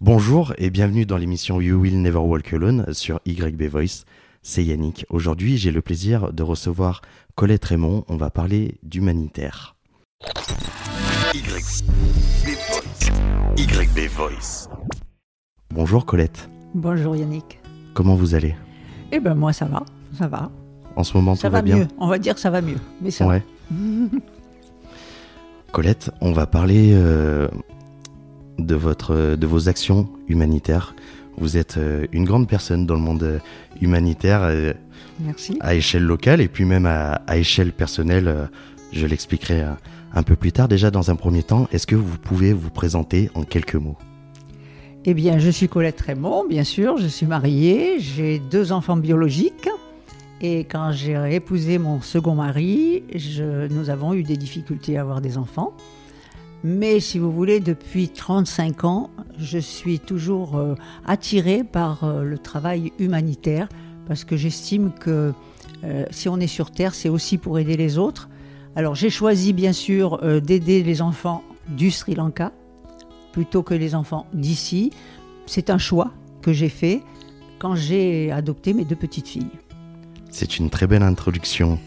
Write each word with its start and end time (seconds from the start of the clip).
Bonjour 0.00 0.54
et 0.58 0.70
bienvenue 0.70 1.04
dans 1.04 1.18
l'émission 1.18 1.60
You 1.60 1.76
Will 1.78 2.00
Never 2.00 2.18
Walk 2.18 2.52
Alone 2.54 2.86
sur 2.92 3.20
YB 3.26 3.64
Voice. 3.64 4.04
C'est 4.42 4.64
Yannick. 4.64 5.04
Aujourd'hui, 5.10 5.58
j'ai 5.58 5.70
le 5.70 5.82
plaisir 5.82 6.32
de 6.32 6.42
recevoir 6.42 7.02
Colette 7.34 7.64
Raymond. 7.66 8.04
On 8.08 8.16
va 8.16 8.30
parler 8.30 8.76
d'humanitaire. 8.82 9.76
YB 13.58 13.98
Voice. 14.16 14.68
Bonjour 15.74 16.06
Colette. 16.06 16.48
Bonjour 16.74 17.14
Yannick. 17.16 17.60
Comment 17.94 18.14
vous 18.14 18.34
allez? 18.34 18.54
Eh 19.12 19.20
ben 19.20 19.34
moi 19.34 19.52
ça 19.52 19.66
va, 19.66 19.84
ça 20.16 20.28
va. 20.28 20.50
En 20.96 21.04
ce 21.04 21.16
moment, 21.16 21.34
ça 21.34 21.48
tout 21.48 21.52
va, 21.52 21.62
bien? 21.62 21.76
mieux. 21.80 21.88
On 21.98 22.08
va 22.08 22.18
dire 22.18 22.34
que 22.34 22.40
ça 22.40 22.50
va 22.50 22.62
mieux, 22.62 22.78
mais 23.02 23.10
ça 23.10 23.26
ouais. 23.26 23.42
Colette, 25.72 26.10
on 26.20 26.32
va 26.32 26.46
parler 26.46 26.92
euh, 26.94 27.48
de, 28.66 28.74
votre, 28.74 29.36
de 29.36 29.46
vos 29.46 29.68
actions 29.68 30.08
humanitaires. 30.28 30.94
Vous 31.38 31.56
êtes 31.56 31.76
euh, 31.78 32.06
une 32.12 32.24
grande 32.24 32.48
personne 32.48 32.86
dans 32.86 32.94
le 32.94 33.00
monde 33.00 33.22
euh, 33.22 33.38
humanitaire 33.80 34.40
euh, 34.42 34.72
Merci. 35.20 35.56
à 35.60 35.74
échelle 35.74 36.02
locale 36.04 36.40
et 36.40 36.48
puis 36.48 36.64
même 36.64 36.86
à, 36.86 37.12
à 37.26 37.36
échelle 37.38 37.72
personnelle. 37.72 38.48
je 38.92 39.06
l'expliquerai 39.06 39.64
un 40.12 40.22
peu 40.22 40.36
plus 40.36 40.52
tard. 40.52 40.66
Déjà, 40.68 40.90
dans 40.90 41.10
un 41.10 41.16
premier 41.16 41.42
temps, 41.42 41.68
est-ce 41.72 41.86
que 41.86 41.94
vous 41.96 42.18
pouvez 42.18 42.52
vous 42.52 42.70
présenter 42.70 43.30
en 43.34 43.42
quelques 43.44 43.76
mots? 43.76 43.96
Eh 45.04 45.14
bien, 45.14 45.38
je 45.38 45.48
suis 45.48 45.68
Colette 45.68 46.00
Raymond, 46.00 46.46
bien 46.46 46.64
sûr. 46.64 46.98
Je 46.98 47.06
suis 47.06 47.26
mariée, 47.26 48.00
j'ai 48.00 48.38
deux 48.38 48.72
enfants 48.72 48.96
biologiques. 48.96 49.68
Et 50.42 50.60
quand 50.64 50.92
j'ai 50.92 51.34
épousé 51.34 51.78
mon 51.78 52.00
second 52.00 52.34
mari, 52.34 53.02
je- 53.14 53.68
nous 53.68 53.88
avons 53.90 54.14
eu 54.14 54.22
des 54.22 54.36
difficultés 54.36 54.96
à 54.98 55.02
avoir 55.02 55.20
des 55.20 55.38
enfants. 55.38 55.72
Mais 56.62 57.00
si 57.00 57.18
vous 57.18 57.32
voulez, 57.32 57.60
depuis 57.60 58.08
35 58.08 58.84
ans, 58.84 59.10
je 59.38 59.58
suis 59.58 59.98
toujours 59.98 60.56
euh, 60.56 60.74
attirée 61.06 61.64
par 61.64 62.04
euh, 62.04 62.22
le 62.22 62.38
travail 62.38 62.92
humanitaire 62.98 63.68
parce 64.06 64.24
que 64.24 64.36
j'estime 64.36 64.92
que 64.92 65.32
euh, 65.84 66.04
si 66.10 66.28
on 66.28 66.38
est 66.38 66.46
sur 66.46 66.70
Terre, 66.70 66.94
c'est 66.94 67.08
aussi 67.08 67.38
pour 67.38 67.58
aider 67.58 67.76
les 67.76 67.96
autres. 67.96 68.28
Alors 68.76 68.94
j'ai 68.94 69.10
choisi 69.10 69.52
bien 69.52 69.72
sûr 69.72 70.18
d'aider 70.42 70.82
les 70.84 71.02
enfants 71.02 71.42
du 71.68 71.90
Sri 71.90 72.14
Lanka 72.14 72.52
plutôt 73.32 73.62
que 73.62 73.74
les 73.74 73.94
enfants 73.94 74.26
d'ici. 74.32 74.92
C'est 75.46 75.70
un 75.70 75.78
choix 75.78 76.12
que 76.42 76.52
j'ai 76.52 76.68
fait 76.68 77.02
quand 77.58 77.74
j'ai 77.74 78.30
adopté 78.30 78.72
mes 78.72 78.84
deux 78.84 78.96
petites 78.96 79.26
filles. 79.26 79.50
C'est 80.30 80.58
une 80.58 80.70
très 80.70 80.86
belle 80.86 81.02
introduction, 81.02 81.80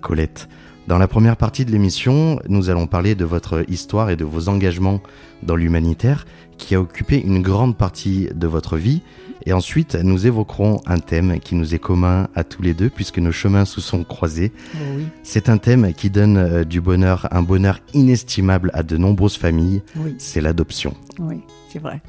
Colette. 0.00 0.48
Dans 0.90 0.98
la 0.98 1.06
première 1.06 1.36
partie 1.36 1.64
de 1.64 1.70
l'émission, 1.70 2.40
nous 2.48 2.68
allons 2.68 2.88
parler 2.88 3.14
de 3.14 3.24
votre 3.24 3.64
histoire 3.70 4.10
et 4.10 4.16
de 4.16 4.24
vos 4.24 4.48
engagements 4.48 5.00
dans 5.44 5.54
l'humanitaire 5.54 6.26
qui 6.58 6.74
a 6.74 6.80
occupé 6.80 7.22
une 7.24 7.42
grande 7.42 7.76
partie 7.76 8.28
de 8.34 8.48
votre 8.48 8.76
vie. 8.76 9.00
Et 9.46 9.52
ensuite, 9.52 9.94
nous 9.94 10.26
évoquerons 10.26 10.80
un 10.86 10.98
thème 10.98 11.38
qui 11.38 11.54
nous 11.54 11.76
est 11.76 11.78
commun 11.78 12.26
à 12.34 12.42
tous 12.42 12.62
les 12.62 12.74
deux 12.74 12.90
puisque 12.90 13.18
nos 13.18 13.30
chemins 13.30 13.66
se 13.66 13.80
sont 13.80 14.02
croisés. 14.02 14.50
Oh 14.74 14.78
oui, 14.96 15.04
C'est 15.22 15.48
un 15.48 15.58
thème 15.58 15.94
qui 15.94 16.10
donne 16.10 16.36
euh, 16.36 16.64
du 16.64 16.80
bonheur, 16.80 17.28
un 17.30 17.42
bonheur 17.42 17.78
inestimable 17.94 18.72
à 18.74 18.82
de 18.82 18.96
nombreuses 18.96 19.36
familles, 19.36 19.82
oui, 19.94 20.16
c'est 20.18 20.40
l'adoption. 20.40 20.94
oui, 21.20 21.42
c'est 21.72 21.78
vrai. 21.78 22.02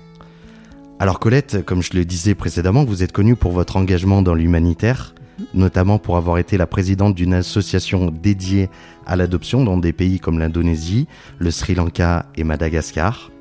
Alors 0.97 1.19
Colette, 1.19 1.63
comme 1.63 1.83
je 1.83 1.93
le 1.93 2.03
disais 2.03 2.33
précédemment, 2.33 2.83
vous 2.83 3.03
êtes 3.03 3.11
connue 3.11 3.35
pour 3.35 3.51
votre 3.51 3.77
engagement 3.77 4.23
dans 4.23 4.33
l'humanitaire, 4.33 5.13
notamment 5.53 5.99
pour 5.99 6.17
avoir 6.17 6.37
été 6.37 6.57
la 6.57 6.67
présidente 6.67 7.15
d'une 7.15 7.33
association 7.33 8.11
dédiée 8.11 8.69
à 9.05 9.15
l'adoption 9.15 9.63
dans 9.63 9.77
des 9.77 9.93
pays 9.93 10.19
comme 10.19 10.39
l'Indonésie, 10.39 11.07
le 11.39 11.51
Sri 11.51 11.75
Lanka 11.75 12.25
et 12.35 12.43
Madagascar. 12.43 13.31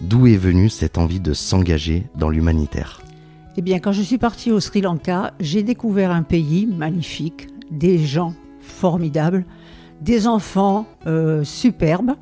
D'où 0.00 0.26
est 0.26 0.36
venue 0.36 0.68
cette 0.68 0.96
envie 0.96 1.20
de 1.20 1.34
s'engager 1.34 2.06
dans 2.16 2.30
l'humanitaire? 2.30 3.02
Eh 3.56 3.62
bien, 3.62 3.78
quand 3.80 3.92
je 3.92 4.02
suis 4.02 4.18
partie 4.18 4.52
au 4.52 4.60
Sri 4.60 4.80
Lanka, 4.80 5.34
j'ai 5.40 5.62
découvert 5.62 6.10
un 6.10 6.22
pays 6.22 6.66
magnifique, 6.66 7.48
des 7.70 7.98
gens 7.98 8.34
formidables, 8.60 9.44
des 10.00 10.26
enfants 10.26 10.86
euh, 11.06 11.44
superbes, 11.44 12.12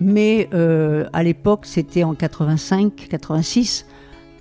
mais 0.00 0.48
euh, 0.54 1.06
à 1.12 1.22
l'époque, 1.22 1.66
c'était 1.66 2.02
en 2.02 2.14
85, 2.14 3.08
86, 3.08 3.86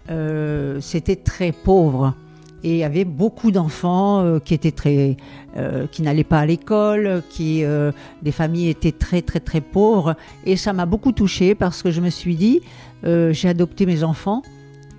euh, 0.09 0.79
c'était 0.81 1.17
très 1.17 1.51
pauvre. 1.51 2.15
Et 2.63 2.71
il 2.71 2.77
y 2.77 2.83
avait 2.83 3.05
beaucoup 3.05 3.51
d'enfants 3.51 4.19
euh, 4.21 4.39
qui 4.39 4.53
étaient 4.53 4.71
très, 4.71 5.15
euh, 5.55 5.87
qui 5.87 6.01
n'allaient 6.01 6.23
pas 6.25 6.39
à 6.39 6.45
l'école, 6.45 7.23
qui, 7.29 7.63
euh, 7.63 7.91
des 8.21 8.31
familles 8.31 8.69
étaient 8.69 8.91
très 8.91 9.21
très 9.21 9.39
très 9.39 9.61
pauvres. 9.61 10.15
Et 10.45 10.57
ça 10.57 10.73
m'a 10.73 10.85
beaucoup 10.85 11.11
touchée 11.13 11.55
parce 11.55 11.81
que 11.81 11.91
je 11.91 12.01
me 12.01 12.09
suis 12.09 12.35
dit, 12.35 12.61
j'ai 13.03 13.47
adopté 13.47 13.85
mes 13.85 14.03
enfants, 14.03 14.41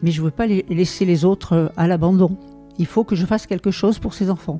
mais 0.02 0.10
je 0.10 0.20
ne 0.20 0.24
veux 0.24 0.30
pas 0.30 0.46
les- 0.46 0.64
laisser 0.70 1.04
les 1.04 1.26
autres 1.26 1.70
à 1.76 1.86
l'abandon. 1.86 2.30
Il 2.78 2.86
faut 2.86 3.04
que 3.04 3.14
je 3.14 3.26
fasse 3.26 3.46
quelque 3.46 3.70
chose 3.70 3.98
pour 3.98 4.14
ces 4.14 4.30
enfants. 4.30 4.58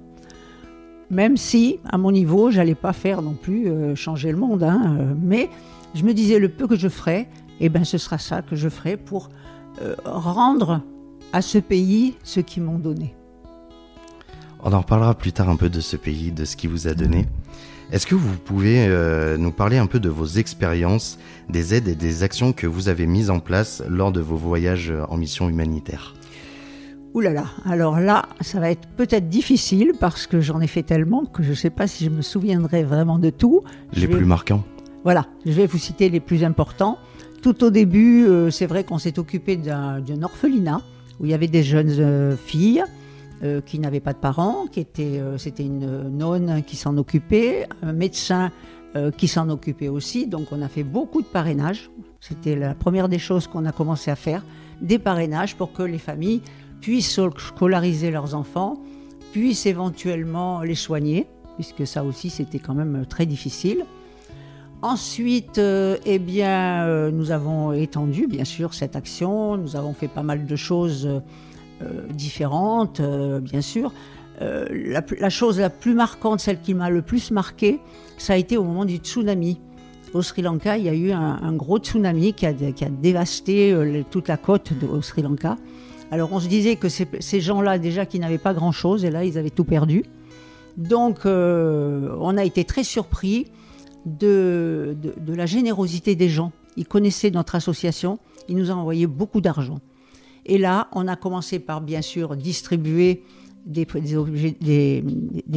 Même 1.11 1.39
si, 1.39 1.79
à 1.89 1.97
mon 1.97 2.13
niveau, 2.13 2.51
j'allais 2.51 2.75
pas 2.75 2.93
faire 2.93 3.23
non 3.23 3.33
plus 3.33 3.67
changer 3.97 4.31
le 4.31 4.37
monde, 4.37 4.63
hein, 4.63 4.99
mais 5.23 5.49
je 5.95 6.05
me 6.05 6.13
disais 6.13 6.39
le 6.39 6.51
peu 6.51 6.67
que 6.67 6.77
je 6.77 6.89
ferais, 6.89 7.29
eh 7.61 7.71
ben 7.71 7.85
ce 7.85 7.97
sera 7.97 8.19
ça 8.19 8.43
que 8.43 8.57
je 8.57 8.69
ferai 8.69 8.99
pour 8.99 9.31
rendre 10.05 10.83
à 11.33 11.43
ce 11.43 11.59
pays 11.59 12.15
ce 12.25 12.41
qu'ils 12.41 12.63
m'ont 12.63 12.79
donné. 12.79 13.15
On 14.63 14.73
en 14.73 14.81
reparlera 14.81 15.15
plus 15.15 15.33
tard 15.33 15.49
un 15.49 15.57
peu 15.57 15.71
de 15.71 15.81
ce 15.81 15.97
pays, 15.97 16.33
de 16.33 16.45
ce 16.45 16.57
qui 16.57 16.67
vous 16.67 16.87
a 16.87 16.95
donné. 16.95 17.27
Est-ce 17.93 18.07
que 18.07 18.15
vous 18.15 18.37
pouvez 18.37 18.87
euh, 18.87 19.37
nous 19.37 19.51
parler 19.51 19.79
un 19.79 19.87
peu 19.87 19.99
de 19.99 20.09
vos 20.09 20.27
expériences, 20.27 21.19
des 21.49 21.75
aides 21.75 21.89
et 21.89 21.95
des 21.95 22.23
actions 22.23 22.53
que 22.53 22.67
vous 22.67 22.89
avez 22.89 23.07
mises 23.07 23.31
en 23.31 23.41
place 23.41 23.83
lors 23.89 24.13
de 24.13 24.21
vos 24.21 24.37
voyages 24.37 24.93
en 25.09 25.17
mission 25.17 25.49
humanitaire? 25.49 26.15
Ouh 27.15 27.21
là 27.21 27.33
là, 27.33 27.47
alors 27.65 27.99
là, 27.99 28.27
ça 28.41 28.61
va 28.61 28.71
être 28.71 28.87
peut-être 28.97 29.29
difficile 29.29 29.95
parce 29.99 30.29
que 30.29 30.41
j'en 30.41 30.61
ai 30.61 30.69
fait 30.69 30.85
tellement 30.85 31.25
que 31.25 31.43
je 31.43 31.51
ne 31.51 31.55
sais 31.57 31.71
pas 31.71 31.89
si 31.89 32.05
je 32.05 32.11
me 32.11 32.23
souviendrai 32.23 32.85
vraiment 32.85 33.19
de 33.19 33.31
tout. 33.31 33.63
Les 33.95 34.07
vais- 34.07 34.15
plus 34.17 34.25
marquants 34.27 34.63
Voilà, 35.03 35.27
je 35.45 35.51
vais 35.51 35.67
vous 35.67 35.79
citer 35.79 36.09
les 36.11 36.21
plus 36.21 36.45
importants. 36.45 36.99
Tout 37.43 37.65
au 37.65 37.71
début, 37.71 38.27
euh, 38.29 38.51
c'est 38.53 38.67
vrai 38.67 38.85
qu'on 38.85 38.99
s'est 38.99 39.19
occupé 39.19 39.57
d'un 39.57 40.23
orphelinat 40.23 40.83
où 41.21 41.27
il 41.27 41.31
y 41.31 41.35
avait 41.35 41.49
des 41.49 41.63
jeunes 41.63 41.95
euh, 41.99 42.37
filles 42.37 42.83
euh, 43.45 43.61
qui 43.61 43.79
n'avaient 43.79 44.01
pas 44.01 44.15
de 44.15 44.19
parents, 44.19 44.67
qui 44.67 44.81
étaient, 44.81 45.21
euh, 45.21 45.39
c'était 45.39 45.65
une 45.65 46.09
nonne 46.09 46.63
qui 46.67 46.77
s'en 46.77 46.97
occupait, 46.97 47.69
un 47.83 47.93
médecin 47.93 48.51
qui 49.17 49.29
s'en 49.29 49.49
occupait 49.51 49.87
aussi. 49.87 50.27
Donc 50.27 50.49
on 50.51 50.61
a 50.63 50.69
fait 50.69 50.83
beaucoup 50.83 51.23
de 51.23 51.27
parrainage. 51.27 51.93
C'était 52.19 52.57
la 52.57 52.75
première 52.75 53.09
des 53.09 53.21
choses 53.21 53.47
qu'on 53.47 53.65
a 53.65 53.71
commencé 53.71 54.11
à 54.11 54.17
faire, 54.17 54.45
des 54.83 54.99
parrainages 54.99 55.55
pour 55.55 55.73
que 55.73 55.85
les 55.85 55.99
familles 55.99 56.43
puissent 56.81 57.21
scolariser 57.37 58.11
leurs 58.11 58.35
enfants, 58.35 58.83
puissent 59.31 59.67
éventuellement 59.67 60.63
les 60.63 60.75
soigner, 60.75 61.29
puisque 61.55 61.87
ça 61.87 62.03
aussi 62.03 62.31
c'était 62.31 62.59
quand 62.59 62.75
même 62.75 63.07
très 63.09 63.27
difficile. 63.27 63.85
Ensuite, 64.83 65.59
euh, 65.59 65.99
eh 66.07 66.19
bien, 66.19 66.87
euh, 66.87 67.11
nous 67.11 67.33
avons 67.33 67.73
étendu, 67.73 68.27
bien 68.27 68.47
sûr, 68.47 68.73
cette 68.73 68.97
action. 68.97 69.59
Nous 69.59 69.77
avons 69.77 69.93
fait 69.93 70.09
pas 70.09 70.23
mal 70.23 70.47
de 70.47 70.57
choses 70.57 71.07
euh, 71.07 72.09
différentes, 72.15 73.01
bien 73.43 73.61
sûr. 73.61 73.93
La, 74.41 75.29
chose 75.29 75.61
la 75.61 75.69
plus 75.69 75.93
marquante, 75.93 76.41
celle 76.41 76.63
qui 76.63 76.73
m'a 76.73 76.89
le 76.89 77.03
plus 77.03 77.31
marqué, 77.31 77.79
ça 78.17 78.33
a 78.33 78.37
été 78.37 78.57
au 78.57 78.65
moment 78.65 78.87
du 78.87 78.97
tsunami. 78.97 79.61
Au 80.15 80.23
Sri 80.23 80.41
Lanka, 80.41 80.79
il 80.79 80.85
y 80.85 80.89
a 80.89 80.95
eu 80.95 81.13
un, 81.13 81.53
gros 81.53 81.79
tsunami 81.79 82.33
qui 82.33 82.47
a, 82.47 82.55
qui 82.55 82.83
a 82.83 82.89
dévasté 82.89 83.77
toute 84.11 84.29
la 84.29 84.39
côte 84.39 84.73
de, 84.81 84.87
au 84.87 85.03
Sri 85.03 85.21
Lanka. 85.21 85.59
Alors, 86.11 86.33
on 86.33 86.41
se 86.41 86.49
disait 86.49 86.77
que 86.77 86.89
ces, 86.89 87.07
ces 87.21 87.43
gens-là, 87.43 87.79
déjà, 87.79 88.07
qui 88.07 88.19
n'avaient 88.19 88.39
pas 88.39 88.55
grand-chose, 88.55 89.05
et 89.05 89.11
là, 89.11 89.27
ils 89.27 89.37
avaient 89.37 89.51
tout 89.51 89.65
perdu. 89.65 90.07
Donc, 90.79 91.27
on 91.27 92.37
a 92.39 92.45
été 92.45 92.65
très 92.65 92.83
surpris 92.83 93.47
de, 94.07 94.97
de, 95.03 95.35
la 95.35 95.47
générosité 95.47 96.15
des 96.15 96.29
gens. 96.29 96.53
Ils 96.77 96.87
connaissaient 96.87 97.31
notre 97.31 97.55
association, 97.55 98.19
ils 98.49 98.57
nous 98.57 98.71
ont 98.71 98.75
envoyé 98.77 99.07
beaucoup 99.07 99.41
d'argent. 99.41 99.79
Et 100.47 100.59
là, 100.59 100.89
on 100.93 101.07
a 101.09 101.17
commencé 101.17 101.59
par, 101.59 101.81
bien 101.81 102.03
sûr, 102.03 102.37
distribuer 102.37 103.23
des, 103.67 103.87
objets- 104.17 104.57
des- 104.61 105.05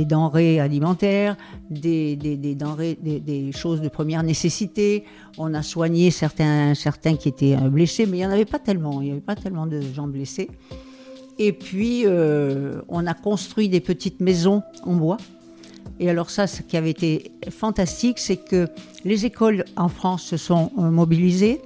denrées 0.06 0.60
alimentaires, 0.60 1.38
des, 1.70 2.16
denrées, 2.56 2.98
des, 3.02 3.20
des 3.20 3.52
choses 3.52 3.82
de 3.82 3.88
première 3.88 4.24
nécessité. 4.24 5.06
On 5.38 5.54
a 5.54 5.62
soigné 5.62 6.12
certains, 6.12 6.76
certains 6.76 7.16
qui 7.16 7.30
étaient 7.30 7.56
euh, 7.56 7.70
blessés, 7.70 8.06
mais 8.06 8.18
il 8.18 8.20
n'y 8.22 8.26
en 8.26 8.32
avait 8.32 8.46
pas 8.46 8.60
tellement. 8.60 9.02
Il 9.02 9.06
n'y 9.06 9.12
avait 9.12 9.22
pas 9.22 9.36
tellement 9.36 9.68
de 9.68 9.82
gens 9.82 10.08
blessés. 10.08 10.50
Et 11.40 11.54
puis, 11.54 12.04
euh, 12.06 12.82
on 12.90 13.08
a 13.08 13.14
construit 13.14 13.70
des 13.70 13.80
petites 13.80 14.20
maisons 14.20 14.62
en 14.84 14.96
bois. 14.96 15.18
Et 16.04 16.10
alors 16.10 16.30
ça, 16.30 16.48
ce 16.48 16.62
qui 16.64 16.76
avait 16.76 16.90
été 16.90 17.32
fantastique, 17.50 18.20
c'est 18.20 18.36
que 18.36 18.68
les 19.06 19.26
écoles 19.26 19.64
en 19.78 19.88
France 19.88 20.24
se 20.24 20.36
sont 20.36 20.70
euh, 20.78 20.92
mobilisées, 20.92 21.62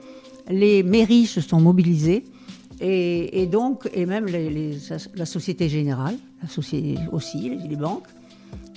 les 0.47 0.83
mairies 0.83 1.25
se 1.25 1.41
sont 1.41 1.59
mobilisées, 1.59 2.23
et, 2.79 3.47
donc, 3.47 3.89
et 3.95 4.05
même 4.05 4.27
la 4.27 5.25
Société 5.25 5.67
Générale, 5.69 6.17
la 6.43 6.47
société 6.47 6.99
aussi, 7.11 7.49
les, 7.49 7.67
les 7.67 7.75
banques. 7.75 8.05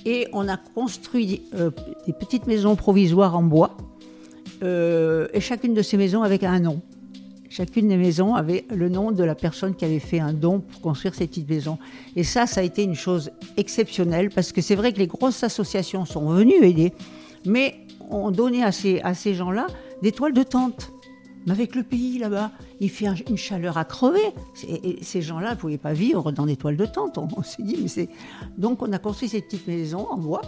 Et 0.07 0.29
on 0.33 0.49
a 0.49 0.57
construit 0.57 1.43
euh, 1.55 1.71
des 2.07 2.15
petites 2.15 2.47
maisons 2.47 2.75
provisoires 2.75 3.37
en 3.37 3.43
bois, 3.43 3.77
euh, 4.63 5.29
et 5.35 5.43
chacune 5.43 5.75
de 5.75 5.83
ces 5.83 5.99
maisons 5.99 6.23
avec 6.23 6.43
un 6.43 6.61
nom. 6.61 6.81
Chacune 7.51 7.89
des 7.89 7.97
maisons 7.97 8.35
avait 8.35 8.65
le 8.71 8.89
nom 8.89 9.11
de 9.11 9.23
la 9.23 9.35
personne 9.35 9.75
qui 9.75 9.85
avait 9.85 9.99
fait 9.99 10.21
un 10.21 10.33
don 10.33 10.61
pour 10.61 10.81
construire 10.81 11.15
ces 11.15 11.27
petites 11.27 11.51
maisons. 11.51 11.79
Et 12.17 12.25
ça, 12.25 12.47
ça 12.47 12.61
a 12.61 12.65
été 12.65 12.85
une 12.85 12.95
chose 12.95 13.31
exceptionnelle 13.59 14.31
parce 14.31 14.53
que 14.53 14.63
c'est 14.63 14.77
vrai 14.77 14.93
que 14.93 14.99
les 14.99 15.09
grosses 15.09 15.43
associations 15.43 16.07
sont 16.07 16.31
venues 16.31 16.65
aider, 16.65 16.93
mais 17.45 17.75
on 18.09 18.31
donnait 18.31 18.63
à 18.63 18.73
ces, 18.73 19.01
à 19.01 19.15
ces 19.15 19.35
gens-là 19.35 19.67
des 20.01 20.13
toiles 20.13 20.33
de 20.33 20.43
tente. 20.43 20.93
Mais 21.47 21.53
avec 21.53 21.75
le 21.75 21.83
pays 21.83 22.19
là-bas, 22.19 22.53
il 22.81 22.91
fait 22.91 23.07
une 23.29 23.37
chaleur 23.37 23.79
à 23.79 23.85
crever. 23.85 24.21
Et 24.69 24.99
ces 25.03 25.23
gens-là 25.23 25.51
ne 25.51 25.57
pouvaient 25.57 25.79
pas 25.79 25.95
vivre 25.95 26.33
dans 26.33 26.47
des 26.47 26.57
toiles 26.57 26.77
de 26.77 26.87
tente. 26.87 27.19
On. 27.19 27.27
Donc 28.59 28.83
on 28.83 28.93
a 28.93 28.99
construit 28.99 29.29
ces 29.29 29.41
petites 29.41 29.67
maisons 29.67 30.07
en 30.11 30.19
bois. 30.19 30.43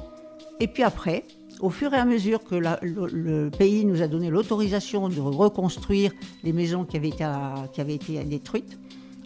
Et 0.60 0.68
puis 0.68 0.82
après, 0.82 1.24
au 1.62 1.70
fur 1.70 1.94
et 1.94 1.96
à 1.96 2.04
mesure 2.04 2.42
que 2.44 2.56
le, 2.56 3.48
pays 3.50 3.84
nous 3.86 4.02
a 4.02 4.08
donné 4.08 4.28
l'autorisation 4.28 5.08
de 5.08 5.20
reconstruire 5.20 6.12
les 6.42 6.52
maisons 6.52 6.84
qui 6.84 6.96
avaient, 6.96 7.94
été, 7.94 8.24
détruites, 8.24 8.78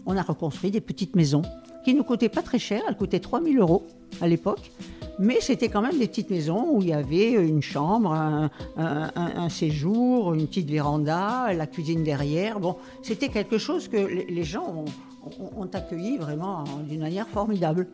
on 0.05 0.17
a 0.17 0.23
reconstruit 0.23 0.71
des 0.71 0.83
petites 0.83 1.17
maisons 1.17 1.43
qui 1.85 1.95
ne 1.95 1.99
nous 1.99 2.05
coûtaient 2.05 2.29
pas 2.29 2.43
très 2.43 2.59
cher. 2.59 2.83
Elles 2.89 2.97
coûtaient 2.97 3.21
3000 3.21 3.59
euros 3.59 3.87
à 4.21 4.29
l'époque. 4.29 4.71
Mais 5.19 5.41
c'était 5.41 5.71
quand 5.71 5.81
même 5.81 5.99
des 5.99 6.09
petites 6.09 6.29
maisons 6.29 6.67
où 6.73 6.83
il 6.83 6.89
y 6.89 6.93
avait 6.93 7.31
une 7.31 7.63
chambre, 7.63 8.13
un, 8.77 9.49
séjour, 9.49 10.35
une 10.35 10.47
petite 10.47 10.69
véranda, 10.69 11.55
la 11.55 11.67
cuisine 11.67 12.05
derrière. 12.05 12.59
C'était 13.03 13.31
quelque 13.31 13.57
chose 13.57 13.89
que 13.89 13.97
les 13.97 14.45
gens 14.45 14.85
ont, 15.57 15.69
accueilli 15.73 16.19
vraiment 16.19 16.65
d'une 16.87 17.01
manière 17.01 17.29
formidable. 17.29 17.89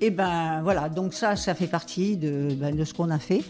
Et 0.00 0.10
ben 0.10 0.60
voilà, 0.62 0.88
donc 0.88 1.14
ça, 1.14 1.36
ça 1.36 1.54
fait 1.54 1.66
partie 1.66 2.16
de, 2.16 2.48
ben, 2.54 2.84
ce 2.84 2.94
qu'on 2.94 3.10
a 3.10 3.18
fait. 3.18 3.42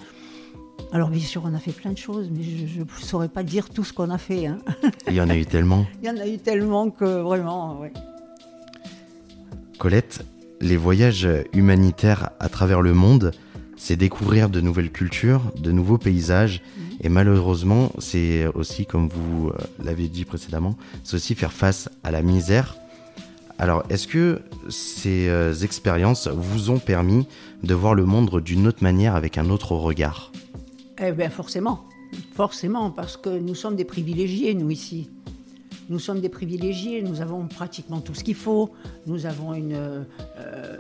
Alors 0.93 1.08
bien 1.08 1.20
sûr, 1.20 1.43
on 1.44 1.55
a 1.55 1.58
fait 1.58 1.73
plein 1.73 1.93
de 1.93 1.99
choses, 1.99 2.31
mais 2.31 2.43
je 2.43 2.81
ne 2.81 2.84
saurais 3.00 3.29
pas 3.29 3.43
dire 3.43 3.70
tout 3.70 3.84
ce 3.84 3.93
qu'on 3.93 4.11
a 4.11 4.19
fait. 4.19 4.46
Hein. 4.46 4.58
Il 5.08 5.14
y 5.14 5.20
en 5.20 5.31
a 5.31 5.37
eu 5.37 5.46
tellement. 5.46 5.87
Il 6.02 6.08
y 6.08 6.11
en 6.11 6.19
a 6.19 6.26
eu 6.26 6.38
tellement 6.38 6.90
que 6.90 7.23
vraiment, 7.23 7.81
oui. 7.81 7.88
Colette, 9.79 10.25
les 10.61 10.76
voyages 10.76 11.26
humanitaires 11.52 12.31
à 12.38 12.49
travers 12.49 12.82
le 12.82 12.94
monde, 12.94 13.32
c'est 13.76 13.96
découvrir 13.96 14.49
de 14.49 14.61
nouvelles 14.61 14.93
cultures, 14.93 15.52
de 15.58 15.73
nouveaux 15.73 15.99
paysages. 15.99 16.61
Mhm. 16.61 16.96
Et 17.00 17.08
malheureusement, 17.08 17.90
c'est 17.99 18.46
aussi, 18.55 18.87
comme 18.87 19.08
vous 19.08 19.49
euh, 19.49 19.55
l'avez 19.82 20.08
dit 20.08 20.25
précédemment, 20.25 20.76
c'est 21.02 21.17
aussi 21.17 21.35
faire 21.35 21.52
face 21.52 21.88
à 22.05 22.12
la 22.12 22.23
misère. 22.23 22.76
Alors, 23.62 23.85
est-ce 23.91 24.09
que 24.09 24.41
ces 24.70 25.29
euh, 25.29 25.55
expériences 25.55 26.26
vous 26.26 26.70
ont 26.70 26.81
permis 26.81 27.29
de 27.62 27.75
voir 27.75 27.94
le 27.94 28.05
monde 28.05 28.41
d'une 28.41 28.67
autre 28.67 28.82
manière, 28.82 29.14
avec 29.14 29.38
un 29.38 29.50
autre 29.50 29.76
regard? 29.76 30.32
Eh 31.00 31.12
bien, 31.12 31.31
forcément. 31.31 31.85
Forcément, 32.35 32.91
parce 32.91 33.17
que 33.17 33.31
nous 33.31 33.55
sommes 33.55 33.76
des 33.76 33.85
privilégiés, 33.85 34.55
nous, 34.55 34.73
ici. 34.73 35.11
Nous 35.91 36.00
sommes 36.00 36.19
des 36.19 36.29
privilégiés, 36.29 37.03
nous 37.03 37.20
avons 37.20 37.47
pratiquement 37.47 38.00
tout 38.00 38.14
ce 38.14 38.25
qu'il 38.25 38.35
faut. 38.35 38.73
Nous 39.06 39.26
avons 39.26 39.55
une, 39.55 40.06
euh, 40.62 40.76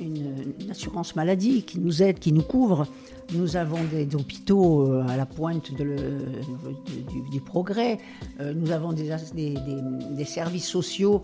une, 0.00 0.70
assurance 0.70 1.16
maladie 1.16 1.62
qui 1.62 1.78
nous 1.78 2.02
aide, 2.02 2.18
qui 2.18 2.32
nous 2.32 2.42
couvre. 2.42 2.86
Nous 3.32 3.56
avons 3.56 3.78
des, 3.84 4.14
hôpitaux 4.14 4.82
euh, 4.82 5.06
à 5.08 5.16
la 5.16 5.24
pointe 5.24 5.72
du, 5.72 7.40
progrès. 7.40 7.98
Euh, 8.40 8.52
nous 8.54 8.70
avons 8.70 8.92
des, 8.92 9.10
des 9.34 10.24
services 10.24 10.66
sociaux 10.66 11.22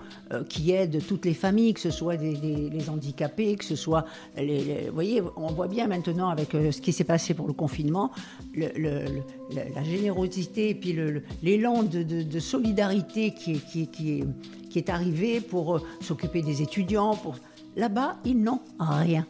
qui 0.48 0.72
aident 0.72 1.04
toutes 1.06 1.24
les 1.24 1.34
familles, 1.34 1.74
que 1.74 1.80
ce 1.80 1.90
soit 1.90 2.16
les 2.16 2.88
handicapés, 2.88 3.56
que 3.56 3.64
ce 3.64 3.76
soit 3.76 4.04
Vous 4.36 4.94
voyez, 4.94 5.22
on 5.36 5.48
voit 5.48 5.68
bien 5.68 5.86
maintenant 5.86 6.28
avec 6.28 6.52
ce 6.52 6.80
qui 6.80 6.92
s'est 6.92 7.04
passé 7.04 7.34
pour 7.34 7.46
le 7.46 7.52
confinement, 7.52 8.10
la 8.54 9.84
générosité 9.84 10.70
et 10.70 10.74
puis 10.74 10.96
l'élan 11.42 11.82
de 11.82 12.38
solidarité 12.38 13.32
qui, 13.32 13.60
qui, 13.60 13.88
qui, 13.88 14.78
est, 14.78 14.88
arrivé 14.88 15.40
pour 15.40 15.80
s'occuper 16.00 16.42
des 16.42 16.62
étudiants. 16.62 17.16
Pour... 17.16 17.36
Là-bas, 17.76 18.16
ils 18.24 18.40
n'ont 18.40 18.60
rien. 18.78 19.26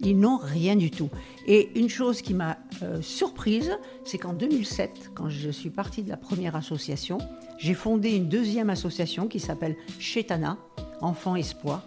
Ils 0.00 0.18
n'ont 0.18 0.38
rien 0.38 0.74
du 0.74 0.90
tout. 0.90 1.10
Et 1.46 1.70
une 1.78 1.88
chose 1.88 2.22
qui 2.22 2.34
m'a 2.34 2.58
euh, 2.82 3.00
surprise, 3.02 3.70
c'est 4.04 4.18
qu'en 4.18 4.32
2007, 4.32 5.10
quand 5.14 5.28
je 5.28 5.50
suis 5.50 5.70
partie 5.70 6.02
de 6.02 6.08
la 6.08 6.16
première 6.16 6.56
association, 6.56 7.18
j'ai 7.58 7.74
fondé 7.74 8.10
une 8.10 8.28
deuxième 8.28 8.70
association 8.70 9.28
qui 9.28 9.38
s'appelle 9.38 9.76
Chetana, 9.98 10.58
Enfants 11.00 11.36
Espoir. 11.36 11.86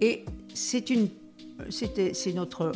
Et 0.00 0.24
c'est 0.54 0.90
une 0.90 1.08
c'est 1.68 2.32
notre, 2.32 2.72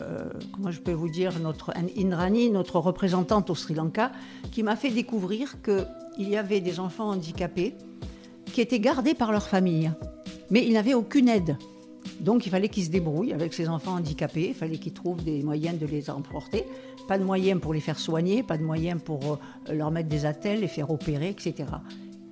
euh, 0.00 0.30
comment 0.52 0.70
je 0.70 0.80
peux 0.80 0.92
vous 0.92 1.08
dire, 1.08 1.38
notre 1.40 1.72
Indrani, 1.96 2.50
notre 2.50 2.78
représentante 2.78 3.50
au 3.50 3.54
Sri 3.54 3.74
Lanka, 3.74 4.12
qui 4.52 4.62
m'a 4.62 4.76
fait 4.76 4.90
découvrir 4.90 5.60
que 5.62 5.84
il 6.18 6.28
y 6.28 6.36
avait 6.36 6.60
des 6.60 6.80
enfants 6.80 7.10
handicapés 7.10 7.74
qui 8.52 8.60
étaient 8.60 8.80
gardés 8.80 9.14
par 9.14 9.32
leur 9.32 9.46
famille, 9.46 9.90
mais 10.50 10.64
ils 10.64 10.72
n'avaient 10.72 10.94
aucune 10.94 11.28
aide. 11.28 11.56
Donc 12.20 12.46
il 12.46 12.50
fallait 12.50 12.68
qu'ils 12.68 12.84
se 12.84 12.90
débrouillent 12.90 13.32
avec 13.32 13.54
ces 13.54 13.68
enfants 13.68 13.92
handicapés, 13.92 14.48
il 14.48 14.54
fallait 14.54 14.78
qu'ils 14.78 14.92
trouvent 14.92 15.22
des 15.22 15.42
moyens 15.42 15.78
de 15.78 15.86
les 15.86 16.10
emporter. 16.10 16.64
Pas 17.06 17.18
de 17.18 17.24
moyens 17.24 17.60
pour 17.60 17.72
les 17.72 17.80
faire 17.80 17.98
soigner, 17.98 18.42
pas 18.42 18.58
de 18.58 18.62
moyens 18.62 19.00
pour 19.02 19.20
euh, 19.24 19.72
leur 19.72 19.90
mettre 19.90 20.08
des 20.08 20.26
attelles, 20.26 20.60
les 20.60 20.68
faire 20.68 20.90
opérer, 20.90 21.30
etc. 21.30 21.64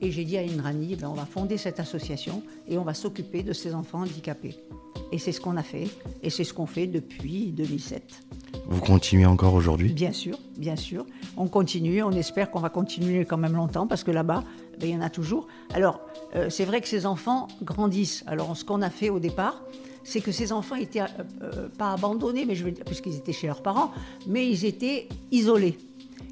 Et 0.00 0.10
j'ai 0.10 0.25
dit 0.25 0.37
à 0.37 0.40
Indrani, 0.40 0.96
ben, 0.96 1.08
on 1.08 1.14
va 1.14 1.26
fonder 1.26 1.56
cette 1.56 1.81
association 1.81 2.43
et 2.69 2.78
on 2.78 2.82
va 2.82 2.94
s'occuper 2.94 3.43
de 3.43 3.52
ces 3.52 3.75
enfants 3.75 4.00
handicapés. 4.00 4.56
Et 5.12 5.19
c'est 5.19 5.32
ce 5.32 5.40
qu'on 5.40 5.56
a 5.56 5.62
fait, 5.62 5.88
et 6.22 6.31
c'est 6.31 6.44
ce 6.44 6.52
qu'on 6.52 6.66
fait 6.66 6.87
depuis 6.87 7.52
2007. 7.52 8.22
Vous 8.66 8.81
continuez 8.81 9.26
encore 9.26 9.54
aujourd'hui? 9.54 9.93
Bien 9.93 10.12
sûr, 10.12 10.38
bien 10.56 10.76
sûr. 10.76 11.06
On 11.37 11.46
continue, 11.46 12.02
on 12.02 12.10
espère 12.10 12.50
qu'on 12.50 12.60
va 12.60 12.70
continuer 12.70 13.25
quand 13.25 13.37
même 13.37 13.54
longtemps, 13.54 13.87
parce 13.87 14.02
que 14.02 14.10
là-bas, 14.10 14.43
ben, 14.81 14.88
il 14.88 14.94
y 14.94 14.96
en 14.96 15.02
a 15.02 15.10
toujours. 15.10 15.46
Alors, 15.72 16.00
euh, 16.34 16.50
c'est 16.50 16.64
vrai 16.64 16.81
que 16.81 16.88
ces 16.88 17.06
enfants 17.06 17.49
grandissent. 17.62 18.25
Alors, 18.26 18.56
ce 18.56 18.64
qu'on 18.64 18.82
a 18.82 18.90
fait 18.90 19.10
au 19.10 19.20
départ, 19.20 19.62
c'est 20.02 20.20
que 20.20 20.32
ces 20.32 20.52
enfants 20.52 20.76
étaient 20.76 21.00
euh, 21.00 21.06
euh, 21.42 21.69
pas 21.69 21.92
abandonnés, 21.92 22.44
mais 22.44 22.54
je 22.54 22.64
veux 22.64 22.72
puisqu'ils 22.72 23.16
étaient 23.16 23.32
chez 23.32 23.46
leurs 23.46 23.62
parents, 23.62 23.92
mais 24.26 24.49
ils 24.49 24.64
étaient 24.64 25.08
isolés. 25.31 25.78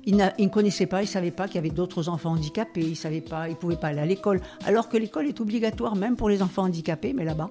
Ils, 0.07 0.17
ne 0.17 0.49
connaissaient 0.49 0.87
pas, 0.87 1.03
ils 1.03 1.07
ne 1.07 1.11
savaient 1.11 1.31
pas 1.31 1.47
qu'il 1.47 1.57
y 1.57 1.59
avait 1.59 1.71
d'autres 1.71 2.09
enfants 2.09 2.33
handicapés, 2.33 2.83
ils 2.83 3.11
ne 3.11 3.21
pas, 3.21 3.47
pas 3.77 3.89
aller 3.89 4.01
à 4.01 4.07
l'école. 4.07 4.41
Alors 4.67 4.89
que 4.89 4.97
l'école 4.97 5.27
est 5.27 5.41
obligatoire 5.41 5.97
même 5.97 6.17
pour 6.17 6.29
les 6.29 6.43
enfants 6.43 6.65
handicapés, 6.65 7.13
mais 7.15 7.25
là-bas, 7.25 7.51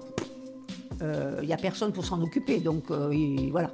il 1.00 1.46
n'y 1.46 1.52
a 1.52 1.56
personne 1.56 1.92
pour 1.92 2.04
s'en 2.04 2.22
occuper. 2.22 2.60
Donc 2.60 2.90
voilà. 3.50 3.70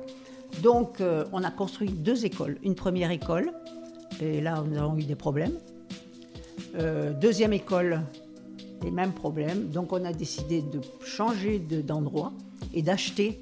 Donc, 0.63 1.01
euh, 1.01 1.25
on 1.33 1.43
a 1.43 1.51
construit 1.51 1.91
deux 1.91 2.27
écoles. 2.27 2.59
Une 2.63 2.75
première 2.75 3.11
école, 3.11 3.53
et 4.21 4.41
là, 4.41 4.63
nous 4.67 4.77
avons 4.77 4.97
eu 4.99 5.05
des 5.05 5.15
problèmes. 5.15 5.55
Euh, 6.77 7.13
deuxième 7.13 7.53
école, 7.53 8.03
les 8.83 8.91
mêmes 8.91 9.13
problèmes. 9.13 9.69
Donc, 9.69 9.93
on 9.93 10.05
a 10.05 10.13
décidé 10.13 10.61
de 10.61 10.81
changer 11.05 11.59
d'endroit 11.59 12.33
et 12.75 12.83
d'acheter 12.83 13.41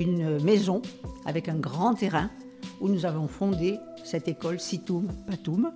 une 0.00 0.42
maison 0.42 0.82
avec 1.26 1.48
un 1.48 1.56
grand 1.56 1.94
terrain 1.94 2.30
où 2.80 2.88
nous 2.88 3.06
avons 3.06 3.28
fondé 3.28 3.78
cette 4.04 4.28
école 4.28 4.60
Sitoum 4.60 5.08
Patoum, 5.26 5.72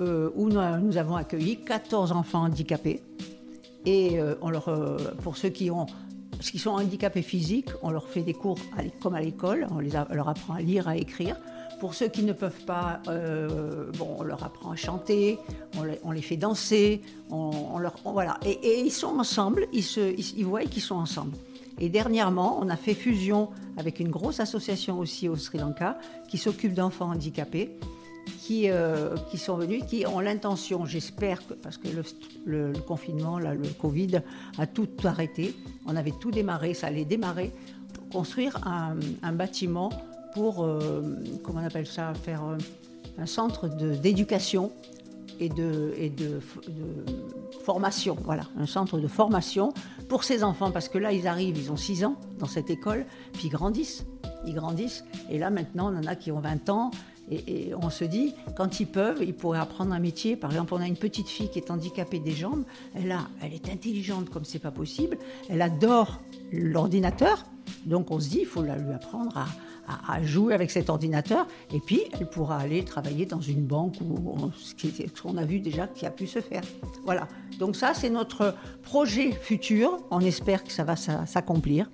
euh, 0.00 0.30
où 0.34 0.48
nous, 0.48 0.96
avons 0.96 1.16
accueilli 1.16 1.62
14 1.64 2.12
enfants 2.12 2.42
handicapés. 2.42 3.02
Et 3.86 4.18
on 4.42 4.50
leur, 4.50 4.70
pour 5.22 5.38
ceux 5.38 5.48
qui 5.48 5.70
sont 6.58 6.70
handicapés 6.70 7.22
physiques, 7.22 7.70
on 7.82 7.90
leur 7.90 8.06
fait 8.06 8.20
des 8.22 8.34
cours 8.34 8.58
comme 9.00 9.14
à 9.14 9.20
l'école, 9.20 9.66
on, 9.70 9.78
leur 9.80 10.28
apprend 10.28 10.54
à 10.54 10.60
lire, 10.60 10.88
à 10.88 10.96
écrire. 10.96 11.36
Pour 11.78 11.94
ceux 11.94 12.08
qui 12.08 12.24
ne 12.24 12.32
peuvent 12.32 12.64
pas, 12.64 13.00
euh, 13.06 13.90
bon, 13.96 14.16
on 14.18 14.24
leur 14.24 14.42
apprend 14.42 14.72
à 14.72 14.76
chanter, 14.76 15.38
on 16.04 16.10
les, 16.10 16.22
fait 16.22 16.36
danser, 16.36 17.02
voilà. 18.04 18.38
Et, 18.44 18.80
ils 18.80 18.90
sont 18.90 19.18
ensemble, 19.18 19.66
ils, 19.72 19.84
se, 19.84 20.00
ils, 20.00 20.44
voient 20.44 20.64
qu'ils 20.64 20.82
sont 20.82 20.96
ensemble. 20.96 21.36
Et 21.80 21.88
dernièrement, 21.88 22.58
on 22.60 22.68
a 22.68 22.76
fait 22.76 22.94
fusion 22.94 23.48
avec 23.76 24.00
une 24.00 24.10
grosse 24.10 24.40
association 24.40 24.98
aussi 24.98 25.28
au 25.28 25.36
Sri 25.36 25.58
Lanka 25.58 25.98
qui 26.28 26.38
s'occupe 26.38 26.74
d'enfants 26.74 27.10
handicapés 27.10 27.78
qui, 28.48 28.70
euh, 28.70 29.14
sont 29.36 29.56
venus, 29.56 29.84
qui 29.86 30.06
ont 30.06 30.20
l'intention, 30.20 30.86
j'espère, 30.86 31.42
parce 31.62 31.76
que 31.76 31.88
le, 32.46 32.72
confinement, 32.86 33.38
le 33.38 33.68
Covid 33.78 34.20
a 34.58 34.66
tout 34.66 34.88
arrêté, 35.04 35.54
on 35.86 35.96
avait 35.96 36.14
tout 36.18 36.30
démarré, 36.30 36.74
ça 36.74 36.86
allait 36.88 37.04
démarrer, 37.04 37.52
construire 38.10 38.58
un, 38.66 39.32
bâtiment 39.32 39.90
pour, 40.34 40.64
euh, 40.64 41.02
comment 41.42 41.60
on 41.60 41.66
appelle 41.66 41.86
ça, 41.86 42.14
faire 42.14 42.44
euh, 42.44 42.56
un 43.18 43.26
centre 43.26 43.68
d'éducation 43.68 44.72
et, 45.38 45.48
de, 45.48 45.94
et 45.96 46.12
formation, 47.62 48.16
voilà, 48.24 48.44
un 48.58 48.66
centre 48.66 48.98
de 48.98 49.08
formation 49.08 49.72
pour 50.08 50.24
ces 50.24 50.42
enfants, 50.44 50.70
parce 50.70 50.88
que 50.88 50.98
là, 50.98 51.12
ils 51.12 51.26
arrivent, 51.26 51.58
ils 51.58 51.70
ont 51.70 51.76
6 51.76 52.04
ans 52.04 52.16
dans 52.38 52.46
cette 52.46 52.70
école, 52.70 53.06
puis 53.34 53.44
ils 53.46 53.50
grandissent, 53.50 54.06
ils 54.46 54.54
grandissent, 54.54 55.04
et 55.30 55.38
là, 55.38 55.50
maintenant, 55.50 55.92
on 55.92 55.98
en 55.98 56.06
a 56.06 56.16
qui 56.16 56.32
ont 56.32 56.40
20 56.40 56.68
ans, 56.70 56.90
et, 57.30 57.72
on 57.74 57.90
se 57.90 58.04
dit, 58.04 58.34
quand 58.56 58.80
ils 58.80 58.86
peuvent, 58.86 59.22
ils 59.22 59.34
pourraient 59.34 59.58
apprendre 59.58 59.92
un 59.92 59.98
métier. 59.98 60.34
Par 60.34 60.50
exemple, 60.50 60.74
on 60.74 60.80
a 60.80 60.86
une 60.86 60.96
petite 60.96 61.28
fille 61.28 61.50
qui 61.50 61.58
est 61.58 61.70
handicapée 61.70 62.18
des 62.20 62.32
jambes. 62.32 62.64
Elle, 62.94 63.12
a, 63.12 63.28
elle 63.42 63.52
est 63.52 63.68
intelligente 63.68 64.30
comme 64.30 64.44
c'est 64.44 64.58
pas 64.58 64.70
possible. 64.70 65.18
Elle 65.50 65.60
adore 65.60 66.20
l'ordinateur. 66.52 67.44
Donc 67.84 68.10
on 68.10 68.18
se 68.18 68.30
dit, 68.30 68.38
il 68.40 68.46
faut 68.46 68.62
la 68.62 68.76
lui 68.76 68.94
apprendre 68.94 69.36
à, 69.36 69.46
à, 69.88 70.22
jouer 70.22 70.54
avec 70.54 70.70
cet 70.70 70.90
ordinateur. 70.90 71.46
Et 71.72 71.80
puis, 71.80 72.02
elle 72.12 72.28
pourra 72.28 72.58
aller 72.58 72.84
travailler 72.84 73.26
dans 73.26 73.40
une 73.40 73.64
banque 73.64 73.96
ou 74.00 74.50
ce 74.56 74.74
qu'on 75.22 75.36
a 75.36 75.44
vu 75.44 75.60
déjà 75.60 75.86
qui 75.86 76.06
a 76.06 76.10
pu 76.10 76.26
se 76.26 76.40
faire. 76.40 76.62
Voilà. 77.04 77.28
Donc 77.58 77.76
ça, 77.76 77.94
c'est 77.94 78.10
notre 78.10 78.54
projet 78.82 79.32
futur. 79.32 79.98
On 80.10 80.20
espère 80.20 80.64
que 80.64 80.72
ça 80.72 80.84
va 80.84 80.96
s'accomplir. 80.96 81.90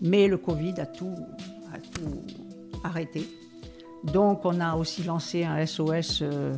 Mais 0.00 0.28
le 0.28 0.38
Covid 0.38 0.74
a 0.78 0.86
tout, 0.86 1.14
arrêté. 2.84 3.28
Donc, 4.04 4.44
on 4.44 4.60
a 4.60 4.76
aussi 4.76 5.02
lancé 5.02 5.44
un 5.44 5.66
SOS 5.66 6.20
euh, 6.22 6.54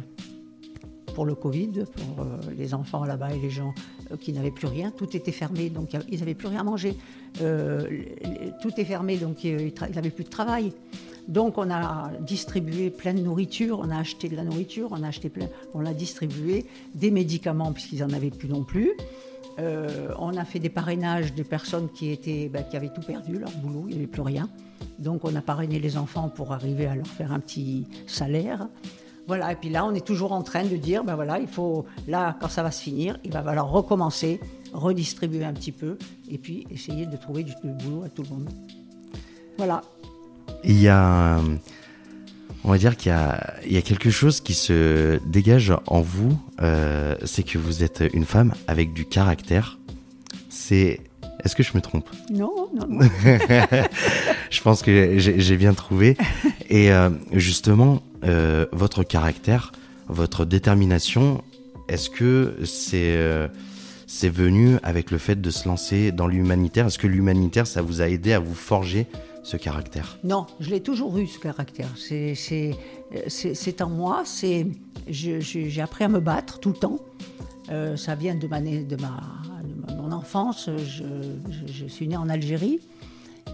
pour 1.15 1.25
le 1.25 1.35
Covid, 1.35 1.85
pour 1.97 2.25
euh, 2.25 2.37
les 2.57 2.75
enfants 2.75 3.05
là-bas 3.05 3.33
et 3.33 3.39
les 3.39 3.49
gens 3.49 3.73
qui 4.19 4.33
n'avaient 4.33 4.51
plus 4.51 4.67
rien. 4.67 4.91
Tout 4.91 5.17
était 5.17 5.33
fermé, 5.33 5.71
donc 5.71 5.97
ils 6.11 6.19
n'avaient 6.19 6.35
plus 6.35 6.49
rien 6.49 6.61
à 6.61 6.65
manger. 6.65 6.97
tout 7.37 8.73
est 8.77 8.85
fermé, 8.85 9.17
donc 9.17 9.45
ils 9.45 9.73
n'avaient 9.95 10.11
plus 10.11 10.25
de 10.25 10.31
travail. 10.31 10.73
Donc, 11.29 11.59
on 11.59 11.71
a 11.71 12.11
distribué 12.21 12.91
plein 12.91 13.15
de 13.15 13.21
nourriture, 13.21 13.79
on 13.79 13.91
a 13.91 13.99
acheté 13.99 14.29
de 14.29 14.35
la 14.35 14.43
nourriture, 14.43 14.89
on 14.91 15.03
a 15.05 15.09
acheté 15.09 15.29
plein, 15.29 15.47
on 15.75 15.83
distribué, 15.93 16.67
des 16.95 17.11
médicaments 17.13 17.73
puisqu'ils 17.73 18.01
n'en 18.01 18.11
avaient 18.11 18.31
plus 18.31 18.49
non 18.49 18.65
plus. 18.65 18.93
Euh, 19.61 20.09
on 20.19 20.37
a 20.37 20.45
fait 20.45 20.59
des 20.59 20.71
parrainages 20.71 21.35
de 21.35 21.43
personnes 21.43 21.89
qui, 21.95 22.11
étaient, 22.11 22.49
bah, 22.49 22.63
qui 22.63 22.77
avaient 22.77 22.93
tout 22.93 23.03
perdu, 23.03 23.39
leur 23.39 23.51
boulot, 23.51 23.85
il 23.89 23.93
n'y 23.93 23.99
avait 23.99 24.07
plus 24.07 24.23
rien. 24.23 24.49
Donc 24.99 25.25
on 25.25 25.35
a 25.35 25.41
parrainé 25.41 25.79
les 25.79 25.97
enfants 25.97 26.29
pour 26.29 26.53
arriver 26.53 26.87
à 26.87 26.95
leur 26.95 27.07
faire 27.07 27.33
un 27.33 27.41
petit 27.41 27.87
salaire. 28.07 28.69
Voilà, 29.31 29.53
et 29.53 29.55
puis 29.55 29.71
là, 29.71 29.87
on 29.87 29.95
est 29.95 30.05
toujours 30.05 30.33
en 30.33 30.43
train 30.43 30.65
de 30.65 30.75
dire, 30.75 31.05
ben 31.05 31.15
voilà, 31.15 31.39
il 31.39 31.47
faut, 31.47 31.87
là, 32.09 32.37
quand 32.41 32.49
ça 32.49 32.65
va 32.65 32.73
se 32.73 32.83
finir, 32.83 33.17
il 33.23 33.31
va 33.31 33.45
falloir 33.45 33.71
recommencer, 33.71 34.41
redistribuer 34.73 35.45
un 35.45 35.53
petit 35.53 35.71
peu, 35.71 35.99
et 36.29 36.37
puis 36.37 36.67
essayer 36.69 37.07
de 37.07 37.17
trouver 37.17 37.45
du, 37.45 37.53
du 37.63 37.71
boulot 37.85 38.03
à 38.05 38.09
tout 38.09 38.25
le 38.25 38.29
monde. 38.29 38.49
Voilà. 39.57 39.83
Il 40.65 40.83
y 40.83 40.89
a 40.89 41.39
on 42.65 42.71
va 42.73 42.77
dire 42.77 42.97
qu'il 42.97 43.13
y, 43.13 43.77
a, 43.77 43.83
quelque 43.83 44.11
chose 44.11 44.41
qui 44.41 44.53
se 44.53 45.21
dégage 45.27 45.73
en 45.87 46.01
vous, 46.01 46.37
euh, 46.61 47.15
c'est 47.25 47.45
que 47.45 47.57
vous 47.57 47.85
êtes 47.85 48.03
une 48.13 48.25
femme 48.25 48.53
avec 48.67 48.93
du 48.93 49.05
caractère. 49.05 49.79
C'est. 50.49 50.99
Est-ce 51.45 51.55
que 51.55 51.63
je 51.63 51.71
me 51.77 51.81
trompe? 51.81 52.09
Non, 52.33 52.69
non, 52.75 52.89
non. 52.89 52.99
je 54.51 54.61
pense 54.61 54.83
que 54.83 55.19
j'ai 55.19 55.57
bien 55.57 55.73
trouvé. 55.73 56.17
Et 56.69 56.91
euh, 56.91 57.11
justement, 57.33 58.03
euh, 58.25 58.67
votre 58.73 59.03
caractère, 59.03 59.73
votre 60.09 60.45
détermination, 60.45 61.43
est-ce 61.89 62.11
que 62.11 62.57
c'est 62.65 63.49
c'est 64.13 64.29
venu 64.29 64.77
avec 64.83 65.13
le 65.13 65.19
fait 65.19 65.41
de 65.41 65.51
se 65.51 65.69
lancer 65.69 66.11
dans 66.11 66.27
l'humanitaire? 66.27 66.89
Est-ce 66.89 66.99
que 66.99 67.07
l'humanitaire, 67.07 67.69
ça 67.69 67.81
vous 67.81 68.03
a 68.03 68.09
aidé 68.09 68.33
à 68.33 68.41
vous 68.41 68.57
forger 68.57 69.07
ce 69.45 69.57
caractère? 69.57 70.19
Non, 70.25 70.49
je 70.59 70.71
l'ai 70.71 70.81
toujours 70.81 71.17
eu, 71.17 71.29
ce 71.29 71.39
caractère. 71.39 71.89
C'est 71.97 73.83
en 73.83 73.89
moi, 73.89 74.25
j'ai 75.07 75.81
appris 75.81 76.05
à 76.05 76.09
me 76.09 76.19
battre 76.19 76.59
tout 76.59 76.71
le 76.71 76.75
temps. 76.75 76.99
Euh, 77.71 77.97
ça 77.97 78.17
vient 78.17 78.35
de, 78.35 78.49
ma, 78.49 78.61
de, 78.61 78.97
ma, 78.97 79.21
mon 79.97 80.11
enfance. 80.11 80.69
Je, 80.77 81.87
suis 81.87 82.09
née 82.09 82.17
en 82.17 82.29
Algérie. 82.29 82.81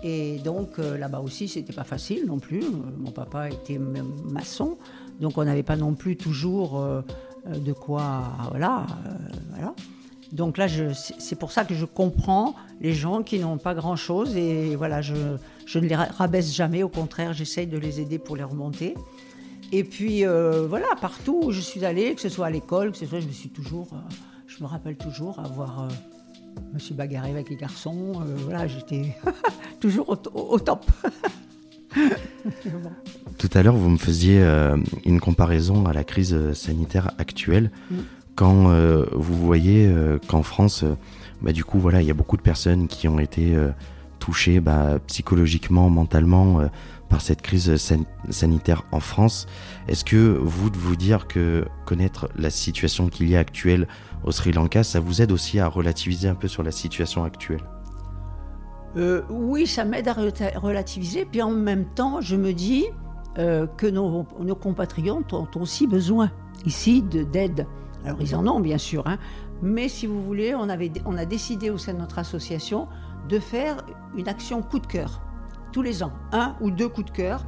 Et 0.02 0.38
donc 0.38 0.78
euh, 0.78 0.98
là-bas 0.98 1.20
aussi, 1.20 1.48
c'était 1.48 1.72
pas 1.72 1.84
facile 1.84 2.26
non 2.26 2.38
plus. 2.38 2.62
Mon 2.98 3.10
papa 3.10 3.48
était 3.48 3.78
maçon, 3.78 4.78
donc 5.20 5.38
on 5.38 5.44
n'avait 5.44 5.62
pas 5.62 5.76
non 5.76 5.94
plus 5.94 6.16
toujours 6.16 6.80
euh, 6.80 7.02
de 7.46 7.72
quoi. 7.72 8.24
Voilà. 8.50 8.86
Donc 10.32 10.58
là, 10.58 10.66
c'est 10.68 11.38
pour 11.38 11.52
ça 11.52 11.64
que 11.64 11.74
je 11.74 11.84
comprends 11.84 12.54
les 12.80 12.92
gens 12.92 13.22
qui 13.22 13.38
n'ont 13.38 13.58
pas 13.58 13.74
grand-chose 13.74 14.36
et 14.36 14.74
voilà, 14.76 15.00
je, 15.00 15.14
ne 15.14 15.80
les 15.80 15.94
rabaisse 15.94 16.52
jamais, 16.52 16.82
au 16.82 16.88
contraire, 16.88 17.32
j'essaye 17.32 17.66
de 17.66 17.78
les 17.78 18.00
aider 18.00 18.18
pour 18.18 18.36
les 18.36 18.42
remonter. 18.42 18.94
Et 19.72 19.84
puis 19.84 20.24
euh, 20.24 20.66
voilà, 20.68 20.86
partout 21.00 21.40
où 21.44 21.52
je 21.52 21.60
suis 21.60 21.84
allée, 21.84 22.14
que 22.14 22.20
ce 22.20 22.28
soit 22.28 22.46
à 22.46 22.50
l'école, 22.50 22.92
que 22.92 22.98
ce 22.98 23.06
soit, 23.06 23.20
je 23.20 23.26
me 23.26 23.32
suis 23.32 23.48
toujours, 23.48 23.88
euh, 23.92 24.14
je 24.46 24.62
me 24.62 24.68
rappelle 24.68 24.96
toujours 24.96 25.40
avoir, 25.40 25.84
euh, 25.84 25.88
je 26.56 26.74
me 26.74 26.78
suis 26.78 26.94
bagarrée 26.94 27.30
avec 27.30 27.50
les 27.50 27.56
garçons, 27.56 28.12
voilà, 28.44 28.66
j'étais 28.66 29.16
toujours 29.80 30.08
au, 30.34 30.58
top. 30.58 30.84
Tout 33.38 33.50
à 33.54 33.62
l'heure, 33.62 33.76
vous 33.76 33.88
me 33.88 33.96
faisiez 33.96 34.42
une 35.04 35.20
comparaison 35.20 35.86
à 35.86 35.92
la 35.92 36.04
crise 36.04 36.52
sanitaire 36.52 37.12
actuelle. 37.18 37.70
Mm 37.90 37.96
quand 38.36 38.70
euh, 38.70 39.06
vous 39.12 39.36
voyez 39.36 39.88
euh, 39.88 40.18
qu'en 40.28 40.42
France, 40.42 40.84
euh, 40.84 40.94
bah, 41.42 41.52
du 41.52 41.64
coup, 41.64 41.80
voilà, 41.80 42.02
il 42.02 42.06
y 42.06 42.10
a 42.10 42.14
beaucoup 42.14 42.36
de 42.36 42.42
personnes 42.42 42.86
qui 42.86 43.08
ont 43.08 43.18
été 43.18 43.56
touchées 44.18 44.60
bah, 44.60 44.98
psychologiquement, 45.06 45.90
mentalement 45.90 46.60
par 47.08 47.20
cette 47.20 47.42
crise 47.42 47.76
sanitaire 48.30 48.84
en 48.92 49.00
France. 49.00 49.46
Est-ce 49.88 50.04
que 50.04 50.16
vous, 50.16 50.70
de 50.70 50.76
vous 50.76 50.96
dire 50.96 51.26
que 51.28 51.66
connaître 51.84 52.28
la 52.36 52.50
situation 52.50 53.08
qu'il 53.08 53.28
y 53.28 53.36
a 53.36 53.38
actuelle 53.38 53.86
au 54.24 54.32
Sri 54.32 54.52
Lanka, 54.52 54.82
ça 54.82 55.00
vous 55.00 55.22
aide 55.22 55.32
aussi 55.32 55.60
à 55.60 55.68
relativiser 55.68 56.28
un 56.28 56.34
peu 56.34 56.48
sur 56.48 56.62
la 56.62 56.72
situation 56.72 57.24
actuelle? 57.24 57.62
Oui, 59.28 59.66
ça 59.66 59.84
m'aide 59.84 60.08
à 60.08 60.14
relativiser. 60.14 61.26
Puis 61.26 61.42
en 61.42 61.50
même 61.50 61.84
temps, 61.84 62.22
je 62.22 62.34
me 62.34 62.52
dis 62.52 62.86
que 63.36 63.86
nos, 63.86 64.26
nos, 64.40 64.54
compatriotes 64.54 65.34
ont 65.34 65.48
aussi 65.60 65.86
besoin 65.86 66.30
ici 66.64 67.02
d'aide. 67.02 67.66
Alors 68.04 68.20
ils 68.20 68.34
en 68.34 68.46
ont 68.46 68.60
bien 68.60 68.78
sûr, 68.78 69.06
hein. 69.06 69.18
mais 69.62 69.88
si 69.88 70.06
vous 70.06 70.22
voulez, 70.22 70.54
on, 70.54 70.68
avait, 70.68 70.92
on 71.04 71.18
a 71.18 71.24
décidé 71.24 71.70
au 71.70 71.78
sein 71.78 71.92
de 71.92 71.98
notre 71.98 72.18
association 72.18 72.86
de 73.28 73.40
faire 73.40 73.84
une 74.16 74.28
action 74.28 74.62
coup 74.62 74.78
de 74.78 74.86
cœur 74.86 75.20
tous 75.72 75.82
les 75.82 76.02
ans, 76.02 76.12
un 76.32 76.56
ou 76.60 76.70
deux 76.70 76.88
coups 76.88 77.10
de 77.10 77.16
cœur 77.16 77.44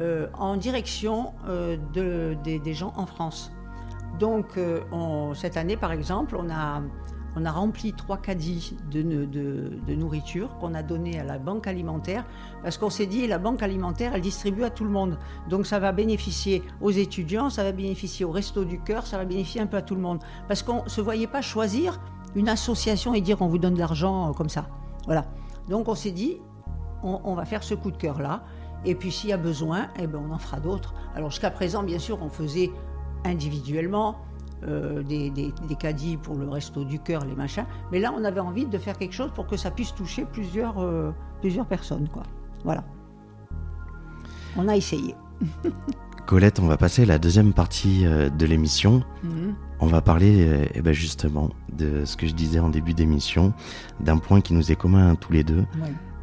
euh, 0.00 0.28
en 0.34 0.56
direction 0.56 1.32
euh, 1.48 1.76
de, 1.92 2.36
des 2.44 2.74
gens 2.74 2.92
en 2.96 3.06
France. 3.06 3.50
Donc 4.20 4.56
euh, 4.56 4.80
cette 5.34 5.56
année 5.56 5.76
par 5.76 5.90
exemple, 5.90 6.36
on 6.40 6.48
a 6.48 7.50
rempli 7.50 7.92
trois 7.92 8.16
caddies 8.16 8.76
de, 8.92 9.94
nourriture 9.94 10.56
qu'on 10.58 10.74
a 10.74 10.84
donné 10.84 11.18
à 11.18 11.24
la 11.24 11.38
banque 11.38 11.66
alimentaire 11.66 12.24
parce 12.62 12.78
qu'on 12.78 12.90
s'est 12.90 13.06
dit 13.06 13.26
la 13.26 13.38
banque 13.38 13.62
alimentaire 13.62 14.12
elle 14.14 14.20
distribue 14.20 14.62
à 14.62 14.70
tout 14.70 14.84
le 14.84 14.90
monde. 14.90 15.18
Donc 15.48 15.66
ça 15.66 15.80
va 15.80 15.90
bénéficier 15.90 16.62
aux 16.80 16.90
étudiants 16.90 17.50
ça 17.50 17.64
va 17.64 17.72
bénéficier 17.72 18.24
au 18.24 18.30
resto 18.30 18.64
du 18.64 18.80
cœur 18.80 19.04
ça 19.04 19.18
va 19.18 19.24
bénéficier 19.24 19.60
un 19.60 19.66
peu 19.66 19.76
à 19.76 19.82
tout 19.82 19.96
le 19.96 20.00
monde. 20.00 20.20
Parce 20.46 20.62
qu'on 20.62 20.84
ne 20.84 20.88
se 20.88 21.00
voyait 21.00 21.26
pas 21.26 21.42
choisir 21.42 22.00
une 22.36 22.48
association 22.48 23.14
et 23.14 23.20
dire 23.20 23.42
on 23.42 23.48
vous 23.48 23.58
donne 23.58 23.74
de 23.74 23.80
l'argent 23.80 24.32
comme 24.32 24.48
ça. 24.48 24.66
Voilà. 25.06 25.24
Donc 25.68 25.88
on 25.88 25.94
s'est 25.94 26.12
dit 26.12 26.38
on, 27.02 27.34
va 27.34 27.44
faire 27.44 27.62
ce 27.62 27.74
coup 27.74 27.90
de 27.90 27.96
cœur 27.96 28.20
là 28.20 28.42
et 28.84 28.94
puis 28.94 29.10
s'il 29.12 29.30
y 29.30 29.32
a 29.32 29.36
besoin 29.36 29.88
eh 29.98 30.06
ben 30.06 30.20
on 30.28 30.32
en 30.32 30.38
fera 30.38 30.60
d'autres 30.60 30.94
alors 31.14 31.30
jusqu'à 31.30 31.50
présent 31.50 31.82
bien 31.82 31.98
sûr 31.98 32.18
on 32.22 32.28
faisait 32.28 32.70
individuellement 33.24 34.16
euh, 34.66 35.04
des, 35.04 35.30
des, 35.30 35.52
caddies 35.78 36.16
pour 36.16 36.34
le 36.34 36.48
resto 36.48 36.82
du 36.82 36.98
cœur, 36.98 37.24
les 37.24 37.36
machins. 37.36 37.64
Mais 37.92 38.00
là, 38.00 38.12
on 38.16 38.24
avait 38.24 38.40
envie 38.40 38.66
de 38.66 38.76
faire 38.76 38.98
quelque 38.98 39.14
chose 39.14 39.30
pour 39.32 39.46
que 39.46 39.56
ça 39.56 39.70
puisse 39.70 39.94
toucher 39.94 40.24
plusieurs, 40.24 40.82
euh, 40.82 41.12
plusieurs 41.40 41.66
personnes. 41.66 42.08
Quoi. 42.08 42.24
Voilà. 42.64 42.82
On 44.56 44.66
a 44.66 44.76
essayé. 44.76 45.14
Colette, 46.26 46.58
on 46.58 46.66
va 46.66 46.76
passer 46.76 47.02
à 47.02 47.06
la 47.06 47.20
deuxième 47.20 47.52
partie 47.52 48.04
euh, 48.04 48.30
de 48.30 48.46
l'émission. 48.46 49.04
Mhm. 49.22 49.54
On 49.78 49.86
va 49.86 50.00
parler 50.00 50.68
eh 50.74 50.82
ben 50.82 50.92
justement 50.92 51.50
de 51.72 52.04
ce 52.04 52.16
que 52.16 52.26
je 52.26 52.34
disais 52.34 52.58
en 52.58 52.68
début 52.68 52.94
d'émission, 52.94 53.52
d'un 54.00 54.18
point 54.18 54.40
qui 54.40 54.52
nous 54.52 54.72
est 54.72 54.76
commun 54.76 55.12
à 55.12 55.14
tous 55.14 55.32
les 55.32 55.44
deux. 55.44 55.64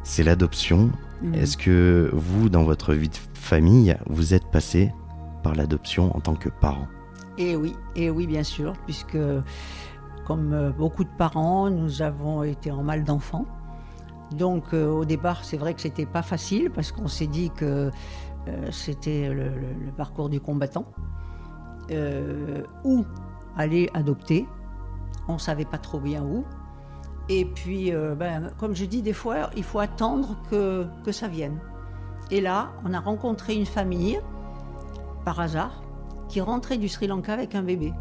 C'est 0.06 0.22
l'adoption. 0.22 0.92
Mhm. 1.20 1.34
Est-ce 1.34 1.56
que 1.56 2.10
vous, 2.12 2.48
dans 2.48 2.62
votre 2.62 2.94
vie 2.94 3.08
de 3.08 3.16
famille, 3.34 3.96
vous 4.06 4.34
êtes 4.34 4.46
passé 4.46 4.94
par 5.42 5.56
l'adoption 5.56 6.16
en 6.16 6.20
tant 6.20 6.36
que 6.36 6.48
parent? 6.48 6.86
Et 7.38 7.56
oui, 7.56 7.74
et 7.96 8.08
oui, 8.08 8.28
bien 8.28 8.44
sûr, 8.44 8.74
puisque 8.84 9.18
comme 10.24 10.52
euh, 10.52 10.70
beaucoup 10.70 11.02
de 11.02 11.10
parents, 11.18 11.70
nous 11.70 12.02
avons 12.02 12.44
été 12.44 12.70
en 12.70 12.84
mal 12.84 13.02
d'enfants. 13.02 13.46
Donc 14.30 14.72
euh, 14.72 14.88
au 14.88 15.04
départ, 15.04 15.44
c'est 15.44 15.56
vrai 15.56 15.74
que 15.74 15.80
c'était 15.80 16.06
pas 16.06 16.22
facile 16.22 16.70
parce 16.70 16.92
qu'on 16.92 17.08
s'est 17.08 17.26
dit 17.26 17.50
que 17.50 17.90
euh, 18.46 18.70
c'était 18.70 19.28
le, 19.28 19.50
parcours 19.96 20.28
du 20.28 20.40
combattant. 20.40 20.86
où 22.84 23.04
aller 23.56 23.90
adopter 23.92 24.46
On 25.26 25.38
savait 25.38 25.64
pas 25.64 25.78
trop 25.78 25.98
bien 25.98 26.22
où. 26.22 26.44
Et 27.28 27.44
puis, 27.44 27.90
ben, 27.90 28.50
comme 28.58 28.74
je 28.74 28.84
dis, 28.84 29.02
des 29.02 29.12
fois, 29.12 29.50
il 29.56 29.64
faut 29.64 29.80
attendre 29.80 30.36
que, 30.50 30.86
que 31.04 31.10
ça 31.10 31.26
vienne. 31.26 31.58
Et 32.30 32.40
là, 32.40 32.72
on 32.84 32.94
a 32.94 33.00
rencontré 33.00 33.54
une 33.54 33.66
famille, 33.66 34.20
par 35.24 35.40
hasard, 35.40 35.82
qui 36.28 36.40
rentrait 36.40 36.78
du 36.78 36.88
Sri 36.88 37.06
Lanka 37.06 37.32
avec 37.32 37.54
un 37.54 37.62
bébé 37.62 37.92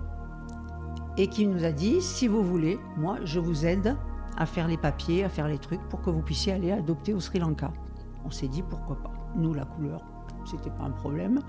et 1.17 1.27
qui 1.27 1.47
nous 1.47 1.63
a 1.63 1.71
dit 1.71 2.01
si 2.01 2.27
vous 2.27 2.43
voulez, 2.43 2.77
moi 2.97 3.17
je 3.23 3.39
vous 3.39 3.65
aide 3.65 3.95
à 4.37 4.45
faire 4.45 4.67
les 4.67 4.77
papiers, 4.77 5.23
à 5.23 5.29
faire 5.29 5.47
les 5.47 5.57
trucs 5.57 5.81
pour 5.89 6.01
que 6.01 6.09
vous 6.09 6.21
puissiez 6.21 6.53
aller 6.53 6.71
adopter 6.71 7.13
au 7.13 7.19
Sri 7.19 7.39
Lanka. 7.39 7.71
On 8.25 8.31
s'est 8.31 8.47
dit 8.47 8.63
pourquoi 8.63 8.97
pas. 8.97 9.11
Nous, 9.35 9.53
la 9.53 9.65
couleur, 9.65 10.01
c'était 10.45 10.69
pas 10.71 10.83
un 10.83 10.91
problème. 10.91 11.39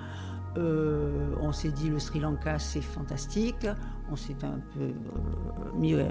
Euh, 0.56 1.34
on 1.40 1.52
s'est 1.52 1.72
dit 1.72 1.90
le 1.90 1.98
Sri 1.98 2.20
Lanka 2.20 2.58
c'est 2.58 2.80
fantastique. 2.80 3.66
On 4.10 4.16
s'est 4.16 4.44
un 4.44 4.60
peu 4.74 4.80
euh, 4.80 4.92
mis 5.74 5.94
euh, 5.94 6.06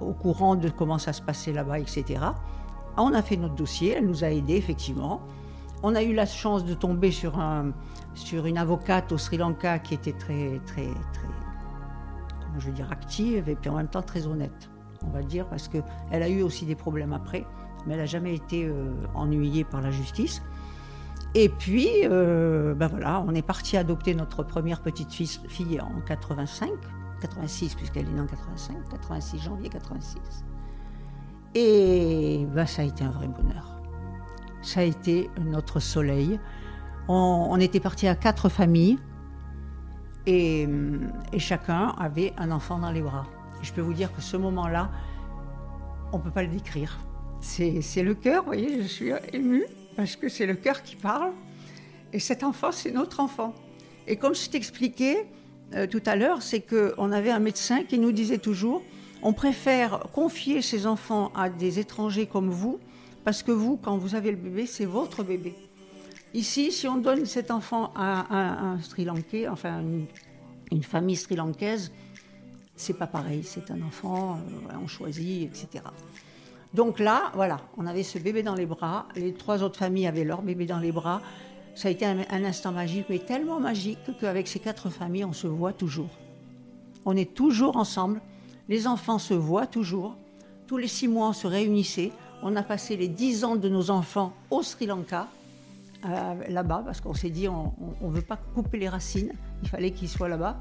au 0.00 0.12
courant 0.12 0.56
de 0.56 0.68
comment 0.68 0.98
ça 0.98 1.12
se 1.12 1.22
passait 1.22 1.52
là-bas, 1.52 1.78
etc. 1.78 2.20
On 2.96 3.14
a 3.14 3.22
fait 3.22 3.36
notre 3.36 3.54
dossier, 3.54 3.94
elle 3.96 4.06
nous 4.06 4.24
a 4.24 4.30
aidés 4.30 4.56
effectivement. 4.56 5.20
On 5.82 5.94
a 5.94 6.02
eu 6.02 6.12
la 6.12 6.26
chance 6.26 6.64
de 6.64 6.74
tomber 6.74 7.12
sur, 7.12 7.38
un, 7.38 7.72
sur 8.14 8.46
une 8.46 8.58
avocate 8.58 9.12
au 9.12 9.18
Sri 9.18 9.36
Lanka 9.36 9.78
qui 9.78 9.94
était 9.94 10.12
très, 10.12 10.60
très, 10.66 10.86
très, 11.12 11.28
comment 12.40 12.58
je 12.58 12.66
veux 12.66 12.72
dire, 12.72 12.90
active 12.90 13.48
et 13.48 13.54
puis 13.54 13.70
en 13.70 13.76
même 13.76 13.88
temps 13.88 14.02
très 14.02 14.26
honnête, 14.26 14.70
on 15.06 15.10
va 15.10 15.22
dire, 15.22 15.46
parce 15.46 15.68
qu'elle 15.68 16.22
a 16.22 16.28
eu 16.28 16.42
aussi 16.42 16.66
des 16.66 16.74
problèmes 16.74 17.12
après, 17.12 17.46
mais 17.86 17.94
elle 17.94 18.00
n'a 18.00 18.06
jamais 18.06 18.34
été 18.34 18.64
euh, 18.64 18.92
ennuyée 19.14 19.62
par 19.62 19.80
la 19.80 19.92
justice. 19.92 20.42
Et 21.34 21.48
puis, 21.48 21.88
euh, 22.04 22.74
ben 22.74 22.88
voilà, 22.88 23.22
on 23.26 23.34
est 23.34 23.42
parti 23.42 23.76
adopter 23.76 24.14
notre 24.14 24.42
première 24.42 24.80
petite 24.80 25.12
fille, 25.12 25.38
fille 25.48 25.80
en 25.80 26.00
85, 26.06 26.70
86 27.20 27.74
puisqu'elle 27.74 28.06
est 28.06 28.12
née 28.12 28.20
en 28.20 28.26
85, 28.26 28.76
86 28.90 29.38
janvier 29.38 29.68
86. 29.68 30.18
Et 31.54 32.46
ben, 32.54 32.66
ça 32.66 32.82
a 32.82 32.84
été 32.84 33.04
un 33.04 33.10
vrai 33.10 33.28
bonheur. 33.28 33.80
Ça 34.62 34.80
a 34.80 34.82
été 34.84 35.30
notre 35.40 35.80
soleil. 35.80 36.38
On, 37.08 37.58
était 37.58 37.80
parti 37.80 38.06
à 38.06 38.14
quatre 38.14 38.50
familles 38.50 38.98
et, 40.26 40.68
et, 41.32 41.38
chacun 41.38 41.94
avait 41.98 42.34
un 42.36 42.50
enfant 42.50 42.78
dans 42.78 42.90
les 42.90 43.00
bras. 43.00 43.26
je 43.62 43.72
peux 43.72 43.80
vous 43.80 43.94
dire 43.94 44.14
que 44.14 44.20
ce 44.20 44.36
moment-là, 44.36 44.90
on 46.12 46.18
ne 46.18 46.22
peut 46.22 46.30
pas 46.30 46.42
le 46.42 46.48
décrire. 46.48 46.98
C'est 47.40 48.02
le 48.02 48.14
cœur, 48.14 48.42
vous 48.42 48.48
voyez, 48.48 48.82
je 48.82 48.88
suis 48.88 49.10
émue 49.32 49.64
parce 49.96 50.16
que 50.16 50.28
c'est 50.28 50.44
le 50.46 50.54
cœur 50.54 50.82
qui 50.82 50.96
parle. 50.96 51.32
Et 52.12 52.18
cet 52.18 52.42
enfant, 52.42 52.72
c'est 52.72 52.90
notre 52.90 53.20
enfant. 53.20 53.54
Et 54.06 54.16
comme 54.16 54.34
je 54.34 54.48
t'expliquais 54.48 55.26
euh, 55.74 55.86
tout 55.86 56.02
à 56.06 56.16
l'heure, 56.16 56.42
c'est 56.42 56.60
qu'on 56.60 57.12
avait 57.12 57.30
un 57.30 57.38
médecin 57.38 57.84
qui 57.84 57.98
nous 57.98 58.12
disait 58.12 58.38
toujours, 58.38 58.82
on 59.22 59.32
préfère 59.32 60.00
confier 60.12 60.62
ses 60.62 60.86
enfants 60.86 61.32
à 61.34 61.50
des 61.50 61.78
étrangers 61.78 62.26
comme 62.26 62.50
vous, 62.50 62.78
parce 63.24 63.42
que 63.42 63.52
vous, 63.52 63.76
quand 63.76 63.98
vous 63.98 64.14
avez 64.14 64.30
le 64.30 64.36
bébé, 64.36 64.66
c'est 64.66 64.86
votre 64.86 65.22
bébé. 65.22 65.54
Ici, 66.34 66.72
si 66.72 66.86
on 66.86 66.96
donne 66.96 67.26
cet 67.26 67.50
enfant 67.50 67.92
à, 67.94 68.34
un 68.34 68.80
Sri 68.80 69.04
Lankais, 69.04 69.48
enfin 69.48 69.82
une, 70.70 70.82
famille 70.82 71.16
sri 71.16 71.36
lankaise, 71.36 71.90
c'est 72.76 72.96
pas 72.96 73.06
pareil. 73.06 73.42
C'est 73.42 73.70
un 73.70 73.80
enfant, 73.82 74.36
euh, 74.36 74.74
on 74.82 74.86
choisit, 74.86 75.44
etc. 75.44 75.84
Donc 76.74 76.98
là, 76.98 77.32
voilà, 77.34 77.58
on 77.78 77.86
avait 77.86 78.02
ce 78.02 78.18
bébé 78.18 78.42
dans 78.42 78.54
les 78.54 78.66
bras. 78.66 79.06
Les 79.16 79.32
trois 79.32 79.62
autres 79.62 79.78
familles 79.78 80.06
avaient 80.06 80.24
leur 80.24 80.42
bébé 80.42 80.66
dans 80.66 80.78
les 80.78 80.92
bras. 80.92 81.22
Ça 81.78 81.86
a 81.86 81.90
été 81.92 82.04
un, 82.04 82.44
instant 82.44 82.72
magique, 82.72 83.06
mais 83.08 83.20
tellement 83.20 83.60
magique 83.60 84.00
qu'avec 84.20 84.48
ces 84.48 84.58
quatre 84.58 84.90
familles, 84.90 85.24
on 85.24 85.32
se 85.32 85.46
voit 85.46 85.72
toujours. 85.72 86.10
On 87.06 87.16
est 87.16 87.34
toujours 87.34 87.76
ensemble. 87.76 88.20
Les 88.68 88.88
enfants 88.88 89.20
se 89.20 89.32
voient 89.32 89.68
toujours. 89.68 90.16
Tous 90.66 90.76
les 90.76 90.88
six 90.88 91.06
mois, 91.06 91.28
on 91.28 91.32
se 91.32 91.46
réunissait. 91.46 92.10
On 92.42 92.56
a 92.56 92.64
passé 92.64 92.96
les 92.96 93.06
dix 93.06 93.44
ans 93.44 93.54
de 93.54 93.68
nos 93.68 93.90
enfants 93.90 94.32
au 94.50 94.64
Sri 94.64 94.86
Lanka, 94.86 95.28
euh, 96.04 96.34
là-bas, 96.48 96.82
parce 96.84 97.00
qu'on 97.00 97.14
s'est 97.14 97.30
dit, 97.30 97.46
on 97.46 97.72
ne 98.02 98.10
veut 98.10 98.22
pas 98.22 98.40
couper 98.56 98.78
les 98.78 98.88
racines. 98.88 99.30
Il 99.62 99.68
fallait 99.68 99.92
qu'ils 99.92 100.08
soient 100.08 100.28
là-bas. 100.28 100.58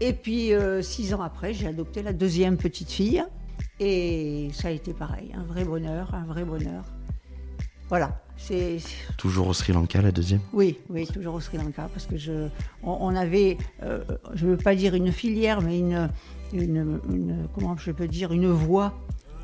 Et 0.00 0.12
puis, 0.12 0.52
euh, 0.52 0.82
six 0.82 1.14
ans 1.14 1.22
après, 1.22 1.52
j'ai 1.52 1.66
adopté 1.66 2.00
la 2.00 2.12
deuxième 2.12 2.58
petite 2.58 2.92
fille. 2.92 3.24
Et 3.80 4.50
ça 4.52 4.68
a 4.68 4.70
été 4.70 4.94
pareil, 4.94 5.32
un 5.36 5.42
vrai 5.42 5.64
bonheur, 5.64 6.14
un 6.14 6.26
vrai 6.26 6.44
bonheur. 6.44 6.84
Voilà. 7.88 8.21
C'est 8.44 8.78
toujours 9.18 9.46
au 9.46 9.52
Sri 9.52 9.72
Lanka 9.72 10.02
la 10.02 10.10
deuxième? 10.10 10.40
Oui, 10.52 10.78
oui, 10.90 11.06
toujours 11.06 11.34
au 11.34 11.40
Sri 11.40 11.58
Lanka 11.58 11.88
parce 11.92 12.06
que 12.06 12.16
je, 12.16 12.48
on, 12.82 13.14
avait, 13.14 13.56
euh, 13.84 14.02
je 14.34 14.46
ne 14.46 14.50
veux 14.50 14.56
pas 14.56 14.74
dire 14.74 14.96
une 14.96 15.12
filière, 15.12 15.62
mais 15.62 15.78
une, 15.78 16.10
une, 16.52 17.46
comment 17.54 17.76
je 17.76 17.92
peux 17.92 18.08
dire, 18.08 18.32
une 18.32 18.50
voie 18.50 18.94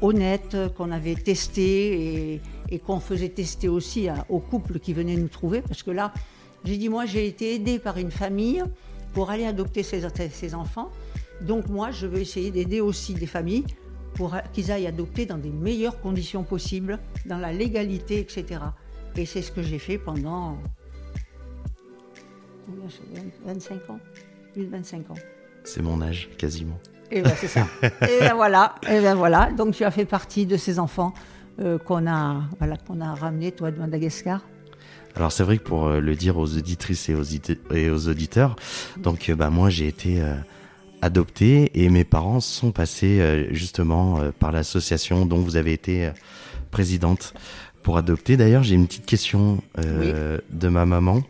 honnête 0.02 0.56
qu'on 0.76 0.90
avait 0.90 1.14
testée 1.14 2.40
et, 2.70 2.78
qu'on 2.80 2.98
faisait 2.98 3.28
tester 3.28 3.68
aussi 3.68 4.08
aux 4.28 4.40
couples 4.40 4.80
qui 4.80 4.92
venaient 4.94 5.16
nous 5.16 5.28
trouver 5.28 5.62
parce 5.62 5.84
que 5.84 5.92
là, 5.92 6.12
j'ai 6.64 6.76
dit 6.76 6.88
moi 6.88 7.06
j'ai 7.06 7.26
été 7.26 7.54
aidée 7.54 7.78
par 7.78 7.98
une 7.98 8.10
famille 8.10 8.64
pour 9.12 9.30
aller 9.30 9.46
adopter 9.46 9.84
ses, 9.84 10.02
ses 10.30 10.54
enfants. 10.56 10.90
Donc 11.40 11.68
moi, 11.68 11.92
je 11.92 12.08
veux 12.08 12.18
essayer 12.18 12.50
d'aider 12.50 12.80
aussi 12.80 13.14
des 13.14 13.26
familles 13.26 13.64
pour 14.14 14.34
qu'ils 14.52 14.72
aillent 14.72 14.88
adopter 14.88 15.24
dans 15.24 15.38
des 15.38 15.50
meilleures 15.50 16.00
conditions 16.00 16.42
possibles, 16.42 16.98
dans 17.26 17.38
la 17.38 17.52
légalité, 17.52 18.18
etc. 18.18 18.60
Et 19.16 19.26
c'est 19.26 19.42
ce 19.42 19.50
que 19.50 19.62
j'ai 19.62 19.78
fait 19.78 19.98
pendant 19.98 20.58
25 23.44 23.90
ans, 23.90 23.98
plus 24.52 24.64
de 24.64 24.70
25 24.70 25.10
ans. 25.10 25.14
C'est 25.64 25.82
mon 25.82 26.00
âge, 26.02 26.28
quasiment. 26.38 26.78
Et 27.10 27.22
bien, 27.22 27.34
c'est 27.36 27.48
ça. 27.48 27.66
et 27.82 28.20
ben 28.20 28.34
voilà, 28.34 28.74
et 28.82 29.00
ben 29.00 29.14
voilà. 29.14 29.50
Donc 29.52 29.74
tu 29.74 29.84
as 29.84 29.90
fait 29.90 30.04
partie 30.04 30.46
de 30.46 30.56
ces 30.56 30.78
enfants 30.78 31.14
euh, 31.60 31.78
qu'on 31.78 32.06
a, 32.06 32.42
voilà, 32.58 32.76
qu'on 32.76 33.00
a 33.00 33.14
ramenés, 33.14 33.52
toi, 33.52 33.70
de 33.70 33.78
Madagascar. 33.78 34.42
Alors 35.16 35.32
c'est 35.32 35.42
vrai 35.42 35.58
que 35.58 35.64
pour 35.64 35.86
euh, 35.86 36.00
le 36.00 36.14
dire 36.14 36.38
aux 36.38 36.56
auditrices 36.56 37.08
et 37.08 37.14
aux, 37.14 37.24
et 37.74 37.90
aux 37.90 38.08
auditeurs, 38.08 38.56
donc 38.98 39.28
euh, 39.28 39.34
bah, 39.34 39.50
moi 39.50 39.68
j'ai 39.70 39.88
été 39.88 40.22
adopté 41.02 41.70
et 41.74 41.88
mes 41.88 42.04
parents 42.04 42.40
sont 42.40 42.72
passés 42.72 43.20
euh, 43.20 43.46
justement 43.52 44.20
euh, 44.20 44.30
par 44.36 44.52
l'association 44.52 45.26
dont 45.26 45.38
vous 45.38 45.56
avez 45.56 45.72
été 45.72 46.06
euh, 46.06 46.10
présidente 46.70 47.34
pour 47.82 47.96
adopter. 47.96 48.36
D'ailleurs, 48.36 48.62
j'ai 48.62 48.74
une 48.74 48.86
petite 48.86 49.06
question 49.06 49.62
de 49.76 50.68
ma 50.68 50.86
maman. 50.86 51.22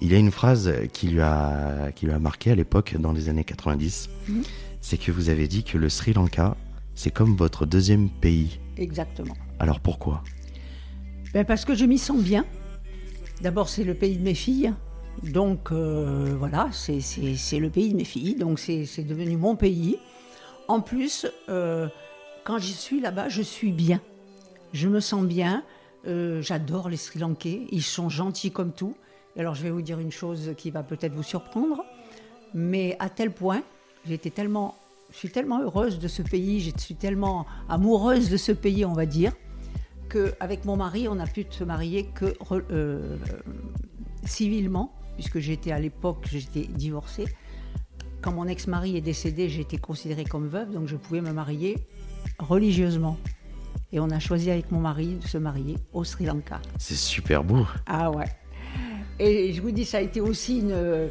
Il 0.00 0.12
y 0.12 0.14
a 0.14 0.18
une 0.18 0.30
phrase 0.30 0.72
qui 0.92 1.08
lui 1.08 1.20
a, 1.20 1.90
qui 1.94 2.06
lui 2.06 2.12
a 2.12 2.18
marqué 2.18 2.50
à 2.50 2.54
l'époque, 2.54 2.96
dans 2.98 3.12
les 3.12 3.28
années 3.28 3.44
90. 3.44 4.08
Mhm. 4.28 4.42
C'est 4.80 4.96
que 4.96 5.10
vous 5.10 5.28
avez 5.28 5.48
dit 5.48 5.64
que 5.64 5.76
le 5.76 5.88
Sri 5.88 6.12
Lanka, 6.12 6.56
c'est 6.94 7.10
comme 7.10 7.36
votre 7.36 7.66
deuxième 7.66 8.08
pays. 8.08 8.60
Exactement. 8.76 9.34
Alors 9.58 9.80
pourquoi? 9.80 10.22
Ben 11.34 11.44
Parce 11.44 11.64
que 11.64 11.74
je 11.74 11.84
m'y 11.84 11.98
sens 11.98 12.22
bien. 12.22 12.44
D'abord, 13.40 13.68
c'est 13.68 13.84
le 13.84 13.94
pays 13.94 14.16
de 14.16 14.22
mes 14.22 14.34
filles. 14.34 14.72
Donc 15.22 15.72
euh, 15.72 16.34
voilà, 16.38 16.68
c'est 16.72 17.00
le 17.58 17.70
pays 17.70 17.90
de 17.90 17.96
mes 17.96 18.04
filles, 18.04 18.36
donc 18.36 18.58
c'est 18.58 19.06
devenu 19.06 19.36
mon 19.36 19.56
pays. 19.56 19.98
En 20.68 20.80
plus, 20.80 21.26
euh, 21.48 21.88
quand 22.44 22.58
j'y 22.58 22.72
suis 22.72 23.00
là-bas, 23.00 23.28
je 23.28 23.42
suis 23.42 23.72
bien. 23.72 24.00
Je 24.72 24.88
me 24.88 25.00
sens 25.00 25.24
bien. 25.24 25.64
Euh, 26.06 26.42
j'adore 26.42 26.88
les 26.88 26.96
Sri 26.96 27.18
Lankais. 27.18 27.66
Ils 27.70 27.82
sont 27.82 28.08
gentils 28.08 28.50
comme 28.50 28.72
tout. 28.72 28.94
alors 29.36 29.54
je 29.54 29.62
vais 29.62 29.70
vous 29.70 29.82
dire 29.82 29.98
une 29.98 30.12
chose 30.12 30.52
qui 30.56 30.70
va 30.70 30.82
peut-être 30.82 31.14
vous 31.14 31.22
surprendre, 31.22 31.84
mais 32.54 32.96
à 32.98 33.08
tel 33.08 33.32
point, 33.32 33.62
j'étais 34.06 34.30
tellement, 34.30 34.76
je 35.10 35.16
suis 35.16 35.30
tellement 35.30 35.60
heureuse 35.60 35.98
de 35.98 36.08
ce 36.08 36.22
pays, 36.22 36.60
je 36.60 36.70
suis 36.78 36.94
tellement 36.94 37.46
amoureuse 37.68 38.30
de 38.30 38.36
ce 38.36 38.52
pays, 38.52 38.84
on 38.84 38.94
va 38.94 39.06
dire, 39.06 39.32
qu'avec 40.08 40.64
mon 40.64 40.76
mari, 40.76 41.08
on 41.08 41.16
n'a 41.16 41.26
pu 41.26 41.46
se 41.50 41.64
marier 41.64 42.06
que 42.06 42.34
civilement 44.24 44.92
puisque 45.18 45.40
j'étais 45.40 45.72
à 45.72 45.80
l'époque, 45.80 46.28
j'étais 46.30 46.68
divorcée. 46.68 47.24
Quand 48.22 48.32
mon 48.32 48.46
ex-mari 48.46 48.96
est 48.96 49.00
décédé, 49.00 49.60
été 49.60 49.76
considérée 49.76 50.24
comme 50.24 50.46
veuve, 50.46 50.70
donc 50.70 50.86
je 50.86 50.94
pouvais 50.94 51.20
me 51.20 51.32
marier 51.32 51.76
religieusement. 52.38 53.16
Et 53.92 54.00
on 54.00 54.10
a 54.10 54.18
choisi 54.18 54.50
avec 54.50 54.70
mon 54.70 54.80
mari 54.80 55.16
de 55.22 55.26
se 55.26 55.38
marier 55.38 55.76
au 55.92 56.04
Sri 56.04 56.26
Lanka. 56.26 56.60
C'est 56.78 56.96
super 56.96 57.42
beau. 57.42 57.66
Ah 57.86 58.10
ouais. 58.10 58.26
Et 59.18 59.52
je 59.52 59.62
vous 59.62 59.70
dis, 59.70 59.84
ça 59.84 59.98
a 59.98 60.00
été 60.00 60.20
aussi 60.20 60.60
une, 60.60 61.08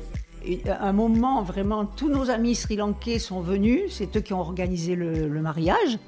un 0.68 0.94
moment 0.94 1.42
vraiment. 1.42 1.86
Tous 1.86 2.10
nos 2.10 2.30
amis 2.30 2.56
sri-lankais 2.56 3.20
sont 3.20 3.42
venus, 3.42 3.82
c'est 3.90 4.16
eux 4.16 4.22
qui 4.22 4.34
ont 4.34 4.40
organisé 4.40 4.96
le, 4.96 5.42
mariage. 5.42 6.00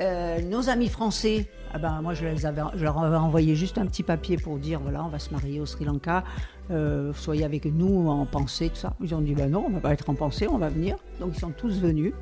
Euh, 0.00 0.40
nos 0.42 0.68
amis 0.68 0.88
français 0.88 1.46
ah 1.72 1.78
ben, 1.78 2.02
moi, 2.02 2.14
je, 2.14 2.26
les 2.26 2.46
avais, 2.46 2.62
je, 2.74 2.82
leur 2.82 2.98
avais 2.98 3.16
envoyé 3.16 3.54
juste 3.54 3.78
un 3.78 3.86
petit 3.86 4.02
papier 4.02 4.36
pour 4.36 4.58
dire 4.58 4.80
voilà, 4.80 5.04
on 5.04 5.08
va 5.08 5.20
se 5.20 5.30
marier 5.30 5.60
au 5.60 5.66
Sri 5.66 5.84
Lanka, 5.84 6.24
euh, 6.72 7.12
soyez 7.14 7.44
avec 7.44 7.64
nous 7.64 8.08
en 8.08 8.26
pensée, 8.26 8.70
tout 8.70 8.76
ça. 8.76 8.94
Ils 9.00 9.14
ont 9.14 9.20
dit 9.20 9.34
ben 9.34 9.48
non, 9.48 9.66
on 9.68 9.70
va 9.70 9.78
pas 9.78 9.92
être 9.92 10.10
en 10.10 10.14
pensée, 10.14 10.48
on 10.48 10.58
va 10.58 10.68
venir. 10.68 10.96
Donc, 11.20 11.30
ils 11.34 11.38
sont 11.38 11.52
tous 11.52 11.78
venus 11.78 12.12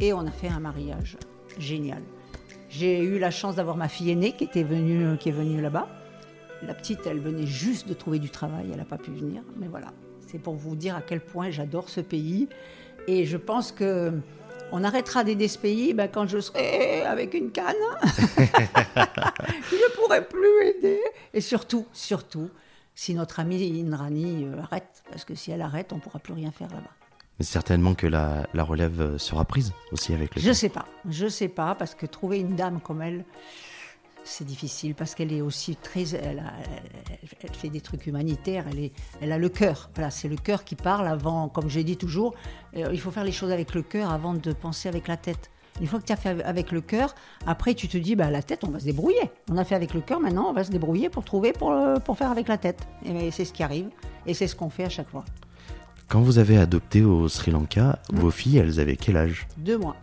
et 0.00 0.12
on 0.12 0.26
a 0.26 0.32
fait 0.32 0.48
un 0.48 0.58
mariage 0.58 1.16
génial. 1.58 2.02
J'ai 2.72 3.04
eu 3.04 3.18
la 3.18 3.30
chance 3.30 3.56
d'avoir 3.56 3.76
ma 3.76 3.86
fille 3.86 4.10
aînée 4.10 4.32
qui, 4.32 4.44
était 4.44 4.62
venue, 4.62 5.18
qui 5.18 5.28
est 5.28 5.32
venue 5.32 5.60
là-bas. 5.60 5.88
La 6.66 6.72
petite, 6.72 7.00
elle 7.06 7.20
venait 7.20 7.46
juste 7.46 7.86
de 7.86 7.92
trouver 7.92 8.18
du 8.18 8.30
travail, 8.30 8.68
elle 8.70 8.78
n'a 8.78 8.86
pas 8.86 8.96
pu 8.96 9.10
venir. 9.10 9.42
Mais 9.58 9.68
voilà, 9.68 9.88
c'est 10.26 10.38
pour 10.38 10.54
vous 10.54 10.74
dire 10.74 10.96
à 10.96 11.02
quel 11.02 11.20
point 11.20 11.50
j'adore 11.50 11.90
ce 11.90 12.00
pays. 12.00 12.48
Et 13.06 13.26
je 13.26 13.36
pense 13.36 13.72
que 13.72 14.12
on 14.72 14.84
arrêtera 14.84 15.22
d'aider 15.22 15.48
ce 15.48 15.58
pays 15.58 15.92
ben, 15.92 16.08
quand 16.08 16.26
je 16.26 16.40
serai 16.40 17.02
avec 17.02 17.34
une 17.34 17.50
canne. 17.50 17.74
je 18.04 19.74
ne 19.74 19.94
pourrai 19.94 20.24
plus 20.24 20.64
aider. 20.64 21.00
Et 21.34 21.42
surtout, 21.42 21.84
surtout, 21.92 22.48
si 22.94 23.12
notre 23.12 23.38
amie 23.38 23.82
Indrani 23.86 24.46
euh, 24.46 24.62
arrête, 24.62 25.02
parce 25.10 25.26
que 25.26 25.34
si 25.34 25.50
elle 25.50 25.60
arrête, 25.60 25.92
on 25.92 25.96
ne 25.96 26.00
pourra 26.00 26.20
plus 26.20 26.32
rien 26.32 26.50
faire 26.50 26.70
là-bas. 26.70 27.01
Mais 27.38 27.44
certainement 27.44 27.94
que 27.94 28.06
la, 28.06 28.46
relève 28.54 29.00
euh, 29.00 29.18
sera 29.18 29.44
prise 29.44 29.72
aussi 29.90 30.12
avec 30.14 30.34
le 30.34 30.42
Je 30.42 30.48
ne 30.48 30.54
sais 30.54 30.68
pas, 30.68 30.84
je 31.08 31.26
sais 31.28 31.48
pas, 31.48 31.74
parce 31.74 31.94
que 31.94 32.06
trouver 32.06 32.38
une 32.38 32.56
dame 32.56 32.80
comme 32.80 33.02
elle, 33.02 33.24
c'est 34.24 34.44
difficile 34.44 34.94
parce 34.94 35.14
qu'elle 35.14 35.32
est 35.32 35.40
aussi 35.40 35.76
très. 35.76 36.14
Elle, 36.14 36.42
fait 37.52 37.68
des 37.68 37.80
trucs 37.80 38.06
humanitaires, 38.06 38.64
elle, 38.70 38.78
est, 38.78 38.92
elle 39.20 39.32
a 39.32 39.38
le 39.38 39.48
cœur. 39.48 39.90
Voilà, 39.94 40.10
c'est 40.10 40.28
le 40.28 40.36
cœur 40.36 40.64
qui 40.64 40.76
parle 40.76 41.06
avant, 41.06 41.48
comme 41.48 41.68
j'ai 41.68 41.84
dit 41.84 41.96
toujours, 41.96 42.34
euh, 42.76 42.88
il 42.92 43.00
faut 43.00 43.10
faire 43.10 43.24
les 43.24 43.32
choses 43.32 43.50
avec 43.50 43.74
le 43.74 43.82
cœur 43.82 44.10
avant 44.10 44.34
de 44.34 44.52
penser 44.52 44.88
avec 44.88 45.08
la 45.08 45.16
tête. 45.16 45.50
Une 45.80 45.86
fois 45.86 46.00
que 46.00 46.04
tu 46.04 46.12
as 46.12 46.16
fait 46.16 46.42
avec 46.42 46.70
le 46.70 46.80
cœur, 46.80 47.14
après 47.46 47.74
tu 47.74 47.88
te 47.88 47.96
dis, 47.96 48.14
bah, 48.14 48.30
la 48.30 48.42
tête, 48.42 48.62
on 48.64 48.70
va 48.70 48.78
se 48.78 48.84
débrouiller. 48.84 49.30
On 49.50 49.56
a 49.56 49.64
fait 49.64 49.74
avec 49.74 49.94
le 49.94 50.00
cœur, 50.00 50.20
maintenant 50.20 50.48
on 50.50 50.52
va 50.52 50.64
se 50.64 50.70
débrouiller 50.70 51.08
pour 51.08 51.24
trouver, 51.24 51.52
pour, 51.52 51.72
euh, 51.72 51.96
pour 51.96 52.16
faire 52.18 52.30
avec 52.30 52.48
la 52.48 52.58
tête. 52.58 52.86
Et 53.04 53.30
c'est 53.30 53.44
ce 53.44 53.52
qui 53.52 53.62
arrive, 53.62 53.88
et 54.26 54.34
c'est 54.34 54.46
ce 54.46 54.54
qu'on 54.54 54.70
fait 54.70 54.84
à 54.84 54.90
chaque 54.90 55.08
fois. 55.08 55.24
Quand 56.08 56.20
vous 56.20 56.38
avez 56.38 56.58
adopté 56.58 57.02
au 57.02 57.28
Sri 57.28 57.50
Lanka, 57.50 57.98
vos 58.12 58.30
filles, 58.30 58.58
elles 58.58 58.80
avaient 58.80 58.96
quel 58.96 59.16
âge? 59.16 59.46
Deux 59.56 59.78
mois. 59.78 59.96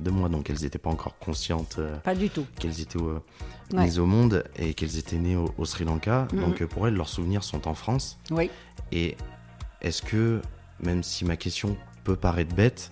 Deux 0.00 0.10
mois, 0.10 0.28
donc 0.28 0.50
elles 0.50 0.60
n'étaient 0.60 0.78
pas 0.78 0.90
encore 0.90 1.16
conscientes 1.18 1.76
euh, 1.78 1.96
Pas 2.00 2.14
du 2.14 2.28
tout. 2.28 2.44
qu'elles 2.58 2.80
étaient 2.80 2.98
euh, 3.00 3.20
Ouais. 3.72 3.82
mises 3.84 3.98
au 3.98 4.06
monde 4.06 4.44
et 4.56 4.74
qu'elles 4.74 4.96
étaient 4.98 5.16
nées 5.16 5.34
au, 5.34 5.52
au 5.58 5.64
Sri 5.64 5.84
Lanka. 5.84 6.28
Mhm. 6.32 6.40
Donc 6.40 6.62
euh, 6.62 6.66
pour 6.66 6.86
elles, 6.86 6.94
leurs 6.94 7.08
souvenirs 7.08 7.42
sont 7.42 7.66
en 7.66 7.74
France. 7.74 8.18
Oui. 8.30 8.50
Et 8.92 9.16
est-ce 9.80 10.02
que, 10.02 10.40
même 10.80 11.02
si 11.02 11.24
ma 11.24 11.36
question 11.36 11.76
peut 12.04 12.14
paraître 12.16 12.54
bête, 12.54 12.90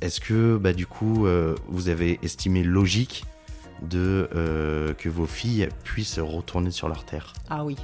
est-ce 0.00 0.20
que 0.20 0.56
bah, 0.56 0.72
du 0.72 0.86
coup 0.86 1.26
euh, 1.26 1.54
vous 1.68 1.88
avez 1.88 2.18
estimé 2.22 2.62
logique 2.64 3.24
de 3.82 4.28
euh, 4.34 4.92
que 4.94 5.08
vos 5.08 5.26
filles 5.26 5.68
puissent 5.84 6.18
retourner 6.18 6.70
sur 6.72 6.88
leur 6.88 7.04
terre? 7.04 7.32
Ah 7.48 7.64
oui. 7.64 7.76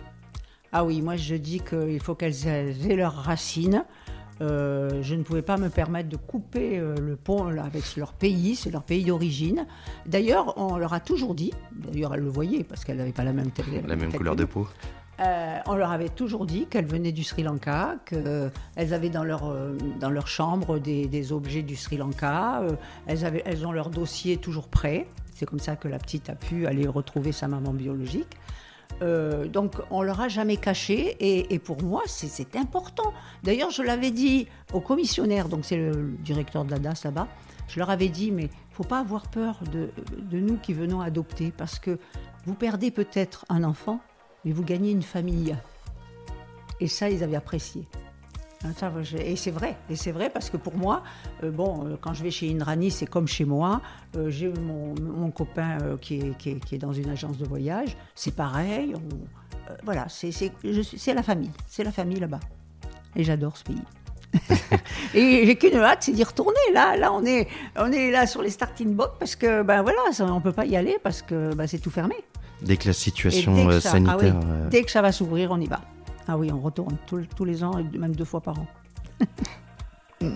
Ah 0.79 0.85
oui, 0.85 1.01
moi 1.01 1.17
je 1.17 1.37
dis 1.37 1.61
qu'il 1.61 2.01
faut 2.01 2.15
qu'elles 2.15 2.47
aient 2.47 2.97
leurs 2.97 3.15
racines. 3.15 3.87
Euh, 4.43 5.03
je 5.03 5.15
ne 5.15 5.23
pouvais 5.23 5.41
pas 5.41 5.57
me 5.57 5.71
permettre 5.71 6.11
de 6.11 6.19
couper 6.19 6.79
euh, 6.79 6.95
le 7.01 7.17
pont 7.17 7.45
là, 7.45 7.65
avec 7.65 7.97
leur 7.97 8.13
pays, 8.13 8.57
c'est 8.57 8.71
leur 8.71 8.83
pays 8.83 9.03
d'origine. 9.03 9.67
D'ailleurs, 10.05 10.53
on 10.59 10.77
leur 10.77 10.93
a 10.93 11.01
toujours 11.01 11.35
dit, 11.35 11.55
d'ailleurs 11.73 12.13
elles 12.13 12.21
le 12.21 12.29
voyaient 12.29 12.63
parce 12.63 12.85
qu'elles 12.85 12.99
n'avaient 12.99 13.13
pas 13.13 13.25
la 13.25 13.33
même. 13.33 13.49
La 13.87 13.97
couleur 14.19 14.37
de 14.37 14.45
peau 14.45 14.69
Euh, 15.19 15.59
on 15.65 15.77
leur 15.77 15.93
avait 15.93 16.11
toujours 16.11 16.45
dit 16.45 16.67
qu'elles 16.67 16.85
venaient 16.85 17.11
du 17.11 17.25
Sri 17.25 17.43
Lanka, 17.43 17.97
qu'elles 18.05 18.53
avaient 18.77 19.09
dans 19.09 19.25
leur, 19.25 19.51
dans 19.99 20.11
leur 20.11 20.29
chambre 20.29 20.79
des, 20.79 21.07
des 21.07 21.33
objets 21.33 21.63
du 21.63 21.75
Sri 21.75 21.97
Lanka, 21.97 22.61
elles, 23.07 23.25
avaient, 23.25 23.43
elles 23.47 23.67
ont 23.67 23.73
leur 23.73 23.89
dossier 23.89 24.37
toujours 24.37 24.69
prêt. 24.69 25.09
C'est 25.33 25.47
comme 25.47 25.59
ça 25.59 25.77
que 25.77 25.89
la 25.89 25.99
petite 25.99 26.29
a 26.29 26.35
pu 26.35 26.67
aller 26.67 26.87
retrouver 26.87 27.33
sa 27.33 27.49
maman 27.49 27.73
biologique. 27.73 28.37
Euh, 29.03 29.47
donc 29.47 29.75
on 29.91 30.03
leur 30.03 30.21
a 30.23 30.29
jamais 30.29 30.57
caché 30.57 31.17
et, 31.21 31.59
pour 31.59 31.83
moi 31.83 32.03
c'est- 32.07 32.57
important. 32.57 33.13
D'ailleurs 33.43 33.71
je 33.71 33.83
l'avais 33.83 34.11
dit 34.11 34.49
au 34.73 34.81
commissionnaire, 34.81 35.49
donc 35.49 35.65
c'est 35.65 35.77
le, 35.77 36.17
directeur 36.21 36.65
de 36.65 36.71
la 36.71 36.79
DAS 36.79 37.03
là-bas, 37.05 37.29
je 37.69 37.79
leur 37.79 37.91
avais 37.91 38.09
dit 38.09 38.31
mais 38.33 38.49
faut 38.71 38.85
pas 38.85 39.01
avoir 39.01 39.29
peur 39.29 39.61
de 39.71 40.39
nous 40.39 40.57
qui 40.57 40.73
venons 40.73 41.01
adopter 41.01 41.53
parce 41.57 41.79
que 41.79 41.99
vous 42.47 42.55
perdez 42.55 42.91
peut-être 42.91 43.45
un 43.49 43.65
enfant 43.65 44.01
mais 44.47 44.53
vous 44.53 44.63
gagnez 44.63 44.93
une 44.93 45.03
famille. 45.03 45.57
Et 46.81 46.87
ça, 46.87 47.11
ils 47.11 47.25
avaient 47.25 47.37
apprécié. 47.37 47.87
Hein, 48.67 49.03
Et 49.19 49.37
c'est 49.37 49.51
vrai, 49.51 49.77
et 49.91 49.97
c'est 49.97 50.13
vrai 50.13 50.31
parce 50.31 50.51
que 50.51 50.57
pour 50.57 50.77
moi, 50.77 51.03
euh, 51.45 51.51
bon, 51.51 51.87
euh, 51.87 51.97
quand 52.01 52.15
je 52.15 52.23
vais 52.23 52.31
chez 52.31 52.51
Indrani, 52.51 52.91
c'est 52.91 53.07
comme 53.07 53.29
chez 53.29 53.45
moi. 53.45 53.81
Euh, 54.17 54.31
J'ai 54.31 54.49
mon, 54.49 54.95
mon 55.01 55.31
copain 55.31 55.79
euh, 55.83 55.97
qui, 55.97 56.17
est, 56.21 56.37
qui, 56.39 56.51
est, 56.51 56.65
qui 56.65 56.75
est 56.75 56.79
dans 56.79 56.93
une 56.93 57.09
agence 57.11 57.39
de 57.39 57.45
voyage, 57.47 57.97
c'est 58.15 58.35
pareil. 58.35 58.95
on- 58.95 59.27
voilà, 59.85 60.07
c'est 60.09 60.31
la 61.15 61.23
famille, 61.23 61.51
c'est 61.67 61.83
la 61.85 61.91
famille 61.93 62.21
là-bas. 62.21 62.41
Et 63.17 63.25
j'adore 63.25 63.57
ce 63.57 63.65
pays. 63.65 63.83
et 65.15 65.47
j'ai 65.47 65.57
qu'une 65.57 65.77
hâte, 65.77 66.03
c'est 66.03 66.13
d'y 66.13 66.23
retourner. 66.25 66.59
Là, 66.73 66.97
là, 66.97 67.13
on 67.13 67.25
est, 67.25 67.49
on 67.77 67.91
est 67.91 68.11
là 68.11 68.27
sur 68.27 68.43
les 68.43 68.51
starting 68.51 68.95
blocks 68.95 69.19
parce 69.19 69.35
que, 69.35 69.63
ben 69.63 69.83
voilà, 69.83 69.99
on 70.21 70.41
peut 70.41 70.53
pas 70.53 70.67
y 70.67 70.77
aller 70.77 70.99
parce 71.03 71.23
que 71.23 71.55
ben, 71.55 71.67
c'est 71.67 71.79
tout 71.79 71.91
fermé. 71.91 72.15
Dès 72.63 72.77
que 72.77 72.87
la 72.89 72.93
situation 72.93 73.55
dès 73.55 73.67
que 73.67 73.81
ça- 73.81 73.91
sanitaire. 73.93 74.37
ah 74.41 74.45
oui, 74.45 74.69
dès 74.71 74.83
que 74.83 74.91
ça 74.91 75.03
va 75.03 75.13
s'ouvrir, 75.13 75.51
on 75.51 75.61
y 75.61 75.67
va. 75.67 75.81
Ah 76.29 76.37
oui, 76.37 76.51
on 76.53 76.61
retourne 76.61 76.97
tous, 77.07 77.25
tous 77.37 77.45
les 77.45 77.63
ans, 77.63 77.73
même 77.97 78.15
deux 78.17 78.25
fois 78.25 78.41
par 78.41 78.59
an. 78.59 78.67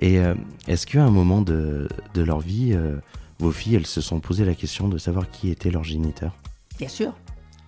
Et 0.00 0.18
euh, 0.18 0.34
est-ce 0.66 0.86
qu'à 0.86 1.04
un 1.04 1.10
moment 1.10 1.42
de, 1.42 1.88
de 2.14 2.22
leur 2.22 2.40
vie, 2.40 2.72
euh, 2.72 2.96
vos 3.38 3.52
filles, 3.52 3.76
elles 3.76 3.86
se 3.86 4.00
sont 4.00 4.20
posé 4.20 4.44
la 4.44 4.54
question 4.54 4.88
de 4.88 4.98
savoir 4.98 5.30
qui 5.30 5.50
était 5.50 5.70
leur 5.70 5.84
géniteur? 5.84 6.34
Bien 6.78 6.88
sûr, 6.88 7.12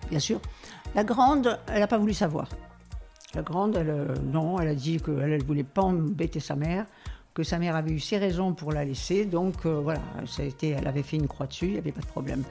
bien 0.09 0.19
sûr. 0.19 0.41
La 0.95 1.03
grande, 1.03 1.59
elle 1.67 1.79
n'a 1.79 1.87
pas 1.87 1.97
voulu 1.97 2.13
savoir. 2.13 2.49
La 3.33 3.41
grande, 3.43 3.77
elle, 3.77 3.89
euh, 3.89 4.15
non, 4.31 4.59
elle 4.59 4.69
a 4.69 4.75
dit 4.75 4.99
qu'elle 4.99 5.37
ne 5.37 5.43
voulait 5.43 5.63
pas 5.63 5.83
embêter 5.83 6.39
sa 6.39 6.55
mère, 6.55 6.85
que 7.33 7.43
sa 7.43 7.59
mère 7.59 7.75
avait 7.75 7.91
eu 7.91 7.99
ses 7.99 8.17
raisons 8.17 8.53
pour 8.53 8.71
la 8.71 8.83
laisser, 8.83 9.25
donc 9.25 9.67
voilà, 9.67 10.01
ça 10.25 10.41
a 10.41 10.45
été, 10.45 10.69
elle 10.69 10.87
avait 10.87 11.03
fait 11.03 11.17
une 11.17 11.27
croix 11.27 11.45
dessus, 11.45 11.67
il 11.67 11.73
n'y 11.73 11.77
avait 11.77 11.91
pas 11.91 12.01
de 12.01 12.07
problème. 12.07 12.43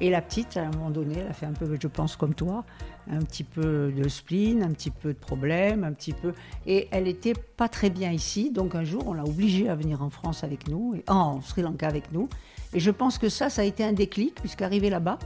Et 0.00 0.10
la 0.10 0.20
petite, 0.20 0.56
à 0.56 0.62
un 0.62 0.70
moment 0.72 0.90
donné, 0.90 1.18
elle 1.18 1.28
a 1.28 1.32
fait 1.32 1.46
un 1.46 1.52
peu, 1.52 1.78
je 1.80 1.86
pense, 1.86 2.16
comme 2.16 2.34
toi, 2.34 2.64
un 3.10 3.20
petit 3.20 3.44
peu 3.44 3.92
de 3.92 4.08
spleen, 4.08 4.62
un 4.62 4.70
petit 4.70 4.90
peu 4.90 5.12
de 5.12 5.18
problème, 5.18 5.84
un 5.84 5.92
petit 5.92 6.12
peu. 6.12 6.32
Et 6.66 6.88
elle 6.90 7.04
n'était 7.04 7.34
pas 7.34 7.68
très 7.68 7.90
bien 7.90 8.12
ici, 8.12 8.50
donc 8.50 8.74
un 8.74 8.84
jour, 8.84 9.02
on 9.06 9.12
l'a 9.14 9.24
obligée 9.24 9.68
à 9.68 9.74
venir 9.74 10.02
en 10.02 10.10
France 10.10 10.44
avec 10.44 10.68
nous, 10.68 10.94
en 11.08 11.40
Sri 11.40 11.62
Lanka 11.62 11.88
avec 11.88 12.12
nous. 12.12 12.28
Et 12.74 12.80
je 12.80 12.90
pense 12.90 13.18
que 13.18 13.28
ça, 13.28 13.50
ça 13.50 13.62
a 13.62 13.64
été 13.64 13.84
un 13.84 13.92
déclic, 13.92 14.34
puisqu'arrivée 14.36 14.90
là-bas, 14.90 15.18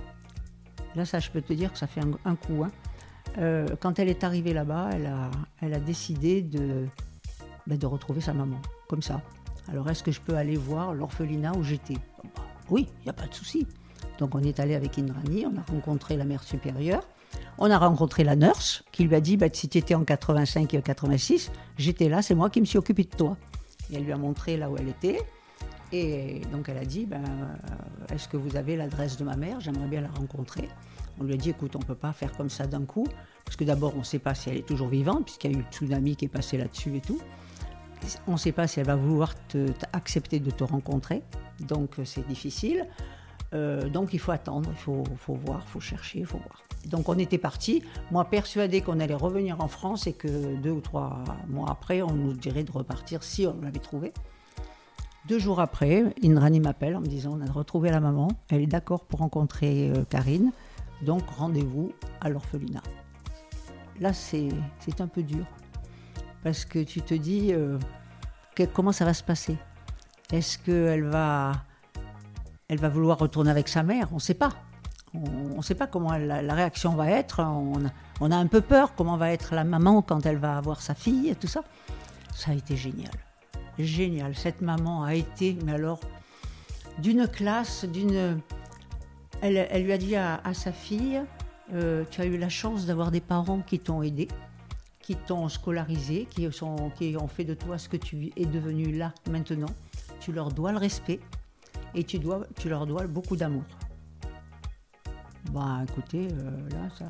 Là, 0.96 1.04
ça, 1.04 1.18
je 1.18 1.30
peux 1.30 1.42
te 1.42 1.52
dire 1.52 1.70
que 1.72 1.78
ça 1.78 1.86
fait 1.86 2.00
un, 2.24 2.34
coup. 2.36 2.64
hein. 2.64 2.70
Euh, 3.36 3.66
quand 3.80 3.98
elle 3.98 4.08
est 4.08 4.24
arrivée 4.24 4.54
là-bas, 4.54 4.90
elle 5.60 5.74
a, 5.74 5.78
décidé 5.78 6.40
de, 6.40 6.86
ben, 7.66 7.76
de 7.76 7.86
retrouver 7.86 8.22
sa 8.22 8.32
maman, 8.32 8.56
comme 8.88 9.02
ça. 9.02 9.20
Alors, 9.68 9.90
est-ce 9.90 10.02
que 10.02 10.10
je 10.10 10.22
peux 10.22 10.36
aller 10.36 10.56
voir 10.56 10.94
l'orphelinat 10.94 11.52
où 11.54 11.62
j'étais? 11.62 11.98
Bah, 12.34 12.42
Oui, 12.70 12.88
il 13.00 13.02
n'y 13.04 13.10
a 13.10 13.12
pas 13.12 13.26
de 13.26 13.34
souci. 13.34 13.66
Donc, 14.18 14.34
on 14.34 14.42
est 14.42 14.58
allé 14.58 14.74
avec 14.74 14.98
Indrani, 14.98 15.44
on 15.44 15.58
a 15.58 15.62
rencontré 15.70 16.16
la 16.16 16.24
mère 16.24 16.42
supérieure, 16.42 17.06
on 17.58 17.70
a 17.70 17.78
rencontré 17.78 18.24
la 18.24 18.36
nurse 18.36 18.84
qui 18.92 19.04
lui 19.04 19.14
a 19.14 19.20
dit 19.20 19.36
bah, 19.36 19.46
si 19.52 19.68
tu 19.68 19.78
étais 19.78 19.94
en 19.94 20.04
85 20.04 20.72
et 20.74 20.82
86, 20.82 21.50
j'étais 21.78 22.08
là, 22.08 22.22
c'est 22.22 22.34
moi 22.34 22.50
qui 22.50 22.60
me 22.60 22.66
suis 22.66 22.78
occupée 22.78 23.04
de 23.04 23.16
toi. 23.16 23.36
Elle 23.92 24.04
lui 24.04 24.12
a 24.12 24.16
montré 24.16 24.56
là 24.56 24.70
où 24.70 24.76
elle 24.76 24.88
était. 24.88 25.20
Et 25.92 26.40
donc 26.52 26.68
elle 26.68 26.78
a 26.78 26.84
dit, 26.84 27.06
ben, 27.06 27.22
euh, 27.24 28.14
est-ce 28.14 28.28
que 28.28 28.36
vous 28.36 28.56
avez 28.56 28.76
l'adresse 28.76 29.16
de 29.16 29.24
ma 29.24 29.36
mère? 29.36 29.60
J'aimerais 29.60 29.86
bien 29.86 30.00
la 30.00 30.08
rencontrer. 30.08 30.68
On 31.20 31.24
lui 31.24 31.34
a 31.34 31.36
dit, 31.36 31.50
écoute, 31.50 31.76
on 31.76 31.78
ne 31.78 31.84
peut 31.84 31.94
pas 31.94 32.12
faire 32.12 32.32
comme 32.32 32.50
ça 32.50 32.66
d'un 32.66 32.84
coup, 32.84 33.06
parce 33.44 33.56
que 33.56 33.64
d'abord, 33.64 33.94
on 33.94 34.00
ne 34.00 34.04
sait 34.04 34.18
pas 34.18 34.34
si 34.34 34.50
elle 34.50 34.56
est 34.56 34.66
toujours 34.66 34.88
vivante, 34.88 35.24
puisqu'il 35.24 35.52
y 35.52 35.54
a 35.54 35.58
eu 35.58 35.62
le 35.62 35.68
tsunami 35.70 36.16
qui 36.16 36.26
est 36.26 36.28
passé 36.28 36.58
là-dessus 36.58 36.96
et 36.96 37.00
tout. 37.00 37.20
On 38.26 38.32
ne 38.32 38.36
sait 38.36 38.52
pas 38.52 38.66
si 38.66 38.80
elle 38.80 38.86
va 38.86 38.96
vouloir 38.96 39.34
accepter 39.92 40.40
de 40.40 40.50
te 40.50 40.64
rencontrer, 40.64 41.22
donc 41.60 41.98
euh, 41.98 42.04
c'est 42.04 42.26
difficile. 42.26 42.86
Euh, 43.54 43.88
donc 43.88 44.12
il 44.12 44.18
faut 44.18 44.32
attendre, 44.32 44.70
il 44.72 44.78
faut, 44.78 45.04
faut 45.16 45.34
voir, 45.34 45.62
il 45.66 45.70
faut 45.70 45.80
chercher, 45.80 46.18
il 46.20 46.26
faut 46.26 46.38
voir. 46.38 46.65
Donc 46.86 47.08
on 47.08 47.18
était 47.18 47.38
parti, 47.38 47.82
moi 48.10 48.24
persuadée 48.24 48.80
qu'on 48.80 49.00
allait 49.00 49.14
revenir 49.14 49.60
en 49.60 49.68
France 49.68 50.06
et 50.06 50.12
que 50.12 50.56
deux 50.56 50.70
ou 50.70 50.80
trois 50.80 51.24
mois 51.48 51.68
après, 51.68 52.00
on 52.02 52.12
nous 52.12 52.32
dirait 52.32 52.62
de 52.62 52.70
repartir 52.72 53.22
si 53.22 53.46
on 53.46 53.60
l'avait 53.60 53.80
trouvé. 53.80 54.12
Deux 55.26 55.40
jours 55.40 55.58
après, 55.58 56.14
Indrani 56.22 56.60
m'appelle 56.60 56.94
en 56.94 57.00
me 57.00 57.06
disant 57.06 57.36
on 57.36 57.44
a 57.44 57.50
retrouvé 57.50 57.90
la 57.90 57.98
maman, 57.98 58.28
elle 58.48 58.60
est 58.60 58.68
d'accord 58.68 59.04
pour 59.04 59.18
rencontrer 59.18 59.90
euh, 59.90 60.04
Karine, 60.08 60.52
donc 61.02 61.28
rendez-vous 61.28 61.92
à 62.20 62.28
l'orphelinat. 62.28 62.82
Là, 63.98 64.12
c'est 64.12 64.50
un 65.00 65.08
peu 65.08 65.24
dur, 65.24 65.44
parce 66.44 66.64
que 66.64 66.78
tu 66.78 67.00
te 67.02 67.14
dis 67.14 67.52
euh, 67.52 67.78
que- 68.54 68.62
comment 68.62 68.92
ça 68.92 69.04
va 69.04 69.14
se 69.14 69.24
passer? 69.24 69.56
Est-ce 70.32 70.58
qu'elle 70.58 71.04
va, 71.04 71.52
elle 72.68 72.78
va 72.78 72.88
vouloir 72.88 73.18
retourner 73.18 73.50
avec 73.50 73.66
sa 73.66 73.82
mère? 73.82 74.08
On 74.12 74.16
ne 74.16 74.20
sait 74.20 74.34
pas. 74.34 74.50
On 75.52 75.56
ne 75.58 75.62
sait 75.62 75.74
pas 75.74 75.86
comment 75.86 76.16
la, 76.16 76.54
réaction 76.54 76.94
va 76.94 77.10
être. 77.10 77.40
On 77.40 78.30
a, 78.30 78.36
un 78.36 78.46
peu 78.46 78.60
peur 78.60 78.94
comment 78.94 79.16
va 79.16 79.32
être 79.32 79.54
la 79.54 79.64
maman 79.64 80.02
quand 80.02 80.26
elle 80.26 80.38
va 80.38 80.56
avoir 80.56 80.80
sa 80.80 80.94
fille 80.94 81.28
et 81.28 81.34
tout 81.34 81.48
ça. 81.48 81.62
Ça 82.34 82.50
a 82.50 82.54
été 82.54 82.76
génial 82.76 83.12
génial. 83.78 84.34
Cette 84.34 84.60
maman 84.60 85.04
a 85.04 85.14
été, 85.14 85.56
mais 85.64 85.72
alors, 85.72 86.00
d'une 86.98 87.26
classe, 87.26 87.84
d'une. 87.84 88.40
Elle, 89.42 89.84
lui 89.84 89.92
a 89.92 89.98
dit 89.98 90.16
à, 90.16 90.40
sa 90.54 90.72
fille 90.72 91.22
euh, 91.74 92.04
Tu 92.10 92.20
as 92.22 92.24
eu 92.24 92.38
la 92.38 92.48
chance 92.48 92.86
d'avoir 92.86 93.10
des 93.10 93.20
parents 93.20 93.60
qui 93.60 93.78
t'ont 93.78 94.02
aidé, 94.02 94.28
qui 95.00 95.14
t'ont 95.14 95.48
scolarisé, 95.48 96.26
qui, 96.30 96.48
ont 96.64 97.28
fait 97.28 97.44
de 97.44 97.54
toi 97.54 97.76
ce 97.76 97.88
que 97.88 97.98
tu 97.98 98.30
es 98.36 98.46
devenu 98.46 98.92
là 98.92 99.12
maintenant. 99.30 99.68
Tu 100.20 100.32
leur 100.32 100.50
dois 100.50 100.72
le 100.72 100.78
respect 100.78 101.20
et 101.94 102.04
tu 102.04 102.18
leur 102.18 102.86
dois 102.86 103.06
beaucoup 103.06 103.36
d'amour. 103.36 103.64
Bah 105.52 105.80
écoutez, 105.88 106.28
euh, 106.32 106.68
là, 106.70 106.88
ça, 106.98 107.06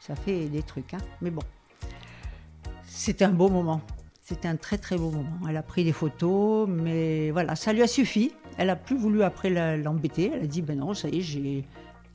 ça 0.00 0.14
fait 0.16 0.46
des 0.46 0.62
trucs. 0.62 0.94
Hein. 0.94 0.98
Mais 1.20 1.30
bon, 1.30 1.42
c'était 2.86 3.24
un 3.24 3.30
beau 3.32 3.48
moment. 3.48 3.80
C'était 4.22 4.48
un 4.48 4.56
très 4.56 4.78
très 4.78 4.96
beau 4.96 5.10
moment. 5.10 5.38
Elle 5.48 5.56
a 5.56 5.62
pris 5.62 5.84
des 5.84 5.92
photos, 5.92 6.68
mais 6.68 7.30
voilà, 7.30 7.54
ça 7.56 7.72
lui 7.72 7.82
a 7.82 7.86
suffi. 7.86 8.32
Elle 8.58 8.70
a 8.70 8.76
plus 8.76 8.96
voulu 8.96 9.22
après 9.22 9.50
l'embêter. 9.76 10.32
Elle 10.34 10.42
a 10.42 10.46
dit 10.46 10.62
ben 10.62 10.78
non, 10.78 10.94
ça 10.94 11.08
y 11.08 11.18
est, 11.18 11.22
j'ai, 11.22 11.64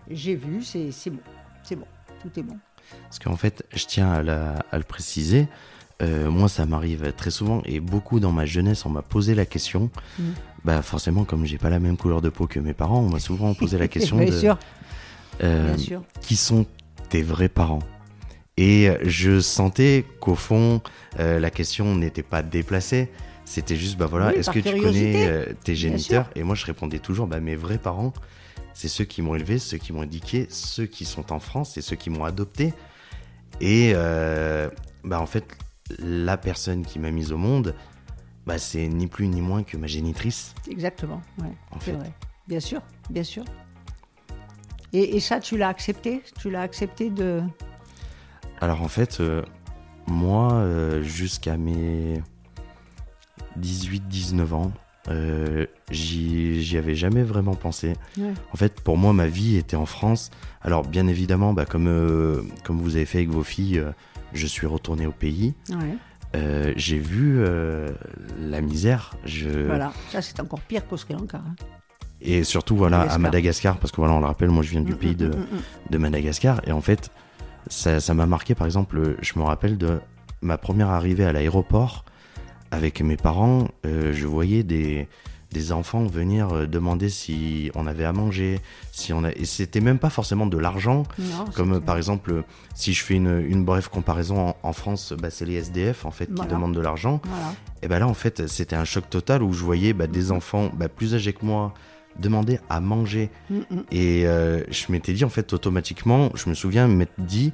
j'ai 0.09 0.35
vu, 0.35 0.61
c'est, 0.63 0.91
c'est 0.91 1.09
bon, 1.09 1.21
c'est 1.63 1.75
bon, 1.75 1.85
tout 2.21 2.37
est 2.39 2.43
bon. 2.43 2.57
Parce 3.03 3.19
qu'en 3.19 3.37
fait, 3.37 3.65
je 3.73 3.85
tiens 3.85 4.11
à, 4.11 4.23
la- 4.23 4.59
à 4.71 4.77
le 4.77 4.83
préciser, 4.83 5.47
euh, 6.01 6.29
moi 6.29 6.49
ça 6.49 6.65
m'arrive 6.65 7.13
très 7.15 7.31
souvent 7.31 7.61
et 7.63 7.79
beaucoup 7.79 8.19
dans 8.19 8.31
ma 8.31 8.45
jeunesse 8.45 8.85
on 8.85 8.89
m'a 8.89 9.03
posé 9.03 9.35
la 9.35 9.45
question. 9.45 9.89
Mm. 10.19 10.23
Bah 10.65 10.81
forcément 10.81 11.23
comme 11.25 11.45
j'ai 11.45 11.57
pas 11.59 11.69
la 11.69 11.79
même 11.79 11.95
couleur 11.95 12.21
de 12.21 12.29
peau 12.29 12.47
que 12.47 12.59
mes 12.59 12.73
parents, 12.73 12.99
on 12.99 13.09
m'a 13.09 13.19
souvent 13.19 13.53
posé 13.53 13.77
la 13.77 13.87
question 13.87 14.17
bien 14.17 14.25
de 14.25 14.31
sûr, 14.31 14.57
euh, 15.43 15.75
qui 16.21 16.35
sont 16.35 16.65
tes 17.09 17.21
vrais 17.23 17.49
parents. 17.49 17.83
Et 18.57 18.89
je 19.03 19.39
sentais 19.39 20.05
qu'au 20.19 20.35
fond 20.35 20.81
euh, 21.19 21.39
la 21.39 21.49
question 21.49 21.95
n'était 21.95 22.23
pas 22.23 22.43
déplacée. 22.43 23.09
C'était 23.45 23.75
juste, 23.75 23.97
bah 23.97 24.05
voilà, 24.05 24.27
Oui, 24.29 24.35
est-ce 24.35 24.49
que 24.51 24.59
tu 24.59 24.79
connais 24.79 25.27
euh, 25.27 25.45
tes 25.63 25.75
géniteurs 25.75 26.29
Et 26.35 26.43
moi, 26.43 26.55
je 26.55 26.65
répondais 26.65 26.99
toujours, 26.99 27.27
bah 27.27 27.39
mes 27.39 27.55
vrais 27.55 27.79
parents, 27.79 28.13
c'est 28.73 28.87
ceux 28.87 29.03
qui 29.03 29.21
m'ont 29.21 29.35
élevé, 29.35 29.59
ceux 29.59 29.77
qui 29.77 29.91
m'ont 29.93 30.03
éduqué, 30.03 30.47
ceux 30.49 30.85
qui 30.85 31.05
sont 31.05 31.33
en 31.33 31.39
France, 31.39 31.71
c'est 31.73 31.81
ceux 31.81 31.95
qui 31.95 32.09
m'ont 32.09 32.23
adopté. 32.23 32.73
Et 33.59 33.93
bah 35.03 35.19
en 35.19 35.25
fait, 35.25 35.45
la 35.99 36.37
personne 36.37 36.85
qui 36.85 36.99
m'a 36.99 37.11
mise 37.11 37.31
au 37.31 37.37
monde, 37.37 37.75
bah 38.45 38.57
c'est 38.57 38.87
ni 38.87 39.07
plus 39.07 39.27
ni 39.27 39.41
moins 39.41 39.63
que 39.63 39.77
ma 39.77 39.87
génitrice. 39.87 40.53
Exactement, 40.69 41.21
ouais, 41.39 41.51
En 41.71 41.79
c'est 41.79 41.91
fait. 41.91 41.97
vrai. 41.97 42.11
Bien 42.47 42.59
sûr, 42.59 42.81
bien 43.09 43.23
sûr. 43.23 43.43
Et, 44.93 45.15
et 45.15 45.19
ça, 45.19 45.39
tu 45.39 45.57
l'as 45.57 45.69
accepté? 45.69 46.21
Tu 46.39 46.49
l'as 46.49 46.61
accepté 46.61 47.09
de. 47.09 47.41
Alors 48.59 48.81
en 48.81 48.87
fait, 48.87 49.19
euh, 49.21 49.41
moi, 50.07 50.53
euh, 50.53 51.01
jusqu'à 51.01 51.57
mes 51.57 52.21
18-19 53.59 54.53
ans, 54.53 54.71
euh, 55.09 55.65
j'y 55.89 56.77
avais 56.77 56.95
jamais 56.95 57.23
vraiment 57.23 57.55
pensé. 57.55 57.93
Ouais. 58.17 58.33
En 58.53 58.57
fait, 58.57 58.81
pour 58.81 58.97
moi, 58.97 59.13
ma 59.13 59.27
vie 59.27 59.55
était 59.57 59.75
en 59.75 59.85
France. 59.85 60.29
Alors, 60.61 60.85
bien 60.85 61.07
évidemment, 61.07 61.53
bah, 61.53 61.65
comme, 61.65 62.45
comme 62.63 62.79
vous 62.81 62.95
avez 62.95 63.05
fait 63.05 63.19
avec 63.19 63.29
vos 63.29 63.43
filles, 63.43 63.83
je 64.33 64.47
suis 64.47 64.67
retourné 64.67 65.07
au 65.07 65.11
pays. 65.11 65.53
Ouais. 65.69 65.95
Euh, 66.35 66.71
J'ai 66.77 66.97
vu 66.99 67.39
euh, 67.39 67.89
la 68.39 68.61
misère. 68.61 69.15
Je... 69.25 69.49
Voilà, 69.65 69.91
ça 70.11 70.21
c'est 70.21 70.39
encore 70.39 70.61
pire 70.61 70.87
qu'au 70.87 70.95
Sri 70.97 71.13
Lanka. 71.13 71.39
hein. 71.45 71.55
Et 72.21 72.43
surtout, 72.43 72.75
voilà, 72.75 73.01
à 73.01 73.17
Madagascar. 73.17 73.77
Parce 73.77 73.91
que 73.91 73.97
voilà, 73.97 74.13
on 74.13 74.19
le 74.19 74.25
rappelle, 74.27 74.49
moi, 74.49 74.63
je 74.63 74.69
viens 74.71 74.81
du 74.81 74.93
Mm, 74.93 74.97
pays 74.97 75.13
mm, 75.13 75.15
de, 75.17 75.27
mm, 75.29 75.47
de 75.89 75.97
Madagascar. 75.97 76.61
Et 76.67 76.71
en 76.71 76.81
fait, 76.81 77.09
ça 77.67 77.99
ça 77.99 78.13
m'a 78.13 78.25
marqué, 78.25 78.55
par 78.55 78.65
exemple, 78.67 79.15
je 79.21 79.33
me 79.39 79.43
rappelle 79.43 79.77
de 79.77 79.99
ma 80.41 80.57
première 80.57 80.89
arrivée 80.89 81.25
à 81.25 81.33
l'aéroport 81.33 82.05
avec 82.71 83.01
mes 83.01 83.17
parents. 83.17 83.67
euh, 83.85 84.13
je 84.13 84.25
voyais 84.27 84.63
des, 84.63 85.07
des 85.51 85.71
enfants 85.71 86.05
venir 86.05 86.51
euh, 86.55 86.65
demander 86.67 87.09
si 87.09 87.69
on 87.75 87.85
avait 87.85 88.05
à 88.05 88.13
manger, 88.13 88.59
si 88.91 89.11
on 89.13 89.23
a... 89.23 89.31
et 89.31 89.45
c'était 89.45 89.81
même 89.81 89.99
pas 89.99 90.09
forcément 90.09 90.45
de 90.45 90.57
l'argent. 90.57 91.03
mm. 91.19 91.23
Comme 91.55 91.81
par 91.81 91.97
exemple, 91.97 92.43
si 92.75 92.93
je 92.93 93.03
fais 93.03 93.15
une, 93.15 93.43
une 93.47 93.65
brève 93.65 93.89
comparaison 93.89 94.49
en, 94.49 94.55
en 94.63 94.73
France, 94.73 95.13
bah, 95.21 95.29
c'est 95.29 95.45
les 95.45 95.55
SDF 95.55 96.05
en 96.05 96.11
fait 96.11 96.27
qui 96.33 96.45
demandent 96.47 96.75
de 96.75 96.81
l'argent. 96.81 97.19
Voilà. 97.25 97.53
Et 97.83 97.87
ben 97.87 97.99
là, 97.99 98.07
en 98.07 98.13
fait, 98.13 98.47
c'était 98.47 98.75
un 98.75 98.85
choc 98.85 99.09
total 99.09 99.41
où 99.43 99.53
je 99.53 99.63
voyais 99.63 99.93
bah, 99.93 100.07
des 100.07 100.31
enfants 100.31 100.69
bah, 100.73 100.87
plus 100.87 101.13
âgés 101.15 101.33
que 101.33 101.45
moi 101.45 101.73
demander 102.19 102.59
à 102.69 102.79
manger. 102.79 103.29
Mm, 103.49 103.55
mm. 103.69 103.83
Et 103.91 104.25
euh, 104.27 104.63
je 104.69 104.91
m'étais 104.91 105.13
dit, 105.13 105.23
en 105.25 105.29
fait, 105.29 105.53
automatiquement, 105.53 106.29
je 106.35 106.49
me 106.49 106.53
souviens 106.55 106.87
m'être 106.87 107.13
dit, 107.19 107.53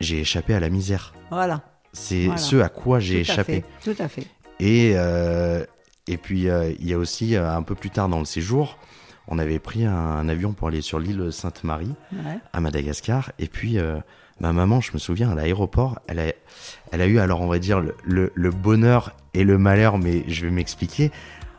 j'ai 0.00 0.20
échappé 0.20 0.54
à 0.54 0.60
la 0.60 0.68
misère. 0.70 1.14
Voilà. 1.30 1.62
C'est 1.92 2.24
Voilà. 2.26 2.38
ce 2.38 2.56
à 2.56 2.68
quoi 2.68 3.00
j'ai 3.00 3.20
échappé. 3.20 3.64
fait, 3.82 3.92
Tout 3.94 4.02
à 4.02 4.08
fait. 4.08 4.26
Et, 4.60 4.92
euh, 4.96 5.64
et 6.06 6.16
puis, 6.16 6.48
euh, 6.48 6.72
il 6.78 6.86
y 6.88 6.92
a 6.94 6.98
aussi, 6.98 7.36
un 7.36 7.62
peu 7.62 7.74
plus 7.74 7.90
tard 7.90 8.08
dans 8.08 8.18
le 8.18 8.24
séjour, 8.24 8.78
on 9.26 9.38
avait 9.38 9.58
pris 9.58 9.84
un, 9.84 9.92
un 9.94 10.28
avion 10.28 10.52
pour 10.52 10.68
aller 10.68 10.80
sur 10.80 10.98
l'île 10.98 11.32
Sainte-Marie 11.32 11.94
Ouais. 12.12 12.38
à 12.52 12.60
Madagascar. 12.60 13.32
Et 13.38 13.46
puis, 13.46 13.76
ma 14.40 14.52
maman, 14.52 14.80
je 14.80 14.92
me 14.94 14.98
souviens, 14.98 15.30
à 15.30 15.34
l'aéroport, 15.34 15.98
elle 16.06 16.20
a, 16.20 16.32
elle 16.92 17.00
a 17.02 17.06
eu, 17.06 17.18
alors 17.18 17.40
on 17.40 17.46
va 17.48 17.58
dire, 17.58 17.80
le, 17.80 17.94
le- 18.04 18.32
le 18.34 18.50
bonheur 18.50 19.14
et 19.34 19.44
le 19.44 19.58
malheur, 19.58 19.98
mais 19.98 20.24
je 20.28 20.46
vais 20.46 20.50
m'expliquer. 20.52 21.10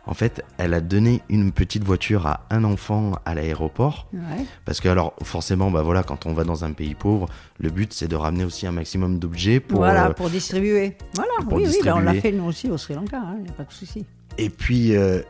En 0.10 0.16
fait, 0.16 0.44
elle 0.58 0.74
a 0.74 0.82
donné 0.82 1.22
une 1.30 1.52
petite 1.52 1.84
voiture 1.84 2.26
à 2.26 2.42
un 2.50 2.64
enfant 2.64 3.12
à 3.26 3.36
l'aéroport. 3.36 4.08
Ouais. 4.12 4.44
Parce 4.66 4.82
que, 4.82 4.90
alors, 4.90 5.14
forcément, 5.22 5.70
bah 5.70 5.84
voilà, 5.84 6.02
quand 6.02 6.26
on 6.26 6.34
va 6.34 6.44
dans 6.44 6.66
un 6.66 6.72
pays 6.72 6.96
pauvre, 6.96 7.30
le 7.60 7.70
but, 7.70 7.94
c'est 7.94 8.08
de 8.08 8.16
ramener 8.16 8.44
aussi 8.44 8.66
un 8.66 8.72
maximum 8.72 9.20
d'objets 9.20 9.60
pour. 9.60 9.82
voilà, 9.82 10.08
euh, 10.08 10.14
pour 10.14 10.32
distribuer. 10.32 10.98
Voilà, 11.14 11.32
pour 11.48 11.60
oui, 11.60 11.66
oui, 11.68 11.78
ben, 11.86 11.94
on 11.94 12.00
l'a 12.00 12.14
distribuer. 12.14 12.22
fait 12.22 12.32
nous 12.32 12.46
aussi 12.50 12.72
au 12.72 12.78
Sri 12.80 12.96
Lanka, 12.96 13.22
il 13.38 13.44
n'y 13.44 13.50
a 13.50 13.54
pas 13.54 13.66
de 13.66 13.72
souci. 13.72 14.04
Et 14.40 14.50
puis, 14.50 14.96
euh, 14.96 15.22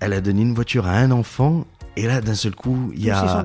elle 0.00 0.12
a 0.12 0.20
donné 0.20 0.42
une 0.42 0.52
voiture 0.54 0.86
à 0.86 0.92
un 0.92 1.10
enfant. 1.10 1.64
Et 1.96 2.06
là, 2.06 2.20
d'un 2.20 2.34
seul 2.34 2.54
coup, 2.54 2.92
il 2.94 3.02
y 3.04 3.10
a, 3.10 3.44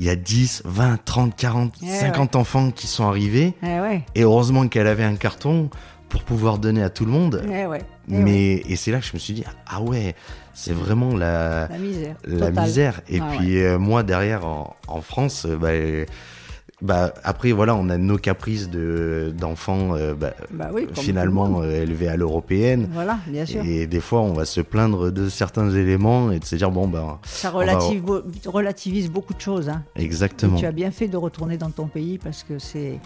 il 0.00 0.04
y 0.04 0.10
a 0.10 0.16
10, 0.16 0.62
20, 0.66 0.98
30, 1.04 1.36
40, 1.36 1.74
Eh 1.80 1.86
50 1.86 2.34
enfants 2.36 2.70
qui 2.72 2.88
sont 2.88 3.06
arrivés. 3.06 3.54
Eh 3.62 3.80
ouais, 3.80 4.04
Et 4.16 4.22
heureusement 4.24 4.66
qu'elle 4.66 4.88
avait 4.88 5.04
un 5.04 5.14
carton 5.14 5.70
pour 6.08 6.22
pouvoir 6.22 6.58
donner 6.58 6.82
à 6.82 6.90
tout 6.90 7.04
le 7.04 7.10
monde. 7.10 7.42
eh 7.44 7.66
ouais. 7.66 7.80
eh 8.10 8.12
Mais 8.14 8.22
ouais. 8.56 8.62
et 8.68 8.76
c'est 8.76 8.90
là 8.92 9.00
que 9.00 9.06
je 9.06 9.12
me 9.14 9.18
suis 9.18 9.34
dit 9.34 9.44
ah 9.66 9.82
ouais, 9.82 10.14
c'est 10.52 10.72
vraiment 10.74 11.16
la 11.16 11.68
La 11.68 11.78
misère. 11.78 12.16
la 12.26 12.46
totale. 12.48 12.64
misère. 12.64 13.00
Et 13.08 13.18
Ah 13.20 13.28
puis 13.36 13.62
euh, 13.62 13.78
moi 13.78 14.02
derrière 14.02 14.46
en, 14.46 14.76
en 14.86 15.00
France, 15.00 15.46
euh, 15.48 15.56
bah, 15.56 15.70
bah 16.82 17.14
après 17.22 17.52
voilà, 17.52 17.74
on 17.76 17.88
a 17.88 17.96
nos 17.96 18.18
caprices 18.18 18.68
de 18.68 19.32
d'enfants 19.36 19.94
euh, 19.96 20.12
bah, 20.14 20.34
Bah 20.50 20.70
oui, 20.72 20.86
finalement 20.94 21.62
euh, 21.62 21.82
élevés 21.82 22.08
à 22.08 22.16
l'européenne. 22.16 22.88
Voilà, 22.92 23.18
bien 23.26 23.46
sûr. 23.46 23.64
Et 23.64 23.86
des 23.86 24.00
fois, 24.00 24.20
on 24.20 24.32
va 24.34 24.44
se 24.44 24.60
plaindre 24.60 25.10
de 25.10 25.28
certains 25.28 25.70
éléments 25.70 26.30
et 26.30 26.38
de 26.40 26.44
se 26.44 26.56
dire 26.56 26.70
bon 26.70 26.86
ben 26.88 27.18
Ça 27.24 27.50
relative, 27.50 28.04
relativise 28.44 29.10
beaucoup 29.10 29.34
de 29.34 29.40
choses. 29.40 29.68
Hein. 29.68 29.82
Et 29.96 30.02
exactement. 30.04 30.58
tu 30.58 30.66
as 30.66 30.72
bien 30.72 30.90
fait 30.90 31.08
de 31.08 31.16
retourner 31.16 31.56
dans 31.56 31.70
ton 31.70 31.86
pays 31.86 32.18
parce 32.18 32.42
que 32.42 32.58
c'est, 32.58 32.98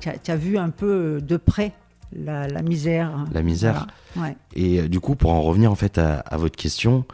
tu 0.00 0.08
as, 0.10 0.18
tu 0.18 0.30
as 0.30 0.36
vu 0.36 0.56
un 0.58 0.70
peu 0.70 1.18
de 1.20 1.36
près 1.36 1.72
la, 2.12 2.46
la 2.48 2.62
misère. 2.62 3.24
La 3.32 3.42
misère. 3.42 3.86
Voilà. 4.14 4.28
Ouais. 4.30 4.36
Et 4.54 4.80
euh, 4.80 4.88
du 4.88 5.00
coup, 5.00 5.14
pour 5.16 5.32
en 5.32 5.42
revenir 5.42 5.70
en 5.70 5.74
fait 5.74 5.98
à, 5.98 6.18
à 6.20 6.36
votre 6.36 6.56
question, 6.56 7.04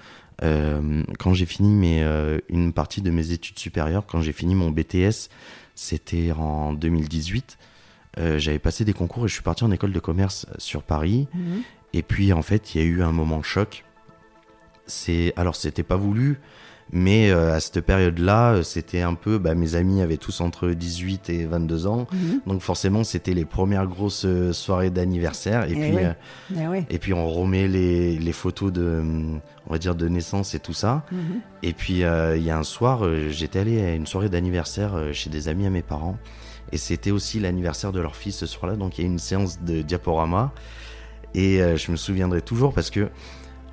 euh, 0.43 1.03
quand 1.19 1.35
j'ai 1.35 1.47
fini 1.47 1.69
mes, 1.75 2.03
euh, 2.03 2.39
une 2.49 2.73
partie 2.73 3.03
de 3.03 3.11
mes 3.11 3.31
études 3.33 3.59
supérieures, 3.59 4.07
quand 4.07 4.21
j'ai 4.21 4.33
fini 4.33 4.55
mon 4.55 4.71
BTS, 4.71 5.29
c'était 5.75 6.33
en 6.33 6.73
2018. 6.73 7.59
euh, 8.19 8.39
J'avais 8.39 8.59
passé 8.59 8.85
des 8.85 8.93
concours 8.93 9.25
et 9.25 9.29
je 9.29 9.35
suis 9.35 9.43
parti 9.43 9.65
en 9.65 9.71
école 9.71 9.93
de 9.93 10.01
commerce 10.01 10.47
sur 10.59 10.83
Paris. 10.83 11.29
Mhm. 11.35 11.63
Et 11.93 12.03
puis 12.03 12.33
en 12.33 12.43
fait, 12.43 12.75
il 12.75 12.81
y 12.81 12.85
a 12.85 12.87
eu 12.87 13.03
un 13.03 13.13
moment 13.13 13.43
choc. 13.43 13.85
C'est 14.87 15.33
alors 15.37 15.55
c'était 15.57 15.83
pas 15.85 15.97
voulu, 15.97 16.41
mais 16.93 17.31
euh, 17.31 17.55
à 17.55 17.61
cette 17.61 17.81
période-là, 17.81 18.55
euh, 18.55 18.63
c'était 18.63 19.01
un 19.03 19.15
peu. 19.15 19.39
Bah, 19.39 19.55
mes 19.55 19.75
amis 19.75 20.01
avaient 20.03 20.17
tous 20.17 20.41
entre 20.41 20.71
18 20.71 21.31
et 21.31 21.45
22 21.47 21.87
ans, 21.87 22.07
Mhm. 22.13 22.41
donc 22.47 22.61
forcément, 22.63 23.05
c'était 23.05 23.35
les 23.35 23.45
premières 23.45 23.87
grosses 23.87 24.25
euh, 24.25 24.53
soirées 24.53 24.91
d'anniversaire. 24.91 25.65
Et, 25.65 25.73
Eh 25.73 25.75
puis 25.75 25.93
oui. 25.97 26.03
euh, 26.03 26.81
Eh 26.89 26.95
et 26.95 26.99
puis 26.99 27.13
on 27.15 27.29
remet 27.29 27.69
les, 27.69 28.19
les 28.19 28.33
photos 28.33 28.73
de, 28.73 29.03
on 29.67 29.73
va 29.73 29.79
dire, 29.79 29.95
de 29.95 30.09
naissance 30.09 30.55
et 30.55 30.59
tout 30.61 30.73
ça. 30.73 31.05
Mhm. 31.13 31.19
Et 31.63 31.73
puis 31.73 32.03
euh, 32.05 32.37
il 32.37 32.43
y 32.43 32.51
a 32.51 32.59
un 32.59 32.65
soir, 32.65 33.03
j'étais 33.29 33.61
allé 33.61 33.81
à 33.83 33.95
une 33.95 34.07
soirée 34.07 34.29
d'anniversaire 34.29 34.95
chez 35.13 35.31
des 35.31 35.49
amis 35.49 35.67
à 35.67 35.71
mes 35.71 35.83
parents. 35.83 36.17
Et 36.73 36.77
c'était 36.77 37.11
aussi 37.11 37.41
l'anniversaire 37.41 37.91
de 37.93 38.01
leur 38.01 38.15
fils 38.17 38.37
ce 38.37 38.47
soir-là. 38.47 38.77
Donc 38.77 38.99
il 38.99 39.03
y 39.03 39.05
a 39.05 39.09
eu 39.09 39.13
une 39.13 39.19
séance 39.19 39.61
de 39.63 39.83
diaporama. 39.83 40.53
Et 41.35 41.61
euh, 41.63 41.77
je 41.77 41.91
me 41.93 41.97
souviendrai 41.97 42.43
toujours 42.43 42.73
parce 42.73 42.91
que, 42.91 43.09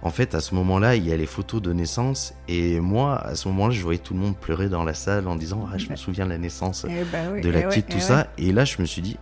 en 0.03 0.09
fait, 0.11 0.35
à 0.35 0.41
ce 0.41 0.53
moment-là, 0.55 0.95
il 0.95 1.05
y 1.07 1.11
a 1.11 1.17
les 1.17 1.25
photos 1.25 1.61
de 1.61 1.73
naissance. 1.73 2.33
Et 2.47 2.79
moi, 2.79 3.17
à 3.19 3.35
ce 3.35 3.47
moment-là, 3.49 3.73
je 3.73 3.81
voyais 3.81 3.99
tout 3.99 4.13
le 4.13 4.19
monde 4.19 4.37
pleurer 4.37 4.69
dans 4.69 4.83
la 4.83 4.93
salle 4.93 5.27
en 5.27 5.35
disant 5.35 5.67
Ah, 5.73 5.77
je 5.77 5.89
me 5.89 5.95
souviens 5.95 6.25
de 6.25 6.29
la 6.31 6.37
naissance 6.37 6.85
Eh 6.89 7.03
ben 7.05 7.31
oui, 7.33 7.41
de 7.41 7.49
la 7.49 7.59
eh 7.59 7.63
ouais, 7.63 7.69
petite, 7.69 7.85
eh 7.89 7.91
tout 7.93 7.97
ouais. 7.97 8.03
ça. 8.03 8.27
Et 8.37 8.51
là, 8.51 8.63
je 8.63 8.77
me 8.79 8.85
suis 8.85 9.01
dit, 9.01 9.17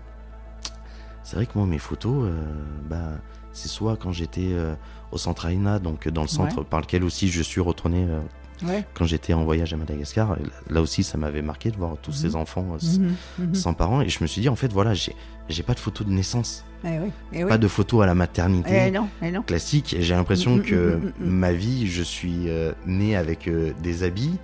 c'est 1.24 1.38
vrai 1.38 1.46
que 1.46 1.54
moi, 1.56 1.66
mes 1.66 1.80
photos, 1.80 2.26
euh, 2.28 2.42
bah, 2.90 3.12
c'est 3.54 3.68
soit 3.70 3.96
quand 3.98 4.12
j'étais 4.12 4.50
euh, 4.52 4.76
au 5.12 5.18
centre 5.18 5.46
Aina, 5.48 5.80
donc 5.80 6.08
dans 6.10 6.22
le 6.22 6.28
centre 6.28 6.64
par 6.64 6.82
lequel 6.82 7.04
aussi 7.04 7.30
je 7.30 7.42
suis 7.42 7.62
retourné 7.62 8.06
euh, 8.08 8.20
Ouais. 8.64 8.86
quand 8.94 9.04
j'étais 9.06 9.34
en 9.34 9.44
voyage 9.44 9.74
à 9.74 9.78
Madagascar. 9.78 10.38
Là 10.70 10.82
aussi, 10.82 11.04
ça 11.04 11.18
m'avait 11.18 11.42
marqué 11.42 11.72
de 11.72 11.76
voir 11.76 11.98
tous 12.02 12.14
ces 12.14 12.38
enfants 12.38 12.66
euh, 12.74 12.78
s- 12.78 13.00
Mhm. 13.00 13.16
Mhm. 13.40 13.56
sans 13.56 13.74
parents. 13.74 14.00
Et 14.02 14.08
je 14.08 14.20
me 14.22 14.28
suis 14.28 14.40
dit, 14.42 14.48
en 14.48 14.56
fait, 14.56 14.72
voilà, 14.72 14.94
j'ai 14.94 15.64
pas 15.64 15.74
de 15.74 15.80
photos 15.80 16.08
de 16.08 16.14
naissance, 16.14 16.64
Eh 16.86 17.00
oui, 17.00 17.12
eh 17.34 17.44
oui. 17.44 17.50
pas 17.50 17.58
de 17.58 17.68
photos 17.68 18.04
à 18.04 18.06
la 18.06 18.14
maternité. 18.16 18.86
Eh 18.88 18.92
non, 18.92 19.08
non. 19.34 19.42
Classique, 19.42 19.96
j'ai 20.00 20.14
l'impression 20.14 20.56
Mm, 20.58 20.60
mm, 20.60 20.64
que 20.64 20.96
mm, 20.98 21.12
ma 21.26 21.52
vie, 21.52 21.88
je 21.88 22.04
suis 22.04 22.48
euh, 22.50 22.74
né 22.86 23.16
avec 23.16 23.48
euh, 23.48 23.72
des 23.82 24.04
habits. 24.04 24.38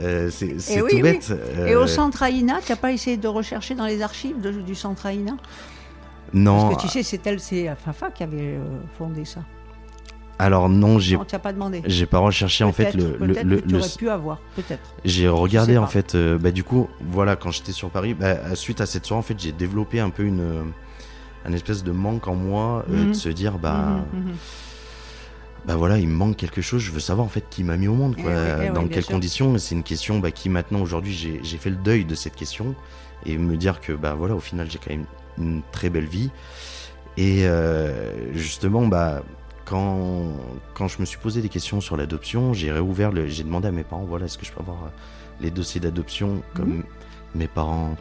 Euh, 0.00 0.28
c'est 0.30 0.80
oui, 0.82 0.90
tout 0.90 1.00
bête. 1.02 1.32
Et 1.66 1.74
au 1.76 1.82
Euh, 1.82 1.86
centre 1.86 2.22
Aïna, 2.22 2.58
tu 2.64 2.72
n'as 2.72 2.76
pas 2.76 2.92
essayé 2.92 3.16
de 3.16 3.28
rechercher 3.28 3.74
dans 3.74 3.86
les 3.86 4.02
archives 4.02 4.40
de- 4.40 4.50
du 4.60 4.74
centre 4.74 5.06
Aïna? 5.06 5.36
Non, 6.32 6.68
Parce 6.68 6.76
que 6.76 6.82
tu 6.82 6.88
sais, 6.88 7.02
c'est 7.02 7.26
elle, 7.26 7.40
c'est 7.40 7.68
Fafa 7.84 8.10
qui 8.10 8.22
avait 8.22 8.36
euh, 8.58 8.64
fondé 8.98 9.24
ça. 9.24 9.40
alors 10.40 10.68
non, 10.68 10.98
j'ai 10.98 11.16
pas 11.42 11.52
demandé. 11.52 11.82
J'ai 11.86 12.06
pas 12.06 12.18
recherché 12.18 12.62
en 12.64 12.72
fait 12.72 12.94
le, 12.94 13.16
le, 13.20 13.34
le- 13.42 13.96
pu 13.96 14.08
avoir, 14.08 14.38
peut-être. 14.54 14.94
j'ai 15.04 15.26
regardé 15.28 15.78
en 15.78 15.86
fait 15.88 16.14
euh, 16.14 16.38
bah 16.38 16.50
du 16.52 16.62
coup 16.64 16.88
voilà 17.00 17.34
quand 17.34 17.50
j'étais 17.50 17.72
sur 17.72 17.90
Paris 17.90 18.14
bah, 18.14 18.54
suite 18.54 18.80
à 18.80 18.86
cette 18.86 19.04
soirée 19.06 19.18
en 19.18 19.22
fait 19.22 19.34
j'ai 19.38 19.50
développé 19.52 19.98
un 20.00 20.10
peu 20.10 20.22
une 20.24 20.42
un 21.48 21.52
espèce 21.52 21.82
de 21.82 21.92
manque 21.92 22.28
en 22.28 22.34
moi 22.34 22.84
euh, 22.90 23.04
Mhm. 23.04 23.08
de 23.08 23.12
se 23.14 23.28
dire 23.28 23.58
bah 23.58 24.04
Mhm, 24.12 24.20
mhm. 24.20 24.34
bah 25.66 25.76
voilà 25.76 25.98
il 25.98 26.08
me 26.08 26.14
manque 26.14 26.36
quelque 26.36 26.60
chose 26.62 26.80
je 26.82 26.92
veux 26.92 27.00
savoir 27.00 27.26
en 27.26 27.30
fait 27.30 27.44
qui 27.50 27.64
m'a 27.64 27.76
mis 27.76 27.88
au 27.88 27.94
monde 27.94 28.14
quoi 28.16 28.30
Eh 28.32 28.60
oui, 28.60 28.66
eh 28.70 28.74
dans 28.74 28.86
quelles 28.88 29.02
sûr. 29.04 29.12
conditions 29.14 29.56
c'est 29.58 29.74
une 29.74 29.82
question 29.82 30.18
bah, 30.18 30.30
qui 30.30 30.48
maintenant 30.48 30.80
aujourd'hui 30.80 31.12
j'ai 31.42 31.58
fait 31.58 31.70
le 31.70 31.76
deuil 31.76 32.04
de 32.04 32.14
cette 32.14 32.36
question 32.36 32.74
et 33.26 33.36
me 33.38 33.56
dire 33.56 33.80
que 33.80 33.92
bah 33.92 34.14
voilà 34.14 34.34
au 34.34 34.40
final 34.40 34.70
j'ai 34.70 34.78
quand 34.78 34.90
même 34.90 35.06
une 35.38 35.62
très 35.72 35.90
belle 35.90 36.06
vie 36.06 36.30
et 37.16 37.46
euh, 37.46 38.32
justement 38.34 38.86
bah 38.86 39.22
quand, 39.64 40.32
quand 40.74 40.88
je 40.88 40.98
me 41.00 41.04
suis 41.04 41.18
posé 41.18 41.42
des 41.42 41.50
questions 41.50 41.82
sur 41.82 41.98
l'adoption, 41.98 42.54
j'ai 42.54 42.72
réouvert 42.72 43.10
j'ai 43.26 43.42
demandé 43.44 43.68
à 43.68 43.70
mes 43.70 43.84
parents, 43.84 44.04
voilà, 44.08 44.24
est-ce 44.24 44.38
que 44.38 44.46
je 44.46 44.50
peux 44.52 44.60
avoir 44.60 44.84
euh, 44.84 44.88
les 45.42 45.50
dossiers 45.50 45.78
d'adoption 45.78 46.40
comme 46.54 46.76
Mhm. 46.76 46.82
mes 47.34 47.48
parents 47.48 47.94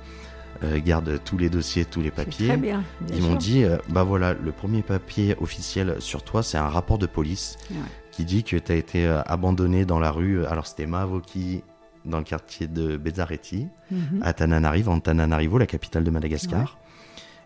euh, 0.63 0.79
gardent 0.79 1.19
tous 1.23 1.37
les 1.37 1.49
dossiers, 1.49 1.85
tous 1.85 2.01
les 2.01 2.11
papiers. 2.11 2.47
Très 2.47 2.57
bien. 2.57 2.83
bien 3.01 3.15
Ils 3.17 3.23
m'ont 3.23 3.35
dit, 3.35 3.63
euh, 3.63 3.77
bah 3.89 4.03
voilà, 4.03 4.33
le 4.33 4.51
premier 4.51 4.81
papier 4.81 5.35
officiel 5.39 5.95
sur 5.99 6.23
toi, 6.23 6.43
c'est 6.43 6.57
un 6.57 6.67
rapport 6.69 6.97
de 6.97 7.05
police 7.07 7.57
Ouais. 7.71 7.77
qui 8.11 8.25
dit 8.25 8.43
que 8.43 8.57
tu 8.57 8.71
as 8.71 8.75
été 8.75 9.05
euh, 9.05 9.21
abandonné 9.25 9.85
dans 9.85 9.99
la 9.99 10.11
rue. 10.11 10.45
Alors 10.45 10.67
c'était 10.67 10.85
Maavoki, 10.87 11.63
dans 12.05 12.19
le 12.19 12.23
quartier 12.23 12.67
de 12.67 12.97
Bezzaretti, 12.97 13.67
Mhm. 13.91 14.21
à 14.23 14.33
Tananarivo, 14.33 14.91
en 14.91 14.99
Tananarivo, 14.99 15.57
la 15.57 15.65
capitale 15.65 16.03
de 16.03 16.09
Madagascar. 16.11 16.77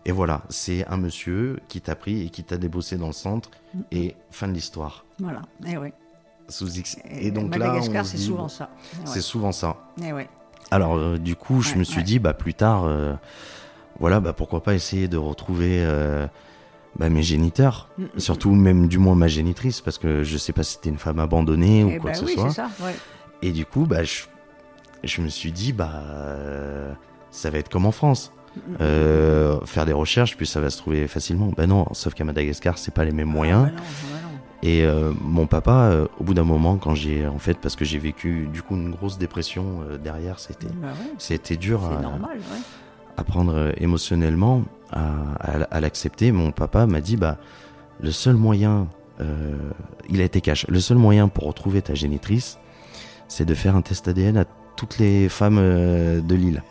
Et 0.04 0.10
voilà, 0.10 0.42
c'est 0.48 0.84
un 0.88 0.96
monsieur 0.96 1.60
qui 1.68 1.80
t'a 1.80 1.94
pris 1.94 2.22
et 2.26 2.28
qui 2.28 2.42
t'a 2.42 2.56
débossé 2.56 2.96
dans 2.96 3.06
le 3.06 3.12
centre. 3.12 3.50
Mm. 3.72 3.80
Et 3.92 4.16
fin 4.32 4.48
de 4.48 4.52
l'histoire. 4.52 5.04
Voilà. 5.20 5.42
Et. 5.64 5.76
Sous 6.48 6.76
X. 6.76 6.96
Et, 7.08 7.28
Et 7.28 7.30
donc 7.30 7.54
là, 7.56 7.66
Madagascar, 7.68 8.04
c'est 8.04 8.16
souvent 8.16 8.42
bon, 8.42 8.48
ça. 8.48 8.70
C'est 9.04 9.20
souvent 9.20 9.52
ça. 9.52 9.76
Et 10.02 10.12
ouais. 10.12 10.28
Alors, 10.72 10.96
euh, 10.96 11.18
du 11.18 11.36
coup, 11.36 11.60
je 11.60 11.72
Ouais, 11.72 11.78
me 11.80 11.84
suis 11.84 11.98
ouais. 11.98 12.02
dit, 12.02 12.18
bah, 12.18 12.32
plus 12.32 12.54
tard, 12.54 12.84
euh, 12.86 13.12
voilà, 14.00 14.20
bah, 14.20 14.32
pourquoi 14.32 14.62
pas 14.62 14.72
essayer 14.74 15.06
de 15.06 15.18
retrouver 15.18 15.82
euh, 15.84 16.26
bah, 16.98 17.10
mes 17.10 17.22
géniteurs. 17.22 17.90
Mm, 17.98 18.02
mm, 18.04 18.08
Surtout, 18.18 18.54
même 18.54 18.88
du 18.88 18.96
moins 18.98 19.14
ma 19.14 19.28
génitrice, 19.28 19.82
parce 19.82 19.98
que 19.98 20.24
je 20.24 20.36
sais 20.38 20.52
pas 20.54 20.62
si 20.62 20.74
c'était 20.76 20.88
une 20.88 20.96
femme 20.98 21.18
abandonnée 21.18 21.84
ou 21.84 21.90
Eh 21.94 21.98
quoi 21.98 22.10
ben 22.10 22.12
que 22.14 22.18
ce 22.20 22.24
oui, 22.24 22.32
soit. 22.34 22.48
c'est 22.48 22.56
ça. 22.56 22.70
Ouais. 22.80 22.94
Et 23.42 23.50
du 23.52 23.66
coup, 23.66 23.84
bah, 23.84 24.02
je, 24.02 24.22
je 25.04 25.20
me 25.20 25.28
suis 25.28 25.52
dit, 25.52 25.72
bah, 25.74 26.02
ça 27.30 27.50
va 27.50 27.58
être 27.58 27.68
comme 27.68 27.84
en 27.86 27.92
France. 27.92 28.32
Mm, 28.56 29.64
faire 29.66 29.84
des 29.86 29.92
recherches, 29.92 30.36
puis 30.38 30.46
ça 30.46 30.60
va 30.60 30.70
se 30.70 30.78
trouver 30.78 31.06
facilement. 31.08 31.50
Bah 31.56 31.66
non, 31.66 31.86
sauf 31.92 32.12
qu'à 32.14 32.24
Madagascar, 32.24 32.76
c'est 32.78 32.92
pas 32.94 33.04
les 33.04 33.12
mêmes 33.12 33.28
moyens. 33.28 33.66
Ah, 33.68 33.70
bah 33.70 33.76
non, 33.76 33.82
bah 33.82 34.18
non. 34.24 34.31
Et 34.62 34.84
euh, 34.84 35.12
mon 35.20 35.46
papa, 35.46 35.72
euh, 35.90 36.06
au 36.20 36.24
bout 36.24 36.34
d'un 36.34 36.44
moment, 36.44 36.76
quand 36.76 36.94
j'ai, 36.94 37.26
en 37.26 37.38
fait, 37.38 37.58
parce 37.58 37.74
que 37.74 37.84
j'ai 37.84 37.98
vécu 37.98 38.48
du 38.52 38.62
coup 38.62 38.76
une 38.76 38.90
grosse 38.92 39.18
dépression 39.18 39.80
euh, 39.88 39.98
derrière, 39.98 40.38
c'était, 40.38 40.68
Bah 40.80 40.88
ouais, 40.88 41.12
c'était 41.18 41.56
dur 41.56 41.84
à, 41.84 42.00
normal. 42.00 42.36
Ouais. 42.38 42.58
à 43.16 43.24
prendre 43.24 43.72
émotionnellement, 43.78 44.62
à, 44.92 45.10
à- 45.40 45.62
à 45.64 45.80
l'accepter. 45.80 46.30
Mon 46.30 46.52
papa 46.52 46.86
m'a 46.86 47.00
dit, 47.00 47.16
bah, 47.16 47.38
le 48.00 48.12
seul 48.12 48.36
moyen, 48.36 48.86
euh, 49.20 49.56
il 50.08 50.20
a 50.20 50.24
été 50.24 50.40
cash, 50.40 50.64
le 50.68 50.78
seul 50.80 50.96
moyen 50.96 51.26
pour 51.28 51.44
retrouver 51.48 51.82
ta 51.82 51.94
génitrice, 51.94 52.58
c'est 53.28 53.44
de 53.44 53.54
faire 53.54 53.74
un 53.74 53.82
test 53.82 54.06
ADN 54.06 54.36
à 54.36 54.44
toutes 54.76 54.98
les 54.98 55.28
femmes 55.28 55.58
euh, 55.60 56.20
de 56.20 56.34
l'île. 56.36 56.62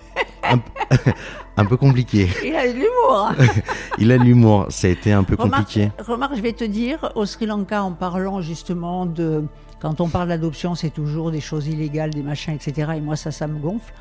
Un, 1.57 1.65
peu 1.65 1.77
compliqué. 1.77 2.27
Il 2.43 2.55
a 2.55 2.67
de 2.67 2.73
l'humour. 2.73 3.15
hein. 3.15 3.35
Il 3.97 4.11
a 4.11 4.17
de 4.17 4.23
l'humour. 4.23 4.65
Ça 4.69 4.87
a 4.87 4.89
été 4.89 5.11
un 5.11 5.23
peu 5.23 5.35
Remarque, 5.37 5.63
compliqué. 5.65 5.91
remarque, 6.05 6.35
je 6.35 6.41
vais 6.41 6.53
te 6.53 6.63
dire, 6.63 7.11
au 7.15 7.25
Sri 7.25 7.45
Lanka, 7.45 7.83
en 7.83 7.91
parlant 7.91 8.41
justement 8.41 9.05
de. 9.05 9.43
Quand 9.81 9.99
on 10.01 10.09
parle 10.09 10.29
d'adoption, 10.29 10.75
c'est 10.75 10.89
toujours 10.89 11.31
des 11.31 11.41
choses 11.41 11.67
illégales, 11.67 12.11
des 12.11 12.21
machins, 12.23 12.53
etc. 12.53 12.93
Et 12.97 13.01
moi, 13.01 13.15
ça, 13.15 13.31
ça 13.31 13.47
me 13.47 13.59
gonfle. 13.59 13.93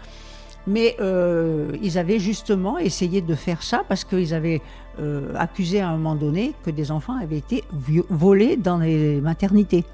Mais 0.66 0.96
euh, 1.00 1.72
ils 1.82 1.96
avaient 1.98 2.18
justement 2.18 2.78
essayé 2.78 3.20
de 3.22 3.34
faire 3.34 3.62
ça 3.62 3.82
parce 3.88 4.04
qu'ils 4.04 4.34
avaient 4.34 4.60
euh, 5.00 5.32
accusé 5.36 5.80
à 5.80 5.88
un 5.88 5.92
moment 5.92 6.14
donné 6.14 6.52
que 6.64 6.70
des 6.70 6.90
enfants 6.90 7.16
avaient 7.20 7.38
été 7.38 7.64
volés 8.10 8.56
dans 8.56 8.78
les 8.78 9.20
maternités. 9.20 9.84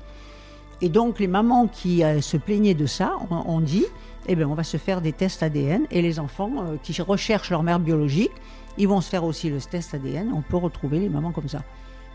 Et 0.83 0.89
donc, 0.89 1.21
les 1.21 1.29
mamans 1.29 1.69
qui 1.69 2.03
euh, 2.05 2.21
se 2.21 2.37
plaignaient 2.37 2.75
de 2.75 2.87
ça 2.87 3.13
ont, 3.31 3.45
ont 3.49 3.61
dit 3.61 3.85
eh 4.27 4.37
bien, 4.37 4.49
on 4.49 4.55
va 4.55 4.65
se 4.65 4.77
faire 4.77 5.01
des 5.01 5.13
tests 5.13 5.43
ADN. 5.43 5.87
Et 5.91 6.03
les 6.03 6.19
enfants 6.19 6.51
euh, 6.59 6.77
qui 6.83 7.01
recherchent 7.03 7.51
leur 7.51 7.63
mère 7.63 7.79
biologique, 7.81 8.33
ils 8.79 8.89
vont 8.89 9.01
se 9.01 9.09
faire 9.09 9.25
aussi 9.25 9.51
le 9.51 9.61
test 9.61 9.95
ADN. 9.95 10.33
On 10.35 10.43
peut 10.43 10.57
retrouver 10.57 10.99
les 11.01 11.09
mamans 11.09 11.33
comme 11.33 11.49
ça. 11.49 11.63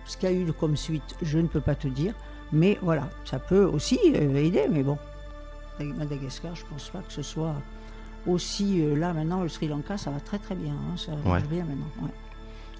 Ce 0.05 0.17
qu'il 0.17 0.29
y 0.31 0.33
a 0.33 0.35
eu 0.35 0.51
comme 0.53 0.75
suite, 0.75 1.15
je 1.21 1.37
ne 1.39 1.47
peux 1.47 1.61
pas 1.61 1.75
te 1.75 1.87
dire. 1.87 2.13
Mais 2.51 2.77
voilà, 2.81 3.09
ça 3.25 3.39
peut 3.39 3.63
aussi 3.63 3.97
euh, 4.15 4.35
aider. 4.35 4.65
Mais 4.69 4.83
bon, 4.83 4.97
Madagascar, 5.79 6.53
je 6.55 6.65
pense 6.65 6.89
pas 6.89 6.99
que 6.99 7.11
ce 7.13 7.21
soit 7.23 7.55
aussi. 8.27 8.81
euh, 8.81 8.95
là, 8.95 9.13
maintenant, 9.13 9.41
le 9.41 9.49
Sri 9.49 9.67
Lanka, 9.67 9.97
ça 9.97 10.11
va 10.11 10.19
très 10.19 10.37
très 10.39 10.55
bien. 10.55 10.73
hein, 10.73 10.97
ça 10.97 11.13
va 11.23 11.31
Ouais. 11.33 11.41
bien 11.49 11.63
maintenant. 11.63 11.87
ouais. 12.03 12.11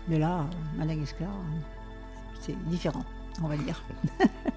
Mais 0.07 0.19
là, 0.19 0.45
Madagascar, 0.77 1.29
c'est 2.41 2.57
différent, 2.67 3.03
on 3.43 3.47
va 3.47 3.55
dire. 3.57 3.81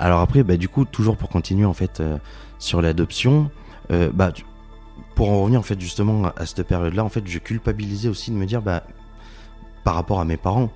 Alors 0.00 0.20
après, 0.20 0.42
bah, 0.42 0.56
du 0.56 0.68
coup, 0.68 0.84
toujours 0.84 1.16
pour 1.16 1.28
continuer 1.28 1.66
en 1.66 1.72
fait 1.74 2.00
euh, 2.00 2.16
sur 2.58 2.80
l'adoption, 2.82 3.50
euh, 3.92 4.10
bah, 4.12 4.32
pour 5.14 5.30
en 5.30 5.42
revenir 5.42 5.60
en 5.60 5.62
fait 5.62 5.78
justement 5.80 6.24
à, 6.24 6.34
à 6.38 6.46
cette 6.46 6.62
période-là, 6.62 7.04
en 7.04 7.08
fait, 7.10 7.22
je 7.26 7.38
culpabilisais 7.38 8.08
aussi 8.08 8.30
de 8.30 8.36
me 8.36 8.46
dire, 8.46 8.62
bah, 8.62 8.82
par 9.84 9.94
rapport 9.94 10.18
à 10.20 10.24
mes 10.24 10.36
parents, 10.38 10.70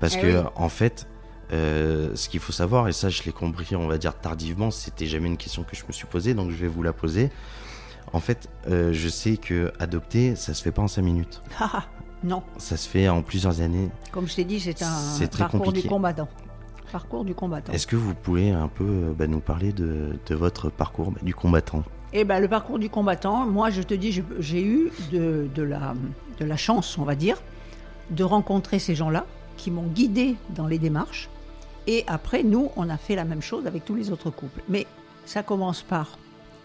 parce 0.00 0.16
Eh 0.16 0.20
que 0.22 0.38
oui. 0.40 0.44
en 0.56 0.68
fait, 0.68 1.06
euh, 1.52 2.10
ce 2.16 2.28
qu'il 2.28 2.40
faut 2.40 2.52
savoir, 2.52 2.88
et 2.88 2.92
ça 2.92 3.08
je 3.10 3.22
l'ai 3.22 3.32
compris, 3.32 3.76
on 3.76 3.86
va 3.86 3.96
dire 3.96 4.18
tardivement, 4.18 4.70
c'était 4.72 5.06
jamais 5.06 5.28
une 5.28 5.36
question 5.36 5.62
que 5.62 5.76
je 5.76 5.84
me 5.86 5.92
suis 5.92 6.06
posée, 6.06 6.34
donc 6.34 6.50
je 6.50 6.56
vais 6.56 6.66
vous 6.68 6.82
la 6.82 6.92
poser. 6.92 7.30
En 8.12 8.20
fait, 8.20 8.48
je 8.68 9.08
sais 9.08 9.36
que 9.36 9.72
adopter, 9.80 10.36
ça 10.36 10.52
se 10.54 10.62
fait 10.62 10.70
pas 10.72 10.82
en 10.82 10.88
5 10.88 11.02
minutes, 11.02 11.42
Ah, 11.60 11.70
ah, 11.74 11.84
non, 12.22 12.42
ça 12.58 12.76
se 12.76 12.88
fait 12.88 13.08
en 13.08 13.22
plusieurs 13.22 13.60
années. 13.60 13.90
comme 14.12 14.26
je 14.28 14.34
t'ai 14.36 14.44
dit, 14.44 14.60
c'est 14.60 14.82
un 14.82 15.26
parcours 15.38 15.60
compliqué. 15.62 15.82
du 15.82 15.88
combattant. 15.88 16.28
Parcours 16.92 17.24
du 17.24 17.34
combattant. 17.34 17.72
Est-ce 17.72 17.86
que 17.86 17.96
vous 17.96 18.14
pouvez 18.14 18.50
un 18.50 18.68
peu 18.68 18.84
euh, 18.84 19.12
bah, 19.12 19.26
nous 19.26 19.40
parler 19.40 19.72
de, 19.72 20.18
de 20.26 20.34
votre 20.34 20.70
parcours 20.70 21.10
bah, 21.10 21.20
du 21.22 21.34
combattant? 21.34 21.82
Eh 22.12 22.24
ben, 22.24 22.38
le 22.38 22.48
parcours 22.48 22.78
du 22.78 22.88
combattant, 22.88 23.44
moi 23.46 23.70
je 23.70 23.82
te 23.82 23.94
dis, 23.94 24.22
j'ai 24.38 24.64
eu 24.64 24.92
de, 25.12 25.48
de 25.52 25.62
la, 25.62 25.94
de 26.38 26.44
la 26.44 26.56
chance, 26.56 26.96
on 26.98 27.02
va 27.02 27.16
dire, 27.16 27.42
de 28.10 28.22
rencontrer 28.22 28.78
ces 28.78 28.94
gens-là 28.94 29.26
qui 29.56 29.70
m'ont 29.70 29.86
guidé 29.86 30.36
dans 30.50 30.66
les 30.66 30.78
démarches. 30.78 31.28
Et 31.86 32.04
après, 32.06 32.42
nous, 32.42 32.70
on 32.76 32.88
a 32.88 32.96
fait 32.96 33.16
la 33.16 33.24
même 33.24 33.42
chose 33.42 33.66
avec 33.66 33.84
tous 33.84 33.94
les 33.94 34.10
autres 34.10 34.30
couples. 34.30 34.62
Mais 34.68 34.86
ça 35.26 35.42
commence 35.42 35.82
par 35.82 36.18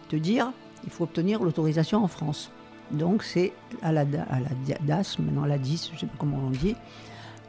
te 0.09 0.15
dire, 0.15 0.51
il 0.83 0.91
faut 0.91 1.03
obtenir 1.03 1.43
l'autorisation 1.43 2.03
en 2.03 2.07
France. 2.07 2.51
Donc 2.91 3.23
c'est 3.23 3.53
à 3.81 3.91
la, 3.91 4.01
à 4.01 4.39
DAS, 4.81 5.17
maintenant 5.19 5.45
la 5.45 5.57
10, 5.57 5.89
je 5.89 5.95
ne 5.95 5.99
sais 5.99 6.05
pas 6.05 6.15
comment 6.17 6.39
on 6.47 6.49
dit, 6.49 6.75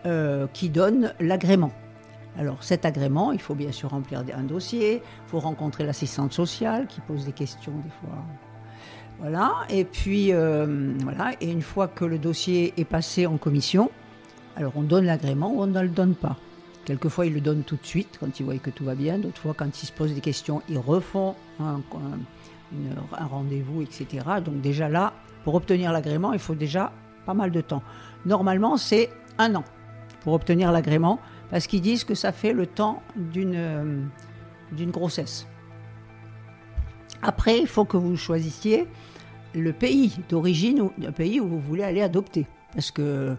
euh, 0.06 0.46
qui 0.52 0.68
donne 0.68 1.14
l'agrément. 1.20 1.72
Alors 2.38 2.62
cet 2.62 2.84
agrément, 2.84 3.32
il 3.32 3.40
faut 3.40 3.54
bien 3.54 3.72
sûr 3.72 3.90
remplir 3.90 4.22
un 4.34 4.42
dossier, 4.42 4.96
il 4.96 5.30
faut 5.30 5.40
rencontrer 5.40 5.84
l'assistante 5.84 6.32
sociale 6.32 6.86
qui 6.86 7.00
pose 7.00 7.24
des 7.24 7.32
questions 7.32 7.72
des 7.72 7.90
fois. 8.00 8.18
Voilà, 9.18 9.52
et 9.68 9.84
puis 9.84 10.32
euh, 10.32 10.94
voilà, 11.02 11.32
et 11.40 11.50
une 11.50 11.60
fois 11.60 11.88
que 11.88 12.06
le 12.06 12.18
dossier 12.18 12.72
est 12.78 12.84
passé 12.84 13.26
en 13.26 13.36
commission, 13.36 13.90
alors 14.56 14.72
on 14.76 14.82
donne 14.82 15.04
l'agrément 15.04 15.52
ou 15.52 15.62
on 15.62 15.66
ne 15.66 15.80
le 15.80 15.88
donne 15.88 16.14
pas. 16.14 16.36
Quelquefois 16.86 17.26
ils 17.26 17.34
le 17.34 17.42
donnent 17.42 17.62
tout 17.62 17.76
de 17.76 17.84
suite 17.84 18.16
quand 18.18 18.40
ils 18.40 18.44
voient 18.44 18.56
que 18.56 18.70
tout 18.70 18.84
va 18.84 18.94
bien, 18.94 19.18
d'autres 19.18 19.40
fois 19.40 19.54
quand 19.54 19.82
ils 19.82 19.86
se 19.86 19.92
posent 19.92 20.14
des 20.14 20.22
questions, 20.22 20.62
ils 20.70 20.78
refont 20.78 21.34
un 21.58 21.82
rendez-vous, 23.26 23.82
etc. 23.82 24.24
Donc 24.42 24.62
déjà 24.62 24.88
là, 24.88 25.12
pour 25.44 25.54
obtenir 25.54 25.92
l'agrément, 25.92 26.32
il 26.32 26.38
faut 26.38 26.54
déjà 26.54 26.92
pas 27.26 27.34
mal 27.34 27.50
de 27.50 27.60
temps. 27.60 27.82
Normalement, 28.24 28.76
c'est 28.76 29.10
un 29.38 29.54
an 29.54 29.64
pour 30.22 30.34
obtenir 30.34 30.72
l'agrément, 30.72 31.18
parce 31.50 31.66
qu'ils 31.66 31.80
disent 31.80 32.04
que 32.04 32.14
ça 32.14 32.32
fait 32.32 32.52
le 32.52 32.66
temps 32.66 33.02
d'une 33.16 33.54
euh, 33.56 34.02
d'une 34.72 34.90
grossesse. 34.90 35.46
Après, 37.22 37.58
il 37.58 37.66
faut 37.66 37.84
que 37.84 37.96
vous 37.96 38.16
choisissiez 38.16 38.86
le 39.54 39.72
pays 39.72 40.16
d'origine 40.28 40.80
ou 40.80 40.92
le 40.96 41.10
pays 41.10 41.40
où 41.40 41.48
vous 41.48 41.60
voulez 41.60 41.82
aller 41.82 42.02
adopter. 42.02 42.46
Parce 42.72 42.92
que 42.92 43.34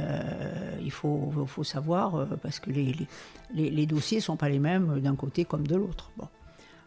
euh, 0.00 0.78
il 0.82 0.90
faut, 0.90 1.30
faut 1.46 1.62
savoir, 1.62 2.14
euh, 2.14 2.26
parce 2.42 2.58
que 2.58 2.70
les, 2.70 2.96
les, 3.54 3.86
dossiers 3.86 4.18
ne 4.18 4.22
sont 4.22 4.36
pas 4.36 4.48
les 4.48 4.58
mêmes 4.58 4.98
d'un 5.00 5.14
côté 5.14 5.44
comme 5.44 5.66
de 5.66 5.76
l'autre. 5.76 6.10
Bon. 6.16 6.26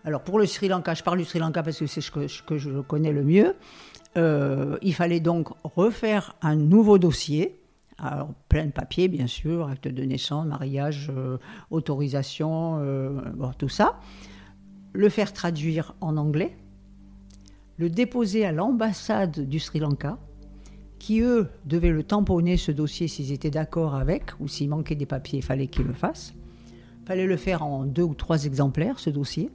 Alors 0.04 0.24
pour 0.24 0.40
le 0.40 0.48
Sri 0.48 0.68
Lanka, 0.68 0.96
je 0.96 1.04
parle 1.04 1.20
du 1.20 1.26
Sri 1.26 1.38
Lanka 1.38 1.62
parce 1.62 1.78
que 1.78 1.86
c'est 1.86 2.02
ce 2.02 2.10
que, 2.10 2.26
que 2.44 2.58
je 2.58 2.82
connais 2.82 3.12
le 3.12 3.24
mieux. 3.24 3.56
Il 4.82 4.94
fallait 4.96 5.20
donc 5.20 5.50
refaire 5.64 6.36
un 6.42 6.56
nouveau 6.56 6.98
dossier. 6.98 7.60
Alors, 7.98 8.34
plein 8.50 8.66
de 8.66 8.72
papiers, 8.72 9.08
bien 9.08 9.28
sûr, 9.28 9.70
acte 9.70 9.88
de 9.88 10.04
naissance, 10.04 10.46
mariage, 10.46 11.12
euh, 11.16 11.38
autorisation, 11.72 12.80
euh, 12.82 13.22
tout 13.58 13.70
ça. 13.70 14.00
Le 14.94 15.08
faire 15.10 15.32
traduire 15.32 15.96
en 16.02 16.18
anglais, 16.18 16.58
le 17.78 17.90
déposer 17.90 18.46
à 18.46 18.52
l'ambassade 18.52 19.48
du 19.48 19.60
Sri 19.60 19.80
Lanka, 19.80 20.18
qui 21.00 21.22
eux 21.22 21.48
devaient 21.66 21.92
le 21.92 22.04
tamponner 22.04 22.58
ce 22.58 22.72
dossier 22.72 23.08
s'ils 23.08 23.32
étaient 23.32 23.52
d'accord 23.52 23.96
avec, 23.96 24.32
ou 24.40 24.48
s'il 24.48 24.70
manquait 24.70 24.96
des 24.96 25.06
papiers, 25.06 25.40
il 25.40 25.46
fallait 25.46 25.68
qu'ils 25.68 25.86
le 25.86 25.94
fassent. 25.94 26.34
Fallait 27.06 27.28
le 27.28 27.38
faire 27.38 27.64
en 27.64 27.86
deux 27.86 28.04
ou 28.04 28.14
trois 28.14 28.46
exemplaires, 28.46 29.00
ce 29.00 29.10
dossier. 29.10 29.52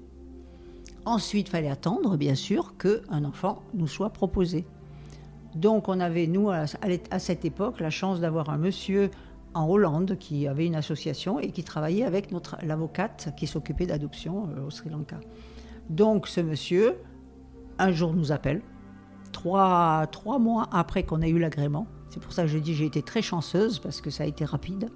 Ensuite, 1.05 1.48
fallait 1.48 1.70
attendre, 1.70 2.16
bien 2.16 2.35
sûr, 2.35 2.76
qu'un 2.76 3.24
enfant 3.24 3.62
nous 3.74 3.88
soit 3.88 4.11
proposé. 4.11 4.64
Donc, 5.55 5.89
on 5.89 6.01
avait, 6.01 6.27
nous, 6.27 6.51
à, 6.51 6.67
cette 7.19 7.44
époque, 7.44 7.81
la 7.81 7.90
chance 7.90 8.21
d'avoir 8.21 8.51
un 8.51 8.59
monsieur 8.59 9.11
en 9.55 9.69
Hollande 9.69 10.17
qui 10.19 10.46
avait 10.46 10.67
une 10.67 10.77
association 10.77 11.40
et 11.40 11.51
qui 11.51 11.65
travaillait 11.65 12.05
avec 12.05 12.31
notre 12.31 12.57
l'avocate 12.63 13.33
qui 13.37 13.48
s'occupait 13.48 13.87
d'adoption 13.87 14.48
euh, 14.57 14.67
au 14.67 14.71
Sri 14.71 14.90
Lanka. 14.90 15.19
Donc, 15.88 16.29
ce 16.29 16.40
monsieur, 16.40 16.96
un 17.79 17.90
jour, 17.90 18.15
nous 18.15 18.31
appelle, 18.31 18.63
trois, 19.33 20.07
trois 20.13 20.38
mois 20.38 20.69
après 20.71 21.03
qu'on 21.03 21.21
ait 21.21 21.31
eu 21.31 21.38
l'agrément. 21.38 21.87
C'est 22.11 22.21
pour 22.21 22.33
ça 22.33 22.42
que 22.42 22.48
je 22.48 22.59
dis 22.59 22.75
j'ai 22.75 22.87
été 22.87 23.03
très 23.03 23.23
chanceuse 23.23 23.79
parce 23.79 24.01
que 24.01 24.11
ça 24.11 24.25
a 24.25 24.27
été 24.27 24.44
rapide. 24.44 24.88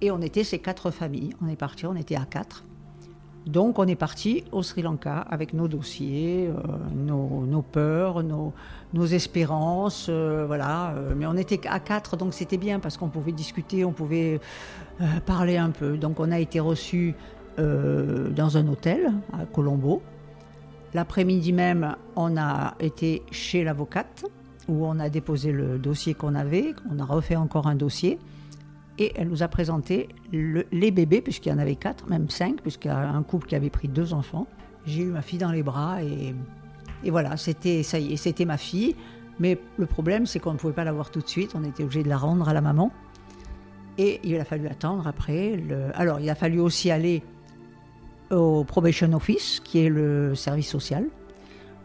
Et 0.00 0.10
on 0.10 0.20
était 0.20 0.44
ces 0.44 0.58
quatre 0.58 0.90
familles. 0.90 1.34
On 1.40 1.48
est 1.48 1.56
parti, 1.56 1.86
on 1.86 1.94
était 1.94 2.16
à 2.16 2.24
quatre. 2.24 2.64
Donc 3.46 3.78
on 3.78 3.86
est 3.86 3.96
parti 3.96 4.44
au 4.52 4.62
Sri 4.62 4.82
Lanka 4.82 5.18
avec 5.18 5.52
nos 5.52 5.66
dossiers, 5.66 6.48
euh, 6.48 6.62
nos, 6.94 7.62
peurs, 7.62 8.22
nos, 8.22 9.06
espérances, 9.06 10.06
euh, 10.08 10.44
voilà. 10.46 10.90
Euh, 10.90 11.14
mais 11.16 11.26
on 11.26 11.36
était 11.36 11.60
à 11.66 11.80
quatre, 11.80 12.16
donc 12.16 12.34
c'était 12.34 12.56
bien 12.56 12.78
parce 12.78 12.96
qu'on 12.96 13.08
pouvait 13.08 13.32
discuter, 13.32 13.84
on 13.84 13.92
pouvait 13.92 14.40
parler 15.26 15.56
un 15.56 15.70
peu. 15.70 15.96
Donc 15.96 16.20
on 16.20 16.30
a 16.30 16.38
été 16.38 16.60
reçus 16.60 17.14
dans 17.58 18.56
un 18.56 18.66
hôtel 18.66 19.12
à 19.32 19.44
Colombo. 19.44 20.00
L'après-midi 20.94 21.52
même, 21.52 21.96
on 22.16 22.38
a 22.38 22.74
été 22.80 23.22
chez 23.30 23.62
l'avocate 23.62 24.24
où 24.68 24.86
on 24.86 24.98
a 25.00 25.10
déposé 25.10 25.52
le 25.52 25.78
dossier 25.78 26.14
qu'on 26.14 26.34
avait, 26.34 26.72
on 26.90 26.98
a 26.98 27.04
refait 27.04 27.36
encore 27.36 27.66
un 27.66 27.74
dossier 27.74 28.18
et 28.98 29.12
elle 29.16 29.28
nous 29.28 29.42
a 29.42 29.48
présenté 29.48 30.08
les 30.32 30.90
bébés, 30.90 31.20
puisqu'il 31.20 31.48
y 31.48 31.52
en 31.52 31.58
avait 31.58 31.76
quatre, 31.76 32.08
même 32.08 32.28
cinq, 32.28 32.60
puisqu'il 32.60 32.88
y 32.88 32.90
a 32.90 33.08
un 33.08 33.22
couple 33.22 33.48
qui 33.48 33.54
avait 33.54 33.70
pris 33.70 33.88
deux 33.88 34.12
enfants. 34.12 34.46
J'ai 34.86 35.02
eu 35.02 35.06
ma 35.06 35.22
fille 35.22 35.38
dans 35.38 35.52
les 35.52 35.62
bras 35.62 36.02
et, 36.02 36.34
voilà, 37.10 37.36
c'était 37.36 37.82
ça 37.82 37.98
y 37.98 38.12
est, 38.12 38.16
c'était 38.16 38.44
ma 38.44 38.58
fille. 38.58 38.94
Mais 39.40 39.58
le 39.78 39.86
problème, 39.86 40.26
c'est 40.26 40.38
qu'on 40.38 40.52
ne 40.52 40.58
pouvait 40.58 40.74
pas 40.74 40.84
la 40.84 40.92
voir 40.92 41.10
tout 41.10 41.20
de 41.20 41.28
suite, 41.28 41.52
on 41.54 41.64
était 41.64 41.82
obligé 41.82 42.02
de 42.02 42.08
la 42.08 42.18
rendre 42.18 42.48
à 42.48 42.52
la 42.52 42.60
maman. 42.60 42.92
Et 43.98 44.20
il 44.24 44.38
a 44.38 44.44
fallu 44.44 44.68
attendre 44.68 45.06
après. 45.06 45.58
Alors, 45.94 46.20
il 46.20 46.28
a 46.30 46.34
fallu 46.34 46.60
aussi 46.60 46.90
aller 46.90 47.22
au 48.30 48.64
Probation 48.64 49.12
Office, 49.12 49.60
qui 49.60 49.84
est 49.84 49.88
le 49.88 50.34
service 50.34 50.68
social, 50.68 51.06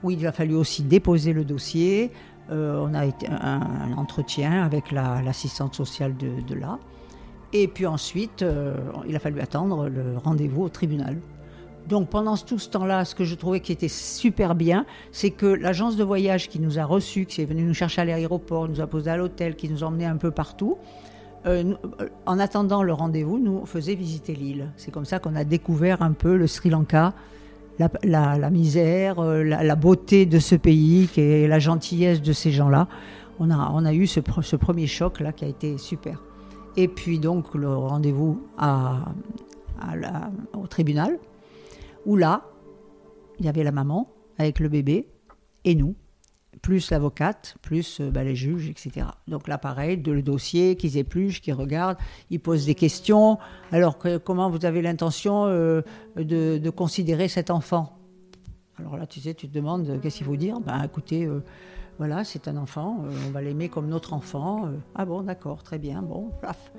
où 0.04 0.12
il 0.12 0.26
a 0.28 0.32
fallu 0.32 0.56
aussi 0.56 0.84
déposer 0.84 1.34
le 1.34 1.46
dossier. 1.46 2.12
Euh, 2.50 2.86
on 2.88 2.94
a 2.94 3.06
été 3.06 3.28
un, 3.28 3.94
entretien 3.98 4.64
avec 4.64 4.92
l'assistante 4.92 5.74
sociale 5.76 6.16
de 6.18 6.54
là. 6.56 6.80
Et 7.54 7.68
puis 7.68 7.86
ensuite, 7.86 8.42
euh, 8.42 8.76
il 9.08 9.16
a 9.16 9.20
fallu 9.20 9.40
attendre 9.40 9.88
le 9.88 10.18
rendez-vous 10.18 10.64
au 10.64 10.70
tribunal. 10.70 11.18
Donc 11.88 12.10
pendant 12.10 12.36
tout 12.36 12.60
ce 12.60 12.70
temps-là, 12.70 13.06
ce 13.06 13.16
que 13.16 13.24
je 13.24 13.36
trouvais 13.36 13.62
qui 13.62 13.72
était 13.72 13.88
super 13.88 14.56
bien, 14.56 14.86
c'est 15.14 15.30
que 15.30 15.46
l'agence 15.46 15.96
de 15.96 16.04
voyage 16.04 16.50
qui 16.50 16.60
nous 16.60 16.80
a 16.80 16.84
reçus, 16.84 17.26
qui 17.26 17.42
est 17.42 17.46
venue 17.46 17.64
nous 17.64 17.74
chercher 17.74 18.02
à 18.02 18.06
l'aéroport, 18.06 18.68
nous 18.68 18.82
a 18.82 18.88
posé 18.88 19.10
à 19.10 19.16
l'hôtel, 19.16 19.56
qui 19.56 19.70
nous 19.70 19.84
emmenait 19.84 20.06
un 20.06 20.18
peu 20.18 20.32
partout, 20.32 20.78
euh, 21.46 21.76
euh, 22.02 22.10
en 22.26 22.40
attendant 22.40 22.84
le 22.84 22.92
rendez-vous, 22.92 23.40
nous 23.40 23.66
faisait 23.66 23.96
visiter 23.96 24.36
l'île. 24.36 24.70
C'est 24.76 24.92
comme 24.92 25.06
ça 25.06 25.20
qu'on 25.20 25.36
a 25.36 25.46
découvert 25.46 26.02
un 26.02 26.12
peu 26.12 26.36
le 26.36 26.48
Sri 26.48 26.70
Lanka, 26.70 27.14
la, 27.80 28.50
misère, 28.50 29.22
la, 29.22 29.76
beauté 29.76 30.26
de 30.26 30.40
ce 30.40 30.56
pays, 30.56 31.08
la 31.16 31.60
gentillesse 31.60 32.24
de 32.24 32.34
ces 32.34 32.52
gens-là. 32.52 32.88
On 33.40 33.52
a, 33.52 33.94
eu 33.94 34.08
ce, 34.08 34.20
premier 34.20 34.88
choc 34.88 35.20
là 35.20 35.32
qui 35.32 35.46
a 35.46 35.48
été 35.48 35.78
super. 35.78 36.20
Et 36.78 36.88
puis 36.88 37.20
donc 37.20 37.56
le 37.56 37.76
rendez-vous 37.76 38.40
au 40.54 40.68
tribunal, 40.68 41.20
où 42.06 42.16
là, 42.16 42.46
il 43.40 43.46
y 43.46 43.50
avait 43.50 43.64
la 43.64 43.72
maman 43.72 44.10
avec 44.38 44.60
le 44.60 44.70
bébé 44.70 45.08
et 45.66 45.76
nous, 45.76 45.96
plus 46.62 46.92
l'avocate, 46.92 47.56
plus 47.62 48.00
euh, 48.00 48.10
bah, 48.10 48.24
les 48.24 48.36
juges, 48.36 48.70
etc. 48.70 49.08
Donc 49.28 49.48
là, 49.48 49.58
pareil, 49.58 49.98
de 49.98 50.12
le 50.12 50.22
dossier, 50.22 50.76
qu'ils 50.76 50.98
épluchent, 50.98 51.42
qu'ils 51.42 51.54
regardent, 51.54 51.98
ils 52.30 52.40
posent 52.40 52.66
des 52.66 52.76
questions. 52.76 53.38
Alors, 53.72 53.98
comment 54.24 54.50
vous 54.50 54.66
avez 54.66 54.82
l'intention 54.82 55.46
euh, 55.46 55.82
de, 56.16 56.70
considérer 56.70 57.28
cet 57.28 57.52
enfant? 57.52 57.98
Alors 58.80 58.98
là, 58.98 59.08
tu 59.08 59.20
sais, 59.20 59.34
tu 59.34 59.48
te 59.48 59.54
demandes, 59.54 59.88
euh, 59.90 60.00
qu'est-ce 60.00 60.18
qu'il 60.18 60.26
faut 60.26 60.36
dire? 60.36 60.60
Ben 60.60 60.84
écoutez, 60.84 61.28
voilà, 61.98 62.24
c'est 62.24 62.48
un 62.48 62.58
enfant, 62.58 63.00
euh, 63.04 63.12
on 63.28 63.32
va 63.32 63.42
l'aimer 63.42 63.70
comme 63.70 63.88
notre 63.88 64.14
enfant. 64.14 64.68
Euh, 64.68 64.78
ah 64.96 65.06
bon, 65.06 65.24
d'accord, 65.24 65.64
très 65.64 65.80
bien, 65.80 66.02
bon, 66.02 66.30
paf. 66.42 66.72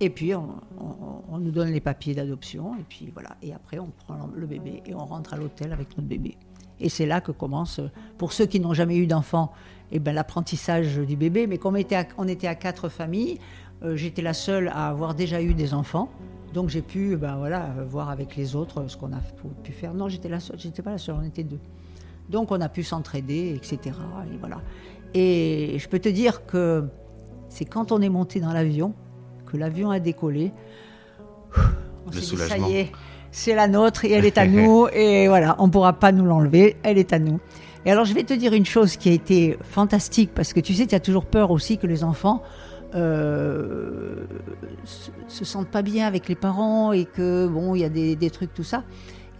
Et 0.00 0.10
puis 0.10 0.34
on, 0.34 1.38
nous 1.38 1.50
donne 1.50 1.68
les 1.68 1.80
papiers 1.80 2.14
d'adoption, 2.14 2.74
et 2.76 2.84
puis 2.88 3.10
voilà. 3.12 3.36
Et 3.42 3.52
après, 3.52 3.78
on 3.78 3.90
prend 3.90 4.28
le 4.34 4.46
bébé 4.46 4.82
et 4.86 4.94
on 4.94 5.04
rentre 5.04 5.34
à 5.34 5.36
l'hôtel 5.36 5.72
avec 5.72 5.96
notre 5.96 6.08
bébé. 6.08 6.36
Et 6.80 6.88
c'est 6.88 7.06
là 7.06 7.20
que 7.20 7.30
commence, 7.30 7.80
pour 8.18 8.32
ceux 8.32 8.46
qui 8.46 8.58
n'ont 8.58 8.74
jamais 8.74 8.96
eu 8.96 9.06
d'enfant, 9.06 9.52
eh 9.92 10.00
ben, 10.00 10.12
l'apprentissage 10.12 10.98
du 10.98 11.16
bébé. 11.16 11.46
Mais 11.46 11.58
comme 11.58 11.74
on 11.74 12.26
était 12.28 12.46
à, 12.46 12.54
quatre 12.54 12.88
familles, 12.88 13.38
euh, 13.84 13.94
j'étais 13.94 14.22
la 14.22 14.34
seule 14.34 14.68
à 14.68 14.88
avoir 14.88 15.14
déjà 15.14 15.40
eu 15.40 15.54
des 15.54 15.74
enfants. 15.74 16.08
Donc 16.52 16.68
j'ai 16.68 16.82
pu 16.82 17.16
ben, 17.16 17.36
voilà, 17.36 17.72
voir 17.86 18.10
avec 18.10 18.34
les 18.36 18.56
autres 18.56 18.88
ce 18.88 18.96
qu'on 18.96 19.12
a 19.12 19.20
pu 19.62 19.72
faire. 19.72 19.94
Non, 19.94 20.08
j'étais 20.08 20.28
la 20.28 20.40
seule, 20.40 20.58
j'étais 20.58 20.82
pas 20.82 20.90
la 20.90 20.98
seule, 20.98 21.16
on 21.20 21.24
était 21.24 21.44
deux. 21.44 21.60
Donc 22.32 22.50
on 22.50 22.60
a 22.62 22.68
pu 22.70 22.82
s'entraider, 22.82 23.54
etc. 23.54 23.78
Et 24.32 24.38
voilà. 24.38 24.62
Et 25.14 25.76
je 25.78 25.88
peux 25.88 25.98
te 25.98 26.08
dire 26.08 26.46
que 26.46 26.84
c'est 27.50 27.66
quand 27.66 27.92
on 27.92 28.00
est 28.00 28.08
monté 28.08 28.40
dans 28.40 28.54
l'avion, 28.54 28.94
que 29.46 29.58
l'avion 29.58 29.90
a 29.90 30.00
décollé, 30.00 30.50
on 32.06 32.10
le 32.10 32.20
soulagement. 32.20 32.66
ça 32.66 32.72
y 32.72 32.76
est, 32.78 32.92
c'est 33.30 33.54
la 33.54 33.68
nôtre 33.68 34.06
et 34.06 34.12
elle 34.12 34.24
est 34.24 34.38
à 34.38 34.46
nous. 34.48 34.88
et 34.88 35.28
voilà, 35.28 35.56
on 35.58 35.66
ne 35.66 35.72
pourra 35.72 35.92
pas 35.92 36.10
nous 36.10 36.24
l'enlever, 36.24 36.76
elle 36.82 36.96
est 36.96 37.12
à 37.12 37.18
nous. 37.18 37.38
Et 37.84 37.90
alors 37.90 38.06
je 38.06 38.14
vais 38.14 38.24
te 38.24 38.32
dire 38.32 38.54
une 38.54 38.64
chose 38.64 38.96
qui 38.96 39.10
a 39.10 39.12
été 39.12 39.58
fantastique, 39.62 40.32
parce 40.34 40.54
que 40.54 40.60
tu 40.60 40.72
sais, 40.72 40.86
tu 40.86 40.94
as 40.94 41.00
toujours 41.00 41.26
peur 41.26 41.50
aussi 41.50 41.76
que 41.76 41.86
les 41.86 42.02
enfants 42.02 42.42
euh, 42.94 44.24
se, 45.28 45.44
sentent 45.44 45.70
pas 45.70 45.82
bien 45.82 46.06
avec 46.06 46.28
les 46.28 46.34
parents 46.34 46.92
et 46.92 47.04
que 47.04 47.46
bon, 47.46 47.74
il 47.74 47.80
y 47.80 47.84
a 47.84 47.90
des, 47.90 48.16
des 48.16 48.30
trucs, 48.30 48.54
tout 48.54 48.64
ça. 48.64 48.84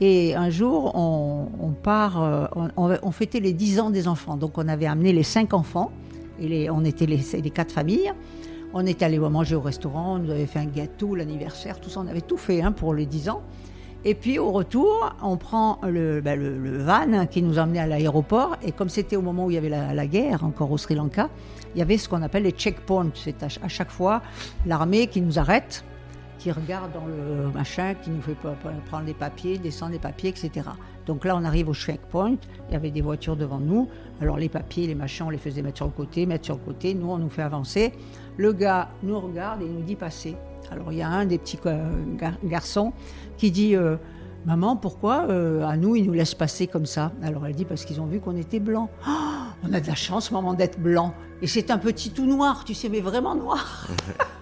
Et 0.05 0.35
un 0.35 0.51
jour, 0.51 0.97
on, 0.97 1.75
part, 1.81 2.21
euh, 2.21 2.47
on, 2.77 3.11
fêtait 3.13 3.39
les 3.39 3.53
10 3.53 3.79
ans 3.79 3.91
des 3.91 4.09
enfants. 4.09 4.37
Donc 4.37 4.59
on 4.59 4.67
avait 4.67 4.87
amené 4.87 5.13
les 5.13 5.23
5 5.23 5.55
enfants, 5.55 5.93
et 6.41 6.69
on 6.71 6.85
était 6.85 7.07
les, 7.07 7.21
les 7.41 7.51
4 7.51 7.71
familles. 7.71 8.13
On 8.75 8.85
était 8.85 9.05
allé 9.05 9.21
manger 9.21 9.55
au 9.55 9.61
restaurant, 9.61 10.17
on 10.17 10.19
nous 10.19 10.31
avait 10.33 10.47
fait 10.47 10.59
un 10.59 10.67
gâteau, 10.67 11.15
l'anniversaire, 11.15 11.79
tout 11.79 11.89
ça, 11.89 12.01
on 12.01 12.09
avait 12.09 12.21
tout 12.21 12.37
fait 12.37 12.63
hein, 12.63 12.73
pour 12.73 12.95
les 12.95 13.07
10 13.07 13.29
ans. 13.29 13.43
Et 14.05 14.17
puis 14.17 14.41
au 14.41 14.51
retour, 14.51 15.15
on 15.23 15.37
prend 15.37 15.79
le, 15.85 16.21
ben, 16.21 16.37
le, 16.37 16.79
van 16.79 17.25
qui 17.27 17.41
nous 17.41 17.61
emmenait 17.61 17.79
à 17.79 17.87
l'aéroport. 17.87 18.57
Et 18.65 18.73
comme 18.73 18.89
c'était 18.89 19.15
au 19.15 19.23
moment 19.23 19.47
où 19.47 19.51
il 19.53 19.55
y 19.55 19.59
avait 19.59 19.69
la, 19.69 20.07
guerre, 20.09 20.43
encore 20.43 20.73
au 20.73 20.79
Sri 20.79 20.97
Lanka, 20.97 21.31
il 21.77 21.79
y 21.79 21.83
avait 21.83 21.97
ce 21.97 22.09
qu'on 22.09 22.23
appelle 22.23 22.43
les 22.43 22.51
checkpoints. 22.51 23.13
C'est 23.15 23.41
à, 23.45 23.69
chaque 23.69 23.93
fois 23.93 24.21
l'armée 24.67 25.07
qui 25.07 25.21
nous 25.21 25.39
arrête 25.39 25.85
qui 26.43 26.51
regarde 26.51 26.91
dans 26.93 27.07
le 27.07 27.53
machin, 27.53 27.95
qui 27.95 28.11
nous 28.11 28.21
fait 28.21 28.35
prendre 28.35 29.05
des 29.05 29.15
papiers, 29.15 29.59
descendre 29.59 29.93
des 29.93 30.01
papiers, 30.01 30.31
etc. 30.31 30.71
Donc 31.07 31.25
là, 31.25 31.37
on 31.37 31.45
arrive 31.45 31.69
au 31.69 31.75
checkpoint, 31.75 32.35
il 32.69 32.73
y 32.73 32.75
avait 32.75 32.91
des 32.91 33.01
voitures 33.01 33.37
devant 33.37 33.61
nous. 33.61 33.89
Alors 34.21 34.39
les 34.39 34.49
papiers, 34.49 34.89
les 34.89 34.97
machins, 34.97 35.27
on 35.27 35.31
les 35.31 35.39
faisait 35.39 35.63
mettre 35.63 35.77
sur 35.77 35.87
le 35.87 35.93
côté, 35.93 36.27
mettre 36.27 36.47
sur 36.47 36.57
le 36.57 36.61
côté. 36.61 36.95
Nous, 36.95 37.09
on 37.09 37.19
nous 37.19 37.29
fait 37.29 37.43
avancer. 37.43 37.93
Le 38.39 38.53
gars 38.53 38.89
nous 39.05 39.21
regarde 39.21 39.63
et 39.63 39.69
nous 39.69 39.83
dit 39.83 39.95
passer. 39.95 40.35
Alors 40.73 40.91
il 40.91 40.99
y 40.99 41.03
a 41.03 41.09
un 41.09 41.27
des 41.27 41.39
petits 41.39 41.61
euh, 41.67 41.93
garçons 42.43 42.93
qui 43.37 43.53
dit 43.53 43.77
euh, 43.77 43.97
Maman, 44.45 44.75
pourquoi 44.75 45.27
euh, 45.29 45.65
à 45.65 45.77
nous, 45.77 45.95
ils 45.95 46.05
nous 46.05 46.13
laissent 46.13 46.35
passer 46.35 46.67
comme 46.67 46.87
ça? 46.87 47.13
Alors 47.23 47.47
elle 47.47 47.55
dit 47.55 47.65
Parce 47.65 47.85
qu'ils 47.85 48.01
ont 48.01 48.07
vu 48.07 48.19
qu'on 48.19 48.37
était 48.37 48.61
blanc. 48.61 48.91
On 49.65 49.73
a 49.73 49.79
de 49.79 49.87
la 49.87 49.95
chance, 49.95 50.33
maman, 50.33 50.55
d'être 50.55 50.81
blanc. 50.81 51.15
Et 51.41 51.47
c'est 51.47 51.71
un 51.71 51.79
petit 51.79 52.11
tout 52.11 52.27
noir, 52.27 52.65
tu 52.65 52.75
sais, 52.75 52.89
mais 52.89 53.01
vraiment 53.01 53.37
noir. 53.37 53.87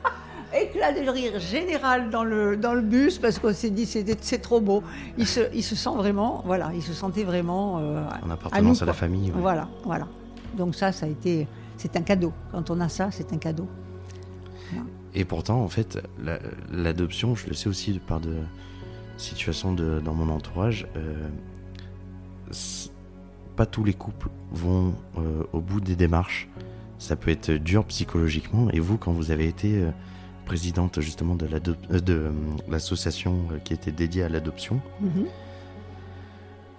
éclat 0.80 0.92
de 0.92 1.08
rire 1.08 1.38
général 1.38 2.10
dans 2.10 2.24
le, 2.24 2.56
dans 2.56 2.74
le 2.74 2.80
bus 2.80 3.18
parce 3.18 3.38
qu'on 3.38 3.52
s'est 3.52 3.70
dit 3.70 3.86
c'est 3.86 4.38
trop 4.38 4.60
beau. 4.60 4.82
Il 5.18 5.26
se, 5.26 5.40
il 5.54 5.62
se 5.62 5.76
sent 5.76 5.90
vraiment, 5.96 6.42
voilà, 6.44 6.70
il 6.74 6.82
se 6.82 6.92
sentait 6.92 7.24
vraiment 7.24 7.78
euh, 7.78 8.04
en 8.24 8.30
appartenance 8.30 8.82
à, 8.82 8.86
la 8.86 8.92
famille. 8.92 9.32
Voilà, 9.34 9.68
voilà. 9.84 10.06
Donc 10.56 10.74
ça, 10.74 10.92
ça 10.92 11.06
a 11.06 11.08
été, 11.08 11.46
c'est 11.76 11.96
un 11.96 12.02
cadeau. 12.02 12.32
Quand 12.52 12.70
on 12.70 12.80
a 12.80 12.88
ça, 12.88 13.10
c'est 13.10 13.32
un 13.32 13.38
cadeau. 13.38 13.68
Et 15.12 15.24
pourtant, 15.24 15.60
en 15.62 15.68
fait, 15.68 15.98
l'adoption, 16.70 17.34
je 17.34 17.48
le 17.48 17.54
sais 17.54 17.68
aussi 17.68 17.98
par 17.98 18.20
de 18.20 18.36
situations 19.16 19.74
de, 19.74 20.00
dans 20.00 20.14
mon 20.14 20.32
entourage, 20.32 20.86
euh, 20.96 21.28
pas 23.56 23.66
tous 23.66 23.82
les 23.82 23.92
couples 23.92 24.28
vont 24.52 24.94
euh, 25.18 25.42
au 25.52 25.60
bout 25.60 25.80
des 25.80 25.96
démarches. 25.96 26.48
Ça 26.98 27.16
peut 27.16 27.30
être 27.30 27.50
dur 27.50 27.84
psychologiquement. 27.86 28.70
Et 28.70 28.78
vous, 28.78 28.98
quand 28.98 29.12
vous 29.12 29.32
avez 29.32 29.48
été 29.48 29.84
présidente 30.51 31.01
justement 31.01 31.36
de 31.36 31.46
euh, 31.46 32.03
euh, 32.09 32.32
l'association 32.68 33.46
euh, 33.53 33.59
qui 33.59 33.72
était 33.72 33.92
dédiée 33.92 34.24
à 34.24 34.28
l'adoption. 34.28 34.80
Mhm. 35.01 35.26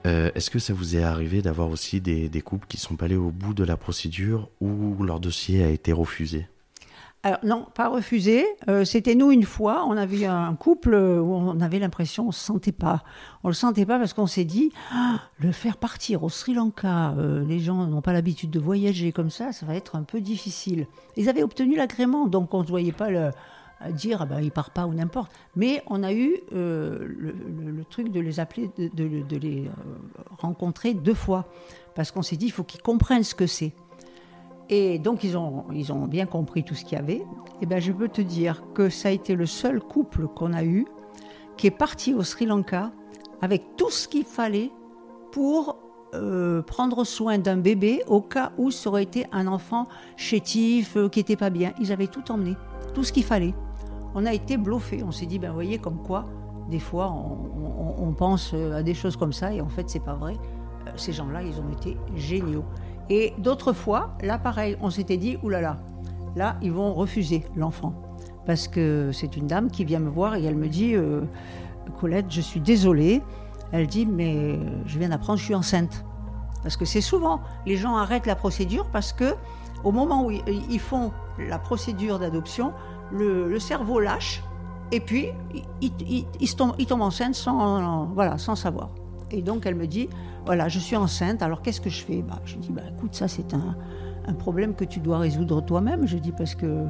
Est-ce 0.03 0.49
que 0.49 0.59
ça 0.59 0.73
vous 0.73 0.97
est 0.97 1.03
arrivé 1.03 1.41
d'avoir 1.41 1.69
aussi 1.69 2.01
des, 2.01 2.41
couples 2.41 2.67
qui 2.67 2.77
sont 2.77 2.95
pas 2.95 3.05
allés 3.05 3.15
au 3.15 3.29
bout 3.29 3.53
de 3.53 3.63
la 3.63 3.77
procédure 3.77 4.49
ou 4.59 5.03
leur 5.03 5.19
dossier 5.19 5.63
a 5.63 5.69
été 5.69 5.93
refusé? 5.93 6.47
Alors, 7.23 7.39
non, 7.43 7.67
pas 7.75 7.87
refusé. 7.87 8.45
C'était 8.83 9.13
nous 9.13 9.31
une 9.31 9.43
fois. 9.43 9.85
On 9.87 9.95
avait 9.95 10.25
un 10.25 10.55
couple 10.55 10.95
où 10.95 11.35
on 11.35 11.61
avait 11.61 11.77
l'impression 11.77 12.23
on 12.23 12.27
ne 12.27 12.31
se 12.31 12.43
sentait 12.43 12.71
pas. 12.71 13.03
On 13.43 13.49
le 13.49 13.53
sentait 13.53 13.85
pas 13.85 13.99
parce 13.99 14.13
qu'on 14.13 14.25
s'est 14.25 14.43
dit 14.43 14.71
ah, 14.91 15.19
le 15.37 15.51
faire 15.51 15.77
partir 15.77 16.23
au 16.23 16.29
Sri 16.29 16.55
Lanka. 16.55 17.13
les 17.47 17.59
gens 17.59 17.85
n'ont 17.85 18.01
pas 18.01 18.11
l'habitude 18.13 18.49
de 18.49 18.59
voyager 18.59 19.11
comme 19.11 19.29
ça. 19.29 19.51
Ça 19.53 19.67
va 19.67 19.75
être 19.75 19.95
un 19.95 20.03
peu 20.03 20.19
difficile. 20.19 20.87
Ils 21.15 21.29
avaient 21.29 21.43
obtenu 21.43 21.75
l'agrément, 21.75 22.25
donc 22.25 22.55
on 22.55 22.63
ne 22.63 22.67
voyait 22.67 22.91
pas 22.91 23.11
le, 23.11 23.29
dire 23.89 24.21
ah 24.21 24.25
ben, 24.25 24.41
il 24.41 24.51
part 24.51 24.71
pas 24.71 24.85
ou 24.85 24.93
n'importe. 24.93 25.31
Mais 25.55 25.81
on 25.87 26.03
a 26.03 26.13
eu 26.13 26.35
euh, 26.53 26.99
le, 27.07 27.83
truc 27.85 28.11
de 28.11 28.19
les 28.19 28.39
appeler, 28.39 28.69
de, 28.77 29.37
les 29.37 29.65
euh, 29.65 29.71
rencontrer 30.37 30.93
deux 30.93 31.13
fois. 31.13 31.47
Parce 31.95 32.11
qu'on 32.11 32.21
s'est 32.21 32.37
dit 32.37 32.45
il 32.45 32.51
faut 32.51 32.63
qu'ils 32.63 32.81
comprennent 32.81 33.23
ce 33.23 33.35
que 33.35 33.47
c'est. 33.47 33.73
Et 34.69 34.99
donc 34.99 35.23
ils 35.23 35.37
ont, 35.37 35.65
ils 35.73 35.91
ont 35.91 36.05
bien 36.05 36.25
compris 36.25 36.63
tout 36.63 36.75
ce 36.75 36.85
qu'il 36.85 36.97
y 36.97 37.01
avait. 37.01 37.23
Et 37.61 37.65
ben 37.65 37.79
je 37.79 37.91
peux 37.91 38.07
te 38.07 38.21
dire 38.21 38.63
que 38.73 38.89
ça 38.89 39.09
a 39.09 39.11
été 39.11 39.35
le 39.35 39.45
seul 39.45 39.81
couple 39.81 40.27
qu'on 40.27 40.53
a 40.53 40.63
eu 40.63 40.85
qui 41.57 41.67
est 41.67 41.71
parti 41.71 42.13
au 42.13 42.23
Sri 42.23 42.45
Lanka 42.45 42.91
avec 43.41 43.75
tout 43.75 43.89
ce 43.89 44.07
qu'il 44.07 44.23
fallait 44.23 44.71
pour 45.31 45.77
euh, 46.13 46.61
prendre 46.61 47.05
soin 47.05 47.37
d'un 47.37 47.57
bébé 47.57 48.03
au 48.07 48.19
cas 48.21 48.51
où 48.57 48.69
ça 48.69 48.89
aurait 48.89 49.03
été 49.03 49.27
un 49.31 49.47
enfant 49.47 49.87
chétif, 50.17 50.97
qui 51.11 51.19
n'était 51.19 51.37
pas 51.37 51.49
bien. 51.49 51.73
Ils 51.79 51.91
avaient 51.91 52.07
tout 52.07 52.31
emmené, 52.31 52.55
tout 52.93 53.03
ce 53.03 53.13
qu'il 53.13 53.23
fallait. 53.23 53.53
On 54.15 54.25
a 54.25 54.33
été 54.33 54.57
bluffés. 54.57 55.03
On 55.03 55.11
s'est 55.11 55.25
dit, 55.25 55.39
ben 55.39 55.49
vous 55.49 55.55
voyez, 55.55 55.77
comme 55.77 56.01
quoi, 56.01 56.25
des 56.69 56.79
fois, 56.79 57.11
on, 57.11 58.13
pense 58.13 58.51
euh, 58.53 58.77
à 58.77 58.83
des 58.83 58.93
choses 58.93 59.15
comme 59.15 59.33
ça 59.33 59.53
et 59.53 59.61
en 59.61 59.69
fait, 59.69 59.89
c'est 59.89 60.03
pas 60.03 60.13
vrai. 60.13 60.35
Ces 60.95 61.13
gens-là, 61.13 61.41
ils 61.43 61.59
ont 61.59 61.69
été 61.71 61.97
géniaux. 62.15 62.65
Et 63.09 63.33
d'autres 63.37 63.73
fois, 63.73 64.15
là, 64.21 64.37
pareil, 64.37 64.77
on 64.81 64.89
s'était 64.89 65.17
dit, 65.17 65.37
oulala, 65.43 65.77
là, 66.35 66.57
ils 66.61 66.71
vont 66.71 66.93
refuser 66.93 67.45
l'enfant. 67.55 67.93
Parce 68.45 68.67
que 68.67 69.11
c'est 69.13 69.37
une 69.37 69.47
dame 69.47 69.69
qui 69.69 69.85
vient 69.85 69.99
me 69.99 70.09
voir 70.09 70.35
et 70.35 70.43
elle 70.43 70.55
me 70.55 70.67
dit, 70.67 70.95
Colette, 71.99 72.27
je 72.29 72.41
suis 72.41 72.59
désolée, 72.59 73.21
elle 73.71 73.87
dit 73.87 74.05
Mais 74.05 74.59
je 74.85 74.99
viens 74.99 75.09
d'apprendre, 75.09 75.39
je 75.39 75.45
suis 75.45 75.55
enceinte. 75.55 76.03
Parce 76.63 76.77
que 76.77 76.85
c'est 76.85 77.01
souvent, 77.01 77.41
les 77.65 77.77
gens 77.77 77.95
arrêtent 77.95 78.27
la 78.27 78.35
procédure 78.35 78.87
parce 78.91 79.13
que 79.13 79.35
au 79.83 79.91
moment 79.91 80.25
où 80.25 80.31
ils 80.31 80.79
font 80.79 81.11
la 81.39 81.57
procédure 81.57 82.19
d'adoption, 82.19 82.71
le, 83.11 83.59
cerveau 83.59 83.99
lâche 83.99 84.41
et 84.91 84.99
puis 84.99 85.29
ils, 85.81 86.55
tombent, 86.55 87.01
enceintes 87.01 87.35
sans, 87.35 88.07
voilà, 88.07 88.37
sans 88.37 88.55
savoir. 88.55 88.89
Et 89.31 89.41
donc 89.41 89.65
elle 89.65 89.75
me 89.75 89.87
dit 89.87 90.09
Voilà, 90.45 90.67
je 90.67 90.79
suis 90.79 90.95
enceinte, 90.95 91.41
alors 91.41 91.61
qu'est-ce 91.61 91.81
que 91.81 91.89
je 91.89 92.03
fais? 92.03 92.21
Bah, 92.21 92.39
Je 92.45 92.57
dis 92.57 92.71
bah, 92.71 92.81
Écoute, 92.95 93.15
ça 93.15 93.27
c'est 93.27 93.53
un, 93.53 93.75
problème 94.33 94.75
que 94.75 94.85
tu 94.85 94.99
dois 94.99 95.17
résoudre 95.17 95.61
toi-même. 95.61 96.07
Je 96.07 96.17
dis 96.17 96.31
Parce 96.31 96.55
que 96.55 96.85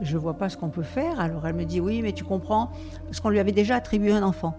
je 0.00 0.16
vois 0.16 0.34
pas 0.34 0.48
ce 0.48 0.56
qu'on 0.56 0.70
peut 0.70 0.82
faire. 0.82 1.20
Alors 1.20 1.46
elle 1.46 1.54
me 1.54 1.64
dit 1.64 1.80
Oui, 1.80 2.02
mais 2.02 2.12
tu 2.12 2.24
comprends, 2.24 2.70
parce 3.04 3.20
qu'on 3.20 3.28
lui 3.28 3.38
avait 3.38 3.52
déjà 3.52 3.76
attribué 3.76 4.12
un 4.12 4.22
enfant. 4.22 4.56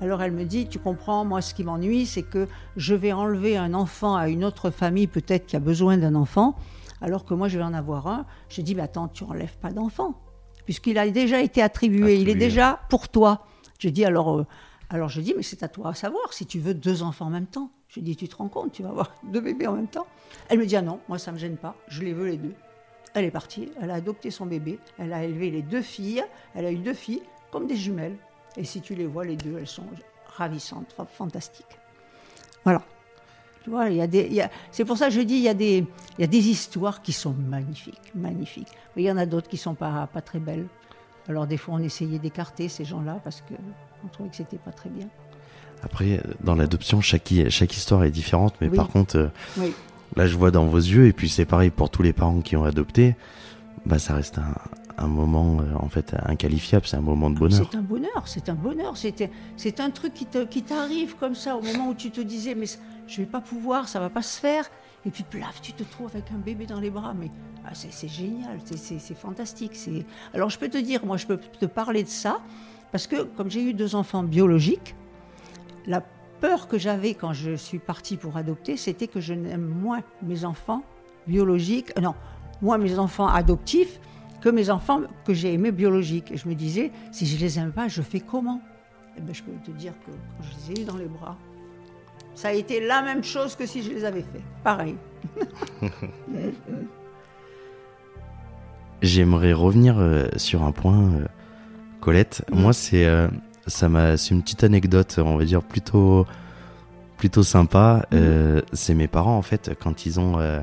Alors 0.00 0.22
elle 0.22 0.32
me 0.32 0.44
dit, 0.44 0.66
tu 0.66 0.78
comprends, 0.78 1.24
moi 1.24 1.40
ce 1.40 1.54
qui 1.54 1.64
m'ennuie, 1.64 2.04
c'est 2.04 2.22
que 2.22 2.48
je 2.76 2.94
vais 2.94 3.12
enlever 3.12 3.56
un 3.56 3.74
enfant 3.74 4.16
à 4.16 4.28
une 4.28 4.44
autre 4.44 4.70
famille 4.70 5.06
peut-être 5.06 5.46
qui 5.46 5.56
a 5.56 5.60
besoin 5.60 5.96
d'un 5.96 6.14
enfant, 6.14 6.56
alors 7.00 7.24
que 7.24 7.32
moi 7.32 7.48
je 7.48 7.58
vais 7.58 7.64
en 7.64 7.72
avoir 7.72 8.06
un. 8.08 8.26
Je 8.48 8.60
dis, 8.60 8.74
mais 8.74 8.82
attends, 8.82 9.08
tu 9.08 9.24
enlèves 9.24 9.56
pas 9.58 9.70
d'enfant, 9.70 10.14
puisqu'il 10.64 10.98
a 10.98 11.08
déjà 11.08 11.40
été 11.40 11.62
attribué, 11.62 12.16
il 12.16 12.28
est 12.28 12.34
déjà 12.34 12.80
pour 12.88 13.08
toi. 13.08 13.46
Je 13.78 13.88
dis, 13.88 14.04
alors, 14.04 14.38
euh, 14.38 14.46
alors 14.90 15.08
je 15.08 15.20
dis, 15.20 15.34
mais 15.36 15.42
c'est 15.42 15.62
à 15.62 15.68
toi 15.68 15.90
à 15.90 15.94
savoir 15.94 16.32
si 16.32 16.46
tu 16.46 16.58
veux 16.58 16.74
deux 16.74 17.02
enfants 17.02 17.26
en 17.26 17.30
même 17.30 17.46
temps. 17.46 17.70
Je 17.88 18.00
dis, 18.00 18.16
tu 18.16 18.28
te 18.28 18.36
rends 18.36 18.48
compte, 18.48 18.72
tu 18.72 18.82
vas 18.82 18.88
avoir 18.90 19.14
deux 19.24 19.40
bébés 19.40 19.66
en 19.66 19.74
même 19.74 19.88
temps. 19.88 20.06
Elle 20.48 20.58
me 20.58 20.66
dit, 20.66 20.76
ah 20.76 20.82
non, 20.82 21.00
moi 21.08 21.18
ça 21.18 21.32
me 21.32 21.38
gêne 21.38 21.56
pas, 21.56 21.76
je 21.88 22.02
les 22.02 22.12
veux 22.12 22.26
les 22.26 22.36
deux. 22.36 22.54
Elle 23.14 23.24
est 23.24 23.30
partie, 23.30 23.70
elle 23.80 23.90
a 23.90 23.94
adopté 23.94 24.30
son 24.30 24.46
bébé, 24.46 24.80
elle 24.98 25.12
a 25.12 25.22
élevé 25.22 25.50
les 25.50 25.62
deux 25.62 25.82
filles, 25.82 26.24
elle 26.54 26.66
a 26.66 26.72
eu 26.72 26.78
deux 26.78 26.94
filles 26.94 27.22
comme 27.52 27.66
des 27.66 27.76
jumelles. 27.76 28.16
Et 28.56 28.64
si 28.64 28.80
tu 28.80 28.94
les 28.94 29.06
vois, 29.06 29.24
les 29.24 29.36
deux, 29.36 29.56
elles 29.58 29.66
sont 29.66 29.86
ravissantes, 30.26 30.94
fantastiques. 31.12 31.78
Voilà. 32.64 32.82
Tu 33.64 33.70
vois, 33.70 33.88
il 33.88 33.96
y 33.96 34.02
a 34.02 34.06
des, 34.06 34.44
c'est 34.70 34.84
pour 34.84 34.98
ça 34.98 35.08
que 35.08 35.14
je 35.14 35.22
dis, 35.22 35.36
il 35.36 35.42
y, 35.42 35.48
a 35.48 35.54
des, 35.54 35.86
il 36.18 36.20
y 36.20 36.24
a 36.24 36.26
des 36.26 36.48
histoires 36.48 37.00
qui 37.00 37.12
sont 37.12 37.32
magnifiques, 37.32 38.12
magnifiques. 38.14 38.68
Mais 38.94 39.02
il 39.02 39.06
y 39.06 39.10
en 39.10 39.16
a 39.16 39.24
d'autres 39.24 39.48
qui 39.48 39.56
sont 39.56 39.74
pas, 39.74 40.06
pas 40.12 40.20
très 40.20 40.38
belles. 40.38 40.66
Alors 41.28 41.46
des 41.46 41.56
fois, 41.56 41.74
on 41.74 41.78
essayait 41.78 42.18
d'écarter 42.18 42.68
ces 42.68 42.84
gens-là 42.84 43.20
parce 43.24 43.40
qu'on 43.40 44.08
trouvait 44.08 44.28
que 44.28 44.36
c'était 44.36 44.58
pas 44.58 44.70
très 44.70 44.90
bien. 44.90 45.06
Après, 45.82 46.20
dans 46.42 46.54
l'adoption, 46.54 47.00
chaque, 47.00 47.32
chaque 47.48 47.74
histoire 47.74 48.04
est 48.04 48.10
différente, 48.10 48.54
mais 48.60 48.68
par 48.68 48.88
contre, 48.88 49.16
euh, 49.16 49.68
là, 50.14 50.26
je 50.26 50.36
vois 50.36 50.50
dans 50.50 50.66
vos 50.66 50.78
yeux, 50.78 51.06
et 51.06 51.14
puis 51.14 51.30
c'est 51.30 51.46
pareil 51.46 51.70
pour 51.70 51.88
tous 51.88 52.02
les 52.02 52.12
parents 52.12 52.42
qui 52.42 52.56
ont 52.56 52.64
adopté, 52.64 53.16
bah, 53.86 53.98
ça 53.98 54.14
reste 54.14 54.38
un, 54.38 54.54
un 54.98 55.06
moment 55.06 55.58
euh, 55.60 55.74
en 55.76 55.88
fait 55.88 56.14
inqualifiable, 56.26 56.86
c'est 56.86 56.96
un 56.96 57.02
moment 57.02 57.30
de 57.30 57.38
bonheur. 57.38 57.68
C'est 57.70 57.76
un 57.76 57.82
bonheur, 57.82 58.22
c'est 58.26 58.48
un 58.48 58.54
bonheur, 58.54 58.94
c'est 59.56 59.80
un 59.80 59.90
truc 59.90 60.14
qui 60.14 60.26
t'arrive 60.26 61.12
qui 61.12 61.18
comme 61.18 61.34
ça 61.34 61.56
au 61.56 61.62
moment 61.62 61.88
où 61.88 61.94
tu 61.94 62.10
te 62.10 62.20
disais 62.20 62.54
mais 62.54 62.66
je 63.06 63.18
vais 63.18 63.26
pas 63.26 63.40
pouvoir, 63.40 63.88
ça 63.88 64.00
va 64.00 64.10
pas 64.10 64.22
se 64.22 64.38
faire, 64.40 64.70
et 65.06 65.10
puis 65.10 65.22
plaf, 65.22 65.60
tu 65.60 65.72
te 65.72 65.82
trouves 65.82 66.10
avec 66.14 66.30
un 66.30 66.38
bébé 66.38 66.66
dans 66.66 66.80
les 66.80 66.90
bras, 66.90 67.14
mais 67.14 67.30
ah, 67.66 67.74
c'est 67.74 68.08
génial, 68.08 68.58
c'est 68.64 69.14
fantastique. 69.14 69.78
Alors 70.32 70.50
je 70.50 70.58
peux 70.58 70.68
te 70.68 70.78
dire, 70.78 71.04
moi 71.04 71.16
je 71.16 71.26
peux 71.26 71.36
te 71.36 71.66
parler 71.66 72.02
de 72.02 72.08
ça, 72.08 72.40
parce 72.92 73.06
que 73.06 73.22
comme 73.22 73.50
j'ai 73.50 73.62
eu 73.62 73.74
deux 73.74 73.94
enfants 73.94 74.22
biologiques, 74.22 74.94
la 75.86 76.02
peur 76.40 76.68
que 76.68 76.78
j'avais 76.78 77.14
quand 77.14 77.32
je 77.32 77.56
suis 77.56 77.78
partie 77.78 78.16
pour 78.16 78.36
adopter, 78.36 78.76
c'était 78.76 79.08
que 79.08 79.20
je 79.20 79.34
n'aime 79.34 79.66
moins 79.66 80.02
mes 80.22 80.44
enfants 80.44 80.82
biologiques, 81.26 81.92
euh, 81.98 82.02
non, 82.02 82.14
moi 82.62 82.78
mes 82.78 82.98
enfants 82.98 83.28
adoptifs, 83.28 84.00
que 84.40 84.50
mes 84.50 84.68
enfants 84.68 85.00
que 85.24 85.32
j'ai 85.32 85.54
aimés 85.54 85.72
biologiques. 85.72 86.30
Et 86.30 86.36
je 86.36 86.46
me 86.48 86.54
disais, 86.54 86.92
si 87.12 87.26
je 87.26 87.38
les 87.38 87.58
aime 87.58 87.72
pas, 87.72 87.88
je 87.88 88.02
fais 88.02 88.20
comment? 88.20 88.60
Eh 89.16 89.22
bien, 89.22 89.32
je 89.32 89.42
peux 89.42 89.52
te 89.64 89.70
dire 89.70 89.94
que 90.04 90.10
quand 90.10 90.42
je 90.42 90.72
les 90.72 90.80
ai 90.80 90.84
dans 90.84 90.96
les 90.96 91.06
bras, 91.06 91.38
ça 92.34 92.48
a 92.48 92.52
été 92.52 92.80
la 92.80 93.02
même 93.02 93.24
chose 93.24 93.56
que 93.56 93.66
si 93.66 93.82
je 93.82 93.90
les 93.90 94.04
avais 94.04 94.22
fait. 94.22 94.42
Pareil. 94.62 94.96
J'aimerais 99.02 99.52
revenir 99.52 99.98
euh, 99.98 100.26
sur 100.36 100.62
un 100.62 100.72
point, 100.72 100.98
euh, 100.98 101.24
Colette. 102.00 102.44
Moi, 102.50 102.72
c'est 102.72 103.04
euh, 103.06 103.28
ça 103.66 103.88
m'a, 103.88 104.16
c'est 104.16 104.34
une 104.34 104.42
petite 104.42 104.64
anecdote, 104.64 105.18
on 105.18 105.36
va 105.36 105.44
dire 105.44 105.62
plutôt 105.62 106.26
plutôt 107.16 107.42
sympa. 107.42 108.06
Mhm. 108.10 108.18
Euh, 108.20 108.60
c'est 108.72 108.94
mes 108.94 109.08
parents 109.08 109.36
en 109.36 109.42
fait 109.42 109.72
quand 109.80 110.06
ils 110.06 110.20
ont 110.20 110.38
euh, 110.38 110.60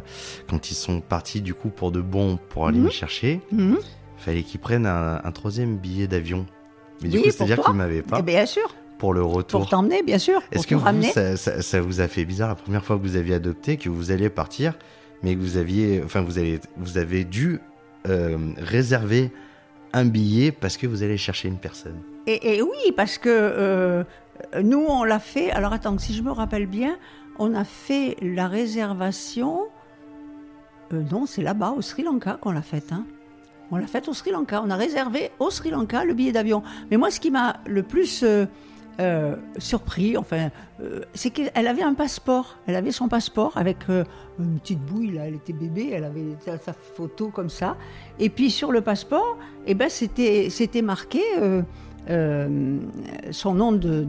quand 0.47 0.69
ils 0.69 0.75
sont 0.75 1.01
partis 1.01 1.41
du 1.41 1.53
coup 1.53 1.69
pour 1.69 1.91
de 1.91 2.01
bon 2.01 2.37
pour 2.49 2.67
aller 2.67 2.77
mhm. 2.77 2.85
me 2.85 2.89
chercher. 2.89 3.41
Mhm. 3.51 3.77
Fallait 4.17 4.43
qu'ils 4.43 4.59
prennent 4.59 4.85
un, 4.85 5.31
troisième 5.31 5.77
billet 5.77 6.05
d'avion. 6.05 6.45
Mais 7.01 7.09
du 7.09 7.17
coup, 7.17 7.31
c'est-à-dire 7.31 7.63
qu'ils 7.63 7.73
m'avaient 7.73 8.03
pas. 8.03 8.17
Eh 8.19 8.21
bien 8.21 8.45
sûr. 8.45 8.75
Pour 9.01 9.15
le 9.15 9.23
retour. 9.23 9.61
Pour 9.61 9.69
t'emmener, 9.69 10.03
bien 10.03 10.19
sûr. 10.19 10.43
Est-ce 10.51 10.67
que 10.67 10.75
vous, 10.75 10.85
ça, 11.11 11.35
ça, 11.35 11.81
vous 11.81 12.01
a 12.01 12.07
fait 12.07 12.23
bizarre 12.23 12.49
la 12.49 12.55
première 12.55 12.85
fois 12.85 12.97
que 12.97 13.01
vous 13.01 13.15
aviez 13.15 13.33
adopté, 13.33 13.77
que 13.77 13.89
vous 13.89 14.11
alliez 14.11 14.29
partir, 14.29 14.77
mais 15.23 15.33
que 15.33 15.39
vous 15.39 15.57
aviez, 15.57 16.03
enfin, 16.05 16.21
vous 16.21 16.37
avez, 16.37 16.59
vous 16.77 16.99
avez 16.99 17.23
dû 17.23 17.61
euh, 18.07 18.37
réserver 18.59 19.31
un 19.93 20.05
billet 20.05 20.51
parce 20.51 20.77
que 20.77 20.85
vous 20.85 21.01
allez 21.01 21.17
chercher 21.17 21.47
une 21.47 21.57
personne? 21.57 21.99
Et, 22.27 22.57
et 22.57 22.61
oui, 22.61 22.91
parce 22.95 23.17
que 23.17 23.27
euh, 23.27 24.03
nous, 24.61 24.85
on 24.87 25.03
l'a 25.03 25.17
fait. 25.17 25.49
Alors 25.49 25.73
attends, 25.73 25.97
si 25.97 26.13
je 26.13 26.21
me 26.21 26.31
rappelle 26.31 26.67
bien, 26.67 26.95
on 27.39 27.55
a 27.55 27.63
fait 27.63 28.17
la 28.21 28.47
réservation. 28.47 29.61
Euh, 30.93 31.01
non, 31.11 31.25
c'est 31.25 31.41
là-bas, 31.41 31.73
au 31.75 31.81
Sri 31.81 32.03
Lanka, 32.03 32.37
qu'on 32.39 32.51
l'a 32.51 32.61
faite. 32.61 32.91
Hein. 32.91 33.05
On 33.71 33.77
l'a 33.77 33.87
faite 33.87 34.07
au 34.07 34.13
Sri 34.13 34.29
Lanka. 34.29 34.61
On 34.63 34.69
a 34.69 34.75
réservé 34.75 35.31
au 35.39 35.49
Sri 35.49 35.71
Lanka 35.71 36.05
le 36.05 36.13
billet 36.13 36.33
d'avion. 36.33 36.61
Mais 36.91 36.97
moi, 36.97 37.09
ce 37.09 37.19
qui 37.19 37.31
m'a 37.31 37.61
le 37.65 37.81
plus 37.81 38.23
euh, 39.01 39.35
surpris, 39.57 40.17
enfin, 40.17 40.49
c'est 41.13 41.31
qu'elle 41.31 41.67
avait 41.67 41.83
un 41.83 41.93
passeport. 41.93 42.57
Elle 42.67 42.75
avait 42.75 42.91
son 42.91 43.07
passeport 43.07 43.57
avec 43.57 43.77
une 43.89 44.59
petite 44.59 44.79
bouille, 44.79 45.11
là. 45.11 45.27
Elle 45.27 45.35
était 45.35 45.53
bébé, 45.53 45.91
elle 45.91 46.03
avait 46.03 46.37
sa 46.63 46.73
photo 46.73 47.29
comme 47.29 47.49
ça. 47.49 47.77
Et 48.19 48.29
puis 48.29 48.51
sur 48.51 48.71
le 48.71 48.81
passeport, 48.81 49.37
eh 49.67 49.73
ben, 49.73 49.89
c'était 49.89 50.81
marqué. 50.81 51.21
Euh, 52.09 52.79
son 53.29 53.53
nom 53.53 53.71
de, 53.71 54.07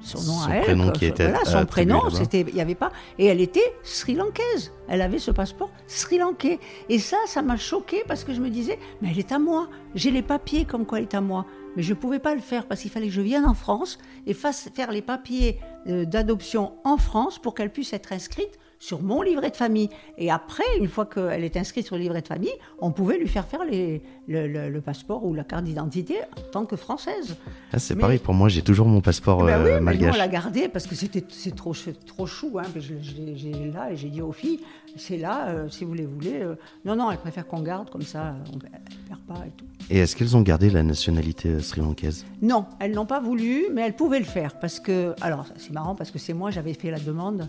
son 0.00 0.22
nom 0.22 0.40
à 0.46 0.54
elle, 0.54 0.62
prénom 0.62 0.90
qui 0.92 1.06
était 1.06 1.28
voilà, 1.28 1.44
son 1.44 1.66
prénom, 1.66 2.10
c'était, 2.10 2.44
il 2.46 2.54
y 2.54 2.60
avait 2.60 2.76
pas, 2.76 2.92
et 3.18 3.26
elle 3.26 3.40
était 3.40 3.74
sri-lankaise. 3.82 4.72
Elle 4.86 5.02
avait 5.02 5.18
ce 5.18 5.30
passeport 5.30 5.70
sri-lankais. 5.88 6.60
Et 6.88 6.98
ça, 6.98 7.16
ça 7.26 7.42
m'a 7.42 7.56
choqué 7.56 8.04
parce 8.06 8.22
que 8.22 8.32
je 8.32 8.40
me 8.40 8.50
disais, 8.50 8.78
mais 9.02 9.08
elle 9.10 9.18
est 9.18 9.32
à 9.32 9.38
moi. 9.38 9.68
J'ai 9.94 10.10
les 10.10 10.22
papiers 10.22 10.64
comme 10.64 10.86
quoi 10.86 10.98
elle 10.98 11.04
est 11.04 11.14
à 11.14 11.20
moi. 11.20 11.44
Mais 11.76 11.82
je 11.82 11.92
ne 11.92 11.98
pouvais 11.98 12.18
pas 12.18 12.34
le 12.34 12.40
faire 12.40 12.66
parce 12.66 12.80
qu'il 12.82 12.90
fallait 12.90 13.06
que 13.08 13.12
je 13.12 13.20
vienne 13.20 13.44
en 13.44 13.54
France 13.54 13.98
et 14.26 14.34
fasse 14.34 14.68
faire 14.74 14.92
les 14.92 15.02
papiers 15.02 15.58
euh, 15.86 16.04
d'adoption 16.04 16.72
en 16.84 16.96
France 16.96 17.38
pour 17.38 17.54
qu'elle 17.54 17.70
puisse 17.70 17.92
être 17.92 18.12
inscrite 18.12 18.58
sur 18.84 19.02
mon 19.02 19.22
livret 19.22 19.50
de 19.50 19.56
famille. 19.56 19.88
Et 20.18 20.30
après, 20.30 20.64
une 20.78 20.88
fois 20.88 21.06
qu'elle 21.06 21.42
est 21.42 21.56
inscrite 21.56 21.86
sur 21.86 21.96
le 21.96 22.02
livret 22.02 22.20
de 22.20 22.28
famille, 22.28 22.52
on 22.78 22.92
pouvait 22.92 23.18
lui 23.18 23.28
faire 23.28 23.46
faire 23.46 23.64
les, 23.64 24.02
le, 24.28 24.80
passeport 24.80 25.24
ou 25.24 25.32
la 25.32 25.44
carte 25.44 25.64
d'identité 25.64 26.16
en 26.36 26.50
tant 26.50 26.66
que 26.66 26.76
française. 26.76 27.36
Ah, 27.72 27.78
c'est 27.78 27.96
pareil 27.96 28.18
pour 28.18 28.34
moi, 28.34 28.50
j'ai 28.50 28.60
toujours 28.60 28.86
mon 28.86 29.00
passeport 29.00 29.42
ben 29.44 29.62
oui, 29.64 29.70
euh, 29.70 29.80
malgache. 29.80 30.14
on 30.14 30.18
l'a 30.18 30.28
gardé 30.28 30.68
parce 30.68 30.86
que 30.86 30.94
c'était 30.94 31.24
c'est 31.28 31.54
trop 31.54 31.72
trop 32.06 32.26
chou. 32.26 32.58
Hein, 32.58 32.64
j'ai 32.76 33.52
là 33.72 33.90
et 33.90 33.96
j'ai 33.96 34.10
dit 34.10 34.20
aux 34.20 34.32
filles, 34.32 34.60
c'est 34.96 35.16
là, 35.16 35.48
euh, 35.48 35.68
si 35.70 35.84
vous 35.84 35.94
les 35.94 36.06
voulez. 36.06 36.42
Euh, 36.42 36.56
non 36.84 36.96
non, 36.96 37.10
elles 37.10 37.18
préfèrent 37.18 37.46
qu'on 37.46 37.62
garde 37.62 37.88
comme 37.88 38.02
ça, 38.02 38.34
on 38.52 38.56
ne 38.56 38.60
perd 38.60 39.20
pas 39.26 39.46
et 39.46 39.50
tout. 39.56 39.64
Et 39.90 39.98
est-ce 39.98 40.16
qu'elles 40.16 40.36
ont 40.36 40.40
gardé 40.40 40.70
la 40.70 40.82
nationalité 40.82 41.60
sri-lankaise? 41.60 42.24
Non, 42.40 42.64
elles 42.80 42.92
n'ont 42.92 43.06
pas 43.06 43.20
voulu, 43.20 43.66
mais 43.72 43.82
elles 43.82 43.96
pouvaient 43.96 44.18
le 44.18 44.24
faire 44.24 44.58
parce 44.58 44.80
que 44.80 45.14
alors 45.20 45.46
c'est 45.58 45.72
marrant 45.72 45.94
parce 45.94 46.10
que 46.10 46.18
c'est 46.18 46.32
moi 46.32 46.50
j'avais 46.50 46.72
fait 46.72 46.90
la 46.90 46.98
demande 46.98 47.48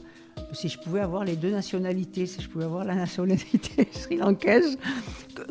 si 0.52 0.68
je 0.68 0.78
pouvais 0.78 1.00
avoir 1.00 1.24
les 1.24 1.38
deux 1.38 1.52
nationalités, 1.52 2.26
si 2.26 2.42
je 2.42 2.50
pouvais 2.50 2.66
avoir 2.66 2.84
la 2.84 2.96
nationalité 3.06 3.88
sri-lankaise, 3.92 4.78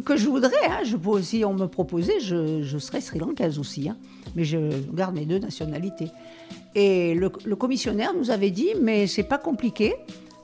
que, 0.05 0.17
je 0.17 0.29
voudrais, 0.29 0.53
hein, 0.69 0.81
je 0.85 0.97
si 1.23 1.45
on 1.45 1.55
me 1.55 1.67
proposait, 1.67 2.21
je, 2.21 2.79
serais 2.79 3.01
sri-lankaise 3.01 3.59
aussi, 3.59 3.89
hein, 3.89 3.97
mais 4.35 4.45
je 4.45 4.59
garde 4.93 5.15
mes 5.15 5.25
deux 5.25 5.39
nationalités. 5.39 6.11
Et 6.75 7.15
le, 7.15 7.29
commissionnaire 7.57 8.13
nous 8.15 8.31
avait 8.31 8.51
dit, 8.51 8.71
mais 8.81 9.07
c'est 9.07 9.23
pas 9.23 9.39
compliqué, 9.39 9.95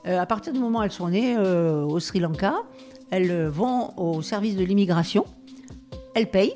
euh, 0.07 0.19
à 0.19 0.25
partir 0.25 0.53
du 0.53 0.59
moment 0.59 0.79
où 0.79 0.83
elles 0.83 0.91
sont 0.91 1.09
nées 1.09 1.35
euh, 1.37 1.83
au 1.83 1.99
Sri 1.99 2.19
Lanka, 2.19 2.55
elles 3.11 3.47
vont 3.47 3.97
au 3.97 4.21
service 4.21 4.55
de 4.55 4.63
l'immigration, 4.63 5.25
elles 6.13 6.29
payent, 6.29 6.55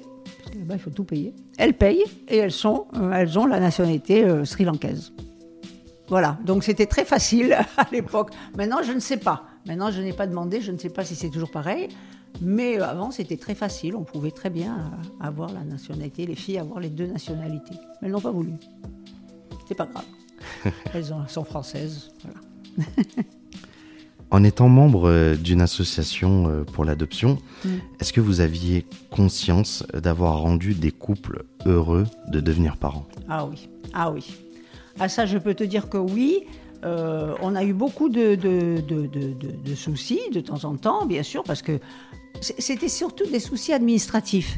eh 0.54 0.58
ben, 0.58 0.76
il 0.76 0.80
faut 0.80 0.90
tout 0.90 1.04
payer. 1.04 1.34
Elles 1.58 1.74
payent 1.74 2.04
et 2.28 2.38
elles, 2.38 2.52
sont, 2.52 2.88
euh, 2.96 3.12
elles 3.12 3.38
ont 3.40 3.46
la 3.46 3.60
nationalité 3.60 4.24
euh, 4.24 4.46
sri-lankaise. 4.46 5.14
Voilà, 6.08 6.38
donc 6.46 6.64
c'était 6.64 6.86
très 6.86 7.06
facile 7.06 7.54
à 7.78 7.88
l'époque. 7.92 8.32
Maintenant, 8.58 8.84
je 8.84 8.92
ne 8.92 9.00
sais 9.00 9.18
pas. 9.18 9.44
Maintenant, 9.66 9.92
je 9.92 10.02
n'ai 10.02 10.14
pas 10.14 10.28
demandé, 10.28 10.62
je 10.62 10.72
ne 10.72 10.78
sais 10.78 10.90
pas 10.90 11.04
si 11.04 11.16
c'est 11.16 11.30
toujours 11.30 11.52
pareil. 11.52 11.90
Mais 12.42 12.78
avant, 12.80 13.12
c'était 13.12 13.38
très 13.38 13.56
facile. 13.56 13.96
On 13.96 14.04
pouvait 14.04 14.32
très 14.32 14.50
bien 14.50 14.92
avoir 15.22 15.54
la 15.54 15.64
nationalité, 15.64 16.26
les 16.26 16.36
filles 16.36 16.60
avoir 16.60 16.80
les 16.80 16.90
deux 16.90 17.08
nationalités. 17.08 17.76
Mais 18.02 18.08
elles 18.08 18.12
n'ont 18.12 18.22
pas 18.22 18.32
voulu. 18.32 18.52
C'est 19.68 19.76
pas 19.76 19.86
grave. 19.86 20.06
Elles 20.94 21.06
sont 21.28 21.44
françaises. 21.46 22.12
Voilà. 22.24 22.88
En 24.32 24.44
étant 24.44 24.70
membre 24.70 25.08
euh, 25.08 25.36
d'une 25.36 25.62
association 25.62 26.48
euh, 26.48 26.64
pour 26.64 26.84
l'adoption, 26.84 27.38
mm. 27.64 27.70
est-ce 28.00 28.12
que 28.12 28.22
vous 28.22 28.42
aviez 28.42 28.86
conscience 29.12 29.84
d'avoir 29.94 30.40
rendu 30.40 30.74
des 30.74 30.92
couples 30.92 31.46
heureux 31.66 32.06
de 32.28 32.40
devenir 32.40 32.78
parents? 32.78 33.06
Ah 33.30 33.46
oui, 33.46 33.70
ah 33.94 34.12
oui. 34.12 34.36
Ah 35.00 35.10
ça, 35.10 35.26
je 35.26 35.38
peux 35.38 35.54
te 35.54 35.64
dire 35.64 35.90
que 35.90 35.98
oui. 35.98 36.46
Euh, 36.84 37.34
on 37.42 37.56
a 37.56 37.64
eu 37.64 37.74
beaucoup 37.74 38.10
de, 38.10 38.36
de, 38.36 38.80
de, 38.80 39.76
soucis 39.76 40.20
de 40.32 40.40
temps 40.40 40.66
en 40.66 40.76
temps, 40.76 41.06
bien 41.06 41.24
sûr, 41.24 41.44
parce 41.44 41.64
que 41.64 41.80
c'était 42.42 42.90
surtout 42.90 43.26
des 43.26 43.40
soucis 43.40 43.74
administratifs 43.74 44.58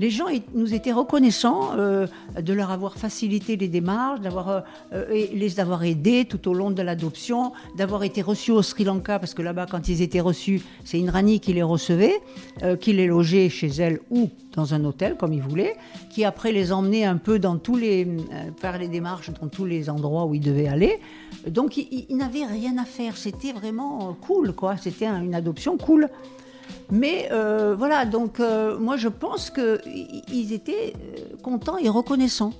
les 0.00 0.10
gens 0.10 0.26
nous 0.54 0.74
étaient 0.74 0.92
reconnaissants 0.92 1.70
euh, 1.78 2.06
de 2.40 2.52
leur 2.52 2.70
avoir 2.70 2.96
facilité 2.96 3.56
les 3.56 3.68
démarches, 3.68 4.20
d'avoir 4.20 4.48
euh, 4.48 4.60
euh, 4.92 5.26
les 5.32 5.60
avoir 5.60 5.84
aidés 5.84 6.24
tout 6.24 6.48
au 6.48 6.54
long 6.54 6.70
de 6.70 6.82
l'adoption, 6.82 7.52
d'avoir 7.76 8.02
été 8.04 8.22
reçus 8.22 8.50
au 8.50 8.62
Sri 8.62 8.84
Lanka, 8.84 9.18
parce 9.18 9.34
que 9.34 9.42
là-bas, 9.42 9.66
quand 9.70 9.88
ils 9.88 10.02
étaient 10.02 10.20
reçus, 10.20 10.62
c'est 10.84 10.98
une 10.98 11.10
Rani 11.10 11.40
qui 11.40 11.52
les 11.52 11.62
recevait, 11.62 12.20
qui 12.80 12.92
les 12.92 13.06
logeait 13.06 13.48
chez 13.48 13.68
elle 13.68 14.00
ou 14.10 14.30
dans 14.54 14.74
un 14.74 14.84
hôtel, 14.84 15.16
comme 15.16 15.32
ils 15.32 15.42
voulaient, 15.42 15.76
qui 16.10 16.24
après 16.24 16.52
les 16.52 16.72
emmenait 16.72 17.04
un 17.04 17.16
peu 17.16 17.38
dans 17.38 17.56
tous 17.56 17.76
les, 17.76 18.06
faire 18.58 18.78
les 18.78 18.88
démarches 18.88 19.30
dans 19.40 19.48
tous 19.48 19.64
les 19.64 19.90
endroits 19.90 20.26
où 20.26 20.34
ils 20.34 20.40
devaient 20.40 20.68
aller. 20.68 21.00
Donc, 21.48 21.76
ils, 21.76 22.06
ils 22.08 22.16
n'avaient 22.16 22.44
rien 22.44 22.78
à 22.78 22.84
faire. 22.84 23.16
C'était 23.16 23.52
vraiment 23.52 24.16
cool, 24.20 24.52
quoi. 24.52 24.76
C'était 24.76 25.06
une 25.06 25.34
adoption 25.34 25.76
cool. 25.76 26.08
Mais 26.90 27.28
euh, 27.32 27.74
voilà, 27.76 28.04
donc 28.04 28.40
euh, 28.40 28.78
moi 28.78 28.96
je 28.96 29.08
pense 29.08 29.50
qu'ils 29.50 30.52
étaient 30.52 30.92
euh, 30.94 31.36
contents 31.42 31.78
et 31.78 31.88
reconnaissants. 31.88 32.52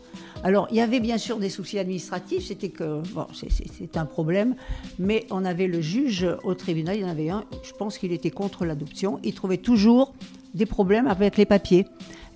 Alors 0.42 0.66
il 0.70 0.76
y 0.76 0.80
avait 0.80 1.00
bien 1.00 1.18
sûr 1.18 1.38
des 1.38 1.48
soucis 1.48 1.78
administratifs, 1.78 2.46
c'était 2.46 2.68
que 2.68 3.00
bon, 3.14 3.26
c'est 3.32 3.96
un 3.96 4.04
problème, 4.04 4.56
mais 4.98 5.26
on 5.30 5.44
avait 5.44 5.66
le 5.66 5.80
juge 5.80 6.26
au 6.42 6.54
tribunal, 6.54 6.96
il 6.96 7.02
y 7.02 7.04
en 7.04 7.08
avait 7.08 7.30
un, 7.30 7.44
je 7.62 7.72
pense 7.72 7.96
qu'il 7.96 8.12
était 8.12 8.30
contre 8.30 8.64
l'adoption, 8.64 9.20
il 9.24 9.34
trouvait 9.34 9.56
toujours 9.56 10.12
des 10.54 10.66
problèmes 10.66 11.06
avec 11.06 11.36
les 11.36 11.46
papiers. 11.46 11.86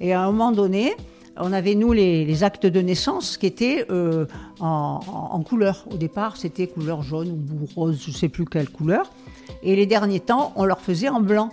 Et 0.00 0.12
à 0.12 0.22
un 0.22 0.26
moment 0.26 0.52
donné, 0.52 0.94
on 1.36 1.52
avait 1.52 1.74
nous 1.74 1.92
les, 1.92 2.44
actes 2.44 2.66
de 2.66 2.80
naissance 2.80 3.36
qui 3.36 3.46
étaient 3.46 3.86
en, 3.90 5.00
en, 5.06 5.42
couleur. 5.42 5.84
Au 5.92 5.96
départ, 5.96 6.36
c'était 6.36 6.66
couleur 6.66 7.02
jaune 7.02 7.28
ou 7.30 7.66
rose, 7.78 8.00
je 8.04 8.10
ne 8.10 8.16
sais 8.16 8.28
plus 8.28 8.44
quelle 8.44 8.70
couleur. 8.70 9.10
Et 9.62 9.76
les 9.76 9.86
derniers 9.86 10.20
temps, 10.20 10.52
on 10.56 10.64
leur 10.64 10.80
faisait 10.80 11.08
en 11.08 11.20
blanc. 11.20 11.50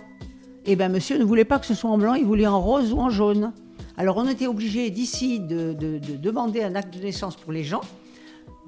Eh 0.68 0.74
bien, 0.74 0.88
monsieur 0.88 1.16
ne 1.16 1.24
voulait 1.24 1.44
pas 1.44 1.60
que 1.60 1.66
ce 1.66 1.74
soit 1.74 1.90
en 1.90 1.96
blanc, 1.96 2.14
il 2.14 2.24
voulait 2.24 2.46
en 2.46 2.60
rose 2.60 2.92
ou 2.92 2.98
en 2.98 3.08
jaune. 3.08 3.52
Alors, 3.96 4.16
on 4.16 4.26
était 4.26 4.48
obligé 4.48 4.90
d'ici 4.90 5.38
de, 5.38 5.72
demander 6.18 6.62
un 6.64 6.74
acte 6.74 6.92
de 6.92 7.00
naissance 7.00 7.36
pour 7.36 7.52
les 7.52 7.62
gens, 7.62 7.82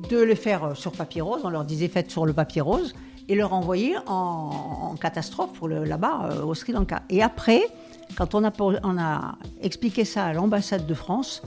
de 0.09 0.19
le 0.19 0.37
faire 0.37 0.77
sur 0.77 0.93
papier 0.93 1.21
rose. 1.21 1.41
On 1.43 1.51
leur 1.51 1.65
disait 1.65 1.89
faites 1.89 2.11
sur 2.11 2.25
le 2.25 2.33
papier 2.33 2.61
rose 2.61 2.95
et 3.29 3.35
leur 3.35 3.53
envoyer 3.53 3.97
en, 4.07 4.95
catastrophe 5.01 5.53
pour 5.55 5.69
là-bas 5.69 6.31
euh, 6.31 6.45
au 6.45 6.55
Sri 6.55 6.73
Lanka. 6.73 7.03
Et 7.11 7.21
après, 7.21 7.63
quand 8.17 8.35
on 8.35 8.45
a, 8.45 8.53
on 8.61 8.99
a 8.99 9.37
expliqué 9.61 10.05
ça 10.05 10.25
à 10.25 10.33
l'ambassade 10.33 10.87
de 10.87 10.95
France, 10.95 11.43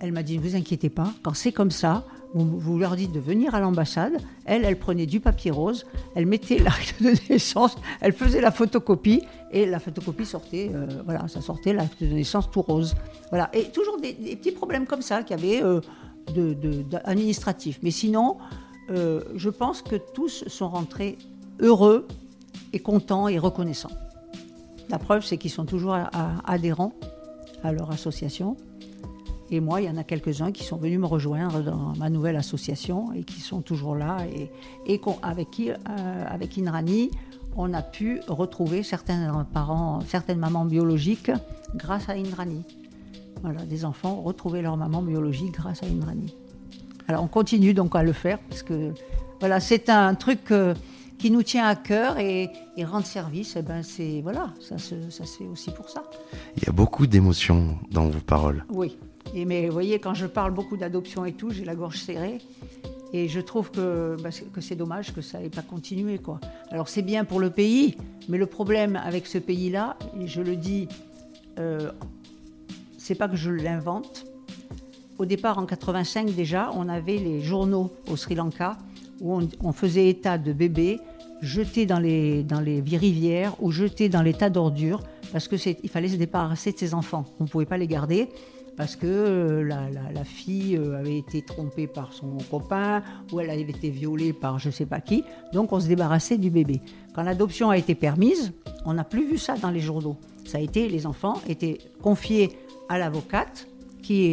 elle 0.00 0.12
m'a 0.12 0.22
dit 0.22 0.38
ne 0.38 0.42
vous 0.42 0.54
inquiétez 0.54 0.90
pas, 0.90 1.12
quand 1.22 1.34
c'est 1.34 1.52
comme 1.52 1.70
ça, 1.70 2.04
vous, 2.34 2.78
leur 2.78 2.96
dites 2.96 3.12
de 3.12 3.20
venir 3.20 3.54
à 3.54 3.60
l'ambassade. 3.60 4.18
Elle, 4.44 4.64
elle 4.64 4.78
prenait 4.78 5.06
du 5.06 5.20
papier 5.20 5.50
rose, 5.50 5.86
elle 6.14 6.26
mettait 6.26 6.58
l'acte 6.62 7.02
de 7.02 7.14
naissance, 7.30 7.76
elle 8.00 8.12
faisait 8.12 8.40
la 8.40 8.50
photocopie 8.50 9.22
et 9.52 9.66
la 9.66 9.78
photocopie 9.78 10.26
sortait, 10.26 10.70
euh, 10.74 10.86
voilà, 11.04 11.28
ça 11.28 11.40
sortait 11.40 11.72
l'acte 11.72 12.02
de 12.02 12.08
naissance 12.08 12.50
tout 12.50 12.62
rose. 12.62 12.94
Voilà. 13.30 13.48
Et 13.54 13.70
toujours 13.70 14.00
des, 14.00 14.12
petits 14.12 14.52
problèmes 14.52 14.86
comme 14.86 15.02
ça 15.02 15.22
qu'il 15.22 15.36
y 15.36 15.40
avait 15.40 15.62
euh. 15.62 15.80
Mais 17.82 17.92
sinon, 17.92 18.36
euh, 18.90 19.22
je 19.36 19.48
pense 19.48 19.80
que 19.80 19.94
tous 19.94 20.42
sont 20.48 20.68
rentrés 20.68 21.18
heureux 21.60 22.08
et 22.72 22.80
contents 22.80 23.28
et 23.28 23.38
reconnaissants. 23.38 23.92
La 24.88 24.98
preuve, 24.98 25.24
c'est 25.24 25.36
qu'ils 25.36 25.52
sont 25.52 25.64
toujours 25.64 25.96
adhérents 26.44 26.92
à 27.62 27.72
leur 27.72 27.92
association. 27.92 28.56
Et 29.50 29.60
moi, 29.60 29.80
il 29.80 29.86
y 29.86 29.90
en 29.90 29.96
a 29.96 30.04
quelques-uns 30.04 30.50
qui 30.50 30.64
sont 30.64 30.76
venus 30.76 30.98
me 30.98 31.06
rejoindre 31.06 31.62
dans 31.62 31.92
ma 31.96 32.10
nouvelle 32.10 32.36
association 32.36 33.12
et 33.12 33.22
qui 33.22 33.40
sont 33.40 33.60
toujours 33.60 33.94
là 33.94 34.18
et, 34.26 34.50
et 34.92 35.00
avec 35.22 35.50
qui, 35.50 35.70
euh, 35.70 35.74
avec 36.28 36.58
Inrani, 36.58 37.10
on 37.56 37.72
a 37.72 37.82
pu 37.82 38.20
retrouver 38.26 38.82
certains 38.82 39.46
parents, 39.52 40.00
certaines 40.06 40.38
mamans 40.38 40.64
biologiques 40.64 41.30
grâce 41.74 42.08
à 42.08 42.12
Inrani. 42.12 42.64
Voilà, 43.42 43.64
des 43.64 43.84
enfants 43.84 44.20
retrouver 44.22 44.62
leur 44.62 44.76
maman 44.76 45.02
biologique 45.02 45.52
grâce 45.52 45.82
à 45.82 45.86
Inrani. 45.86 46.34
Alors 47.08 47.22
on 47.22 47.28
continue 47.28 47.72
donc 47.72 47.94
à 47.94 48.02
le 48.02 48.12
faire 48.12 48.38
parce 48.48 48.62
que 48.62 48.92
voilà, 49.40 49.60
c'est 49.60 49.88
un 49.90 50.14
truc 50.14 50.50
euh, 50.50 50.74
qui 51.18 51.30
nous 51.30 51.42
tient 51.42 51.66
à 51.66 51.76
cœur 51.76 52.18
et, 52.18 52.50
rendre 52.84 53.06
service, 53.06 53.54
eh 53.56 53.62
ben 53.62 53.82
c'est 53.82 54.20
voilà, 54.22 54.52
ça 54.60 54.78
se, 54.78 55.10
ça 55.10 55.24
se 55.24 55.38
fait 55.38 55.46
aussi 55.46 55.70
pour 55.70 55.88
ça. 55.88 56.02
Il 56.56 56.64
y 56.64 56.68
a 56.68 56.72
beaucoup 56.72 57.06
d'émotions 57.06 57.78
dans 57.90 58.08
vos 58.08 58.20
paroles. 58.20 58.64
Oui, 58.70 58.96
mais 59.44 59.66
vous 59.66 59.72
voyez, 59.72 59.98
quand 59.98 60.14
je 60.14 60.26
parle 60.26 60.52
beaucoup 60.52 60.76
d'adoption 60.76 61.24
et 61.24 61.32
tout, 61.32 61.50
j'ai 61.50 61.64
la 61.64 61.74
gorge 61.74 61.98
serrée. 61.98 62.38
Et 63.12 63.28
je 63.28 63.40
trouve 63.40 63.70
que, 63.70 64.16
bah, 64.22 64.30
c'est 64.60 64.74
dommage 64.74 65.14
que 65.14 65.20
ça 65.20 65.38
n'ait 65.38 65.48
pas 65.48 65.62
continué. 65.62 66.20
Alors 66.70 66.88
c'est 66.88 67.02
bien 67.02 67.24
pour 67.24 67.40
le 67.40 67.50
pays, 67.50 67.96
mais 68.28 68.38
le 68.38 68.46
problème 68.46 68.96
avec 68.96 69.26
ce 69.26 69.38
pays-là, 69.38 69.96
et 70.20 70.26
je 70.26 70.42
le 70.42 70.56
dis, 70.56 70.88
euh, 71.58 71.92
c'est 72.98 73.14
pas 73.14 73.28
que 73.28 73.36
je 73.36 73.50
l'invente. 73.50 74.26
Au 75.18 75.24
départ, 75.24 75.58
en 75.58 75.66
85 75.66 76.34
déjà, 76.34 76.70
on 76.74 76.88
avait 76.88 77.16
les 77.16 77.40
journaux 77.40 77.90
au 78.10 78.16
Sri 78.16 78.34
Lanka 78.34 78.76
où 79.20 79.40
on, 79.62 79.72
faisait 79.72 80.08
état 80.08 80.36
de 80.36 80.52
bébés 80.52 81.00
jetés 81.40 81.86
dans 81.86 81.98
les, 81.98 82.42
dans 82.42 82.60
les 82.60 82.80
rivières 82.80 83.54
ou 83.62 83.70
jetés 83.70 84.10
dans 84.10 84.20
les 84.20 84.34
tas 84.34 84.50
d'ordures 84.50 85.02
parce 85.32 85.48
qu'il 85.48 85.88
fallait 85.88 86.08
se 86.08 86.16
débarrasser 86.16 86.72
de 86.72 86.78
ces 86.78 86.92
enfants. 86.92 87.24
On 87.40 87.44
ne 87.44 87.48
pouvait 87.48 87.64
pas 87.64 87.78
les 87.78 87.86
garder 87.86 88.28
parce 88.76 88.94
que 88.94 89.06
euh, 89.06 89.64
la, 89.64 90.24
fille 90.24 90.76
euh, 90.76 90.98
avait 90.98 91.16
été 91.16 91.42
trompée 91.42 91.86
par 91.86 92.12
son 92.12 92.36
copain 92.50 93.02
ou 93.32 93.40
elle 93.40 93.50
avait 93.50 93.62
été 93.62 93.90
violée 93.90 94.32
par 94.32 94.58
je 94.58 94.68
ne 94.68 94.72
sais 94.72 94.86
pas 94.86 95.00
qui. 95.00 95.24
Donc 95.52 95.72
on 95.72 95.80
se 95.80 95.88
débarrassait 95.88 96.36
du 96.36 96.50
bébé. 96.50 96.80
Quand 97.14 97.22
l'adoption 97.22 97.70
a 97.70 97.78
été 97.78 97.94
permise, 97.94 98.52
on 98.84 98.94
n'a 98.94 99.04
plus 99.04 99.26
vu 99.26 99.38
ça 99.38 99.56
dans 99.56 99.70
les 99.70 99.80
journaux. 99.80 100.16
Ça 100.44 100.58
a 100.58 100.60
été, 100.60 100.88
les 100.88 101.06
enfants 101.06 101.40
étaient 101.48 101.78
confiés 102.02 102.50
à 102.88 102.98
l'avocate 102.98 103.66
qui 104.02 104.28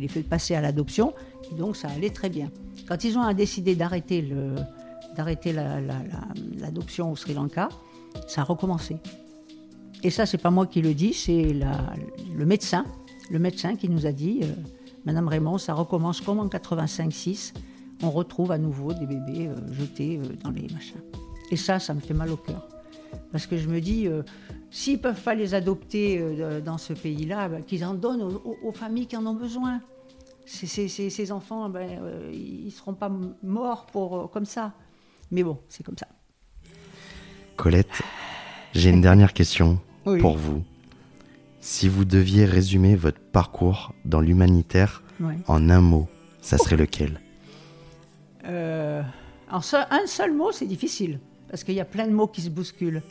les 0.00 0.08
fait 0.08 0.22
passer 0.22 0.54
à 0.54 0.60
l'adoption. 0.60 1.12
Donc 1.56 1.76
ça 1.76 1.88
allait 1.88 2.10
très 2.10 2.30
bien. 2.30 2.50
Quand 2.88 3.04
ils 3.04 3.16
ont 3.18 3.32
décidé 3.32 3.76
d'arrêter 3.76 4.26
d'arrêter 5.14 5.52
l'adoption 5.52 7.12
au 7.12 7.16
Sri 7.16 7.34
Lanka, 7.34 7.68
ça 8.26 8.40
a 8.40 8.44
recommencé. 8.44 8.96
Et 10.02 10.10
ça, 10.10 10.26
c'est 10.26 10.38
pas 10.38 10.50
moi 10.50 10.66
qui 10.66 10.80
le 10.80 10.94
dis, 10.94 11.12
c'est 11.12 11.54
le 12.34 12.46
médecin 12.46 12.84
le 13.30 13.38
médecin 13.38 13.76
qui 13.76 13.88
nous 13.88 14.06
a 14.06 14.12
dit 14.12 14.40
euh, 14.42 14.46
Madame 15.04 15.28
Raymond, 15.28 15.58
ça 15.58 15.74
recommence 15.74 16.20
comme 16.20 16.38
en 16.38 16.46
85-6. 16.46 17.54
On 18.02 18.10
retrouve 18.10 18.52
à 18.52 18.58
nouveau 18.58 18.92
des 18.92 19.06
bébés 19.06 19.48
euh, 19.48 19.72
jetés 19.72 20.18
euh, 20.18 20.34
dans 20.42 20.50
les 20.50 20.68
machins. 20.72 21.00
Et 21.50 21.56
ça, 21.56 21.78
ça 21.78 21.94
me 21.94 22.00
fait 22.00 22.14
mal 22.14 22.30
au 22.30 22.36
cœur. 22.36 22.68
Parce 23.30 23.46
que 23.46 23.56
je 23.58 23.68
me 23.68 23.80
dis, 23.80 24.08
s'ils 24.70 24.94
ne 24.94 24.98
peuvent 24.98 25.20
pas 25.22 25.34
les 25.34 25.52
adopter 25.52 26.34
dans 26.64 26.78
ce 26.78 26.94
pays-là, 26.94 27.48
ben, 27.48 27.62
qu'ils 27.62 27.84
en 27.84 27.92
donnent 27.92 28.22
aux, 28.22 28.72
familles 28.72 29.06
qui 29.06 29.18
en 29.18 29.26
ont 29.26 29.34
besoin. 29.34 29.80
ces 30.46 31.32
enfants, 31.32 31.68
ben, 31.68 32.00
ils 32.32 32.64
ne 32.64 32.70
seront 32.70 32.94
pas 32.94 33.10
morts 33.42 33.84
pour, 33.84 34.30
comme 34.30 34.46
ça. 34.46 34.72
Mais 35.30 35.42
bon, 35.42 35.58
c'est 35.68 35.84
comme 35.84 35.98
ça. 35.98 36.08
Colette, 37.56 38.00
j'ai 38.72 38.88
une 38.88 39.02
dernière 39.02 39.34
question 39.34 39.78
pour 40.04 40.38
vous. 40.38 40.62
Si 41.64 41.88
vous 41.88 42.04
deviez 42.04 42.44
résumer 42.44 42.96
votre 42.96 43.20
parcours 43.20 43.94
dans 44.04 44.20
l'humanitaire 44.20 45.04
en 45.46 45.70
un 45.70 45.80
mot, 45.80 46.08
ça 46.40 46.58
serait 46.58 46.76
lequel? 46.76 47.20
Euh, 48.44 49.00
En 49.48 49.60
un 49.90 50.06
seul 50.06 50.32
mot, 50.34 50.50
c'est 50.50 50.66
difficile, 50.66 51.20
parce 51.48 51.62
qu'il 51.62 51.74
y 51.76 51.80
a 51.80 51.84
plein 51.84 52.08
de 52.08 52.12
mots 52.12 52.26
qui 52.26 52.42
se 52.42 52.50
bousculent. 52.50 53.02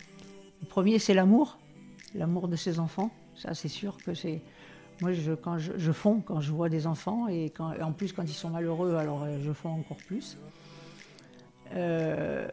Le 0.62 0.68
premier, 0.68 1.00
c'est 1.00 1.14
l'amour, 1.14 1.60
l'amour 2.14 2.50
de 2.50 2.58
ses 2.58 2.78
enfants. 2.80 3.10
Ça, 3.38 3.54
c'est 3.54 3.70
sûr 3.70 3.96
que 4.04 4.14
c'est... 4.14 4.42
Moi, 5.00 5.14
je, 5.14 5.32
quand 5.32 5.58
je, 5.58 5.92
fonds 5.94 6.20
quand 6.20 6.42
je 6.42 6.52
vois 6.52 6.68
des 6.68 6.88
enfants, 6.88 7.30
et, 7.30 7.52
quand, 7.56 7.72
en 7.82 7.94
plus, 7.94 8.12
quand 8.12 8.24
ils 8.24 8.34
sont 8.34 8.50
malheureux, 8.50 8.96
alors 8.96 9.24
euh, 9.24 9.40
je 9.42 9.54
fonds 9.54 9.70
encore 9.70 9.98
plus. 9.98 10.38
Euh, 11.74 12.50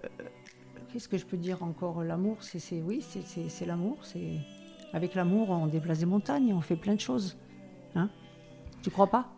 qu'est-ce 0.92 1.09
que 1.09 1.18
je 1.18 1.26
peux 1.26 1.36
dire 1.36 1.64
encore? 1.64 2.05
L'amour, 2.05 2.36
c'est, 2.40 2.61
oui, 2.86 3.05
c'est, 3.49 3.66
l'amour, 3.66 3.99
c'est 4.03 4.38
Avec 4.93 5.14
l'amour, 5.14 5.51
on 5.51 5.66
déplace 5.66 5.99
des 5.99 6.07
montagnes, 6.07 6.53
on 6.55 6.61
fait 6.61 6.76
plein 6.76 6.95
de 6.95 7.01
choses. 7.01 7.36
Hein? 7.95 8.09
Tu 8.82 8.91
crois 8.91 9.09
pas? 9.09 9.28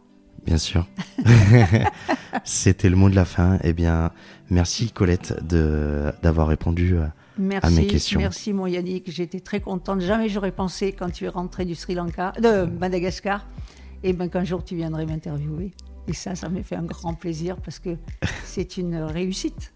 Bien 0.44 0.58
sûr. 0.58 0.86
C'était 2.44 2.88
le 2.88 2.96
mot 2.96 3.10
de 3.10 3.14
la 3.14 3.24
fin. 3.24 3.58
Eh 3.62 3.72
bien, 3.72 4.10
merci 4.48 4.90
Colette 4.90 5.44
de 5.46 6.12
d'avoir 6.22 6.48
répondu 6.48 6.96
euh, 6.96 7.06
merci, 7.36 7.66
à 7.66 7.70
mes 7.70 7.86
questions. 7.86 8.20
Merci 8.20 8.52
mon 8.52 8.66
Yannick, 8.66 9.10
j'étais 9.10 9.40
très 9.40 9.60
contente. 9.60 10.00
Jamais 10.00 10.28
j'aurais 10.28 10.52
pensé 10.52 10.92
quand 10.92 11.10
tu 11.10 11.24
es 11.24 11.28
rentré 11.28 11.64
du 11.64 11.74
Sri 11.74 11.94
Lanka, 11.94 12.32
de 12.40 12.64
Madagascar, 12.64 13.46
et 14.02 14.12
ben 14.12 14.28
qu'un 14.28 14.44
jour 14.44 14.64
tu 14.64 14.76
viendrais 14.76 15.04
m'interviewer. 15.04 15.72
Et 16.08 16.12
ça, 16.12 16.34
ça 16.34 16.48
m'a 16.48 16.62
fait 16.62 16.76
un 16.76 16.84
grand 16.84 17.14
plaisir 17.14 17.56
parce 17.56 17.78
que 17.78 17.96
c'est 18.44 18.76
une 18.76 18.96
réussite. 18.96 19.72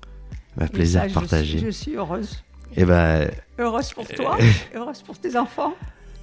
Ma 0.56 0.68
plaisir 0.68 1.02
ça, 1.02 1.08
partagé. 1.08 1.58
Je 1.58 1.68
suis, 1.68 1.94
heureuse. 1.94 2.42
Et 2.76 2.80
eh 2.80 2.84
ben, 2.84 3.30
heureuse 3.58 3.92
pour 3.92 4.08
toi, 4.08 4.36
heureuse 4.74 5.02
pour 5.02 5.16
tes 5.18 5.36
enfants. 5.36 5.74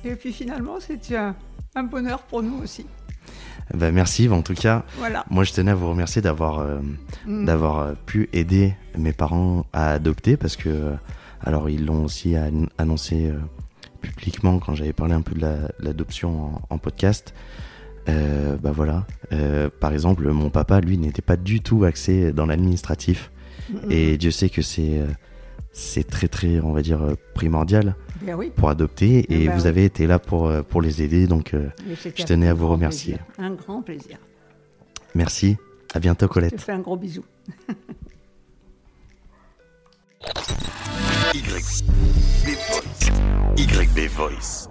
Et 0.04 0.16
puis 0.16 0.34
finalement, 0.34 0.80
c'est 0.80 1.16
un, 1.16 1.36
un 1.76 1.84
bonheur 1.84 2.24
pour 2.24 2.43
nous 2.43 2.62
aussi. 2.62 2.86
Ben 3.74 3.93
merci, 3.93 4.28
en 4.30 4.41
tout 4.41 4.54
cas. 4.54 4.84
Voilà. 4.97 5.26
Moi, 5.30 5.43
je 5.43 5.54
tenais 5.54 5.72
à 5.72 5.76
vous 5.76 5.89
remercier 5.89 6.22
d'avoir 6.22 6.60
euh, 6.60 6.80
mm. 7.26 7.45
d'avoir 7.45 7.80
euh, 7.80 7.93
pu 8.06 8.30
aider 8.34 8.74
mes 8.97 9.14
parents 9.14 9.66
à 9.72 9.91
adopter 9.91 10.36
parce 10.38 10.58
que, 10.58 10.70
euh, 10.70 10.93
alors, 11.41 11.70
ils 11.70 11.86
l'ont 11.86 12.04
aussi 12.04 12.36
annoncé 12.78 13.32
publiquement 14.02 14.60
quand 14.60 14.76
j'avais 14.76 14.93
parlé 14.93 15.14
un 15.14 15.22
peu 15.22 15.36
de 15.36 15.47
l'adoption 15.80 16.45
en, 16.45 16.62
en, 16.70 16.78
podcast. 16.78 17.34
bah 18.08 18.72
voilà. 18.72 19.06
par 19.80 19.93
exemple, 19.93 20.30
mon 20.32 20.49
papa, 20.49 20.82
lui, 20.82 20.97
n'était 20.97 21.22
pas 21.22 21.38
du 21.38 21.62
tout 21.62 21.84
axé 21.84 22.32
dans 22.32 22.45
l'administratif. 22.45 23.32
Et. 23.89 24.18
Dieu 24.18 24.32
sait 24.32 24.49
que 24.49 24.62
c'est 24.62 24.99
c'est 25.74 26.07
très 26.07 26.28
très, 26.28 26.59
on 26.59 26.74
va 26.74 26.82
dire, 26.82 27.15
primordial 27.34 27.95
pour 28.55 28.69
adopter. 28.69 29.26
Et 29.34 29.47
ben 29.47 29.55
vous 29.55 29.67
avez 29.67 29.86
été 29.86 30.07
là 30.07 30.19
pour, 30.19 30.47
euh, 30.47 30.61
pour 30.61 30.82
les 30.82 31.01
aider. 31.01 31.28
Donc, 31.28 31.53
euh, 31.53 31.69
je 32.15 32.24
tenais 32.24 32.47
à 32.47 32.53
vous 32.53 32.67
remercier. 32.67 33.17
Un 33.38 33.51
grand 33.51 33.82
plaisir. 33.82 34.17
Merci. 35.15 35.57
À 35.93 35.99
bientôt, 35.99 36.28
Colette. 36.28 36.51
Je 36.51 36.57
te 36.57 36.61
fais 36.61 36.72
un 36.72 36.80
gros 36.80 36.97
bisou. 36.97 37.24
YB 41.34 41.45
Voice. 41.47 43.11
YB 43.57 44.07
Voice. 44.09 44.67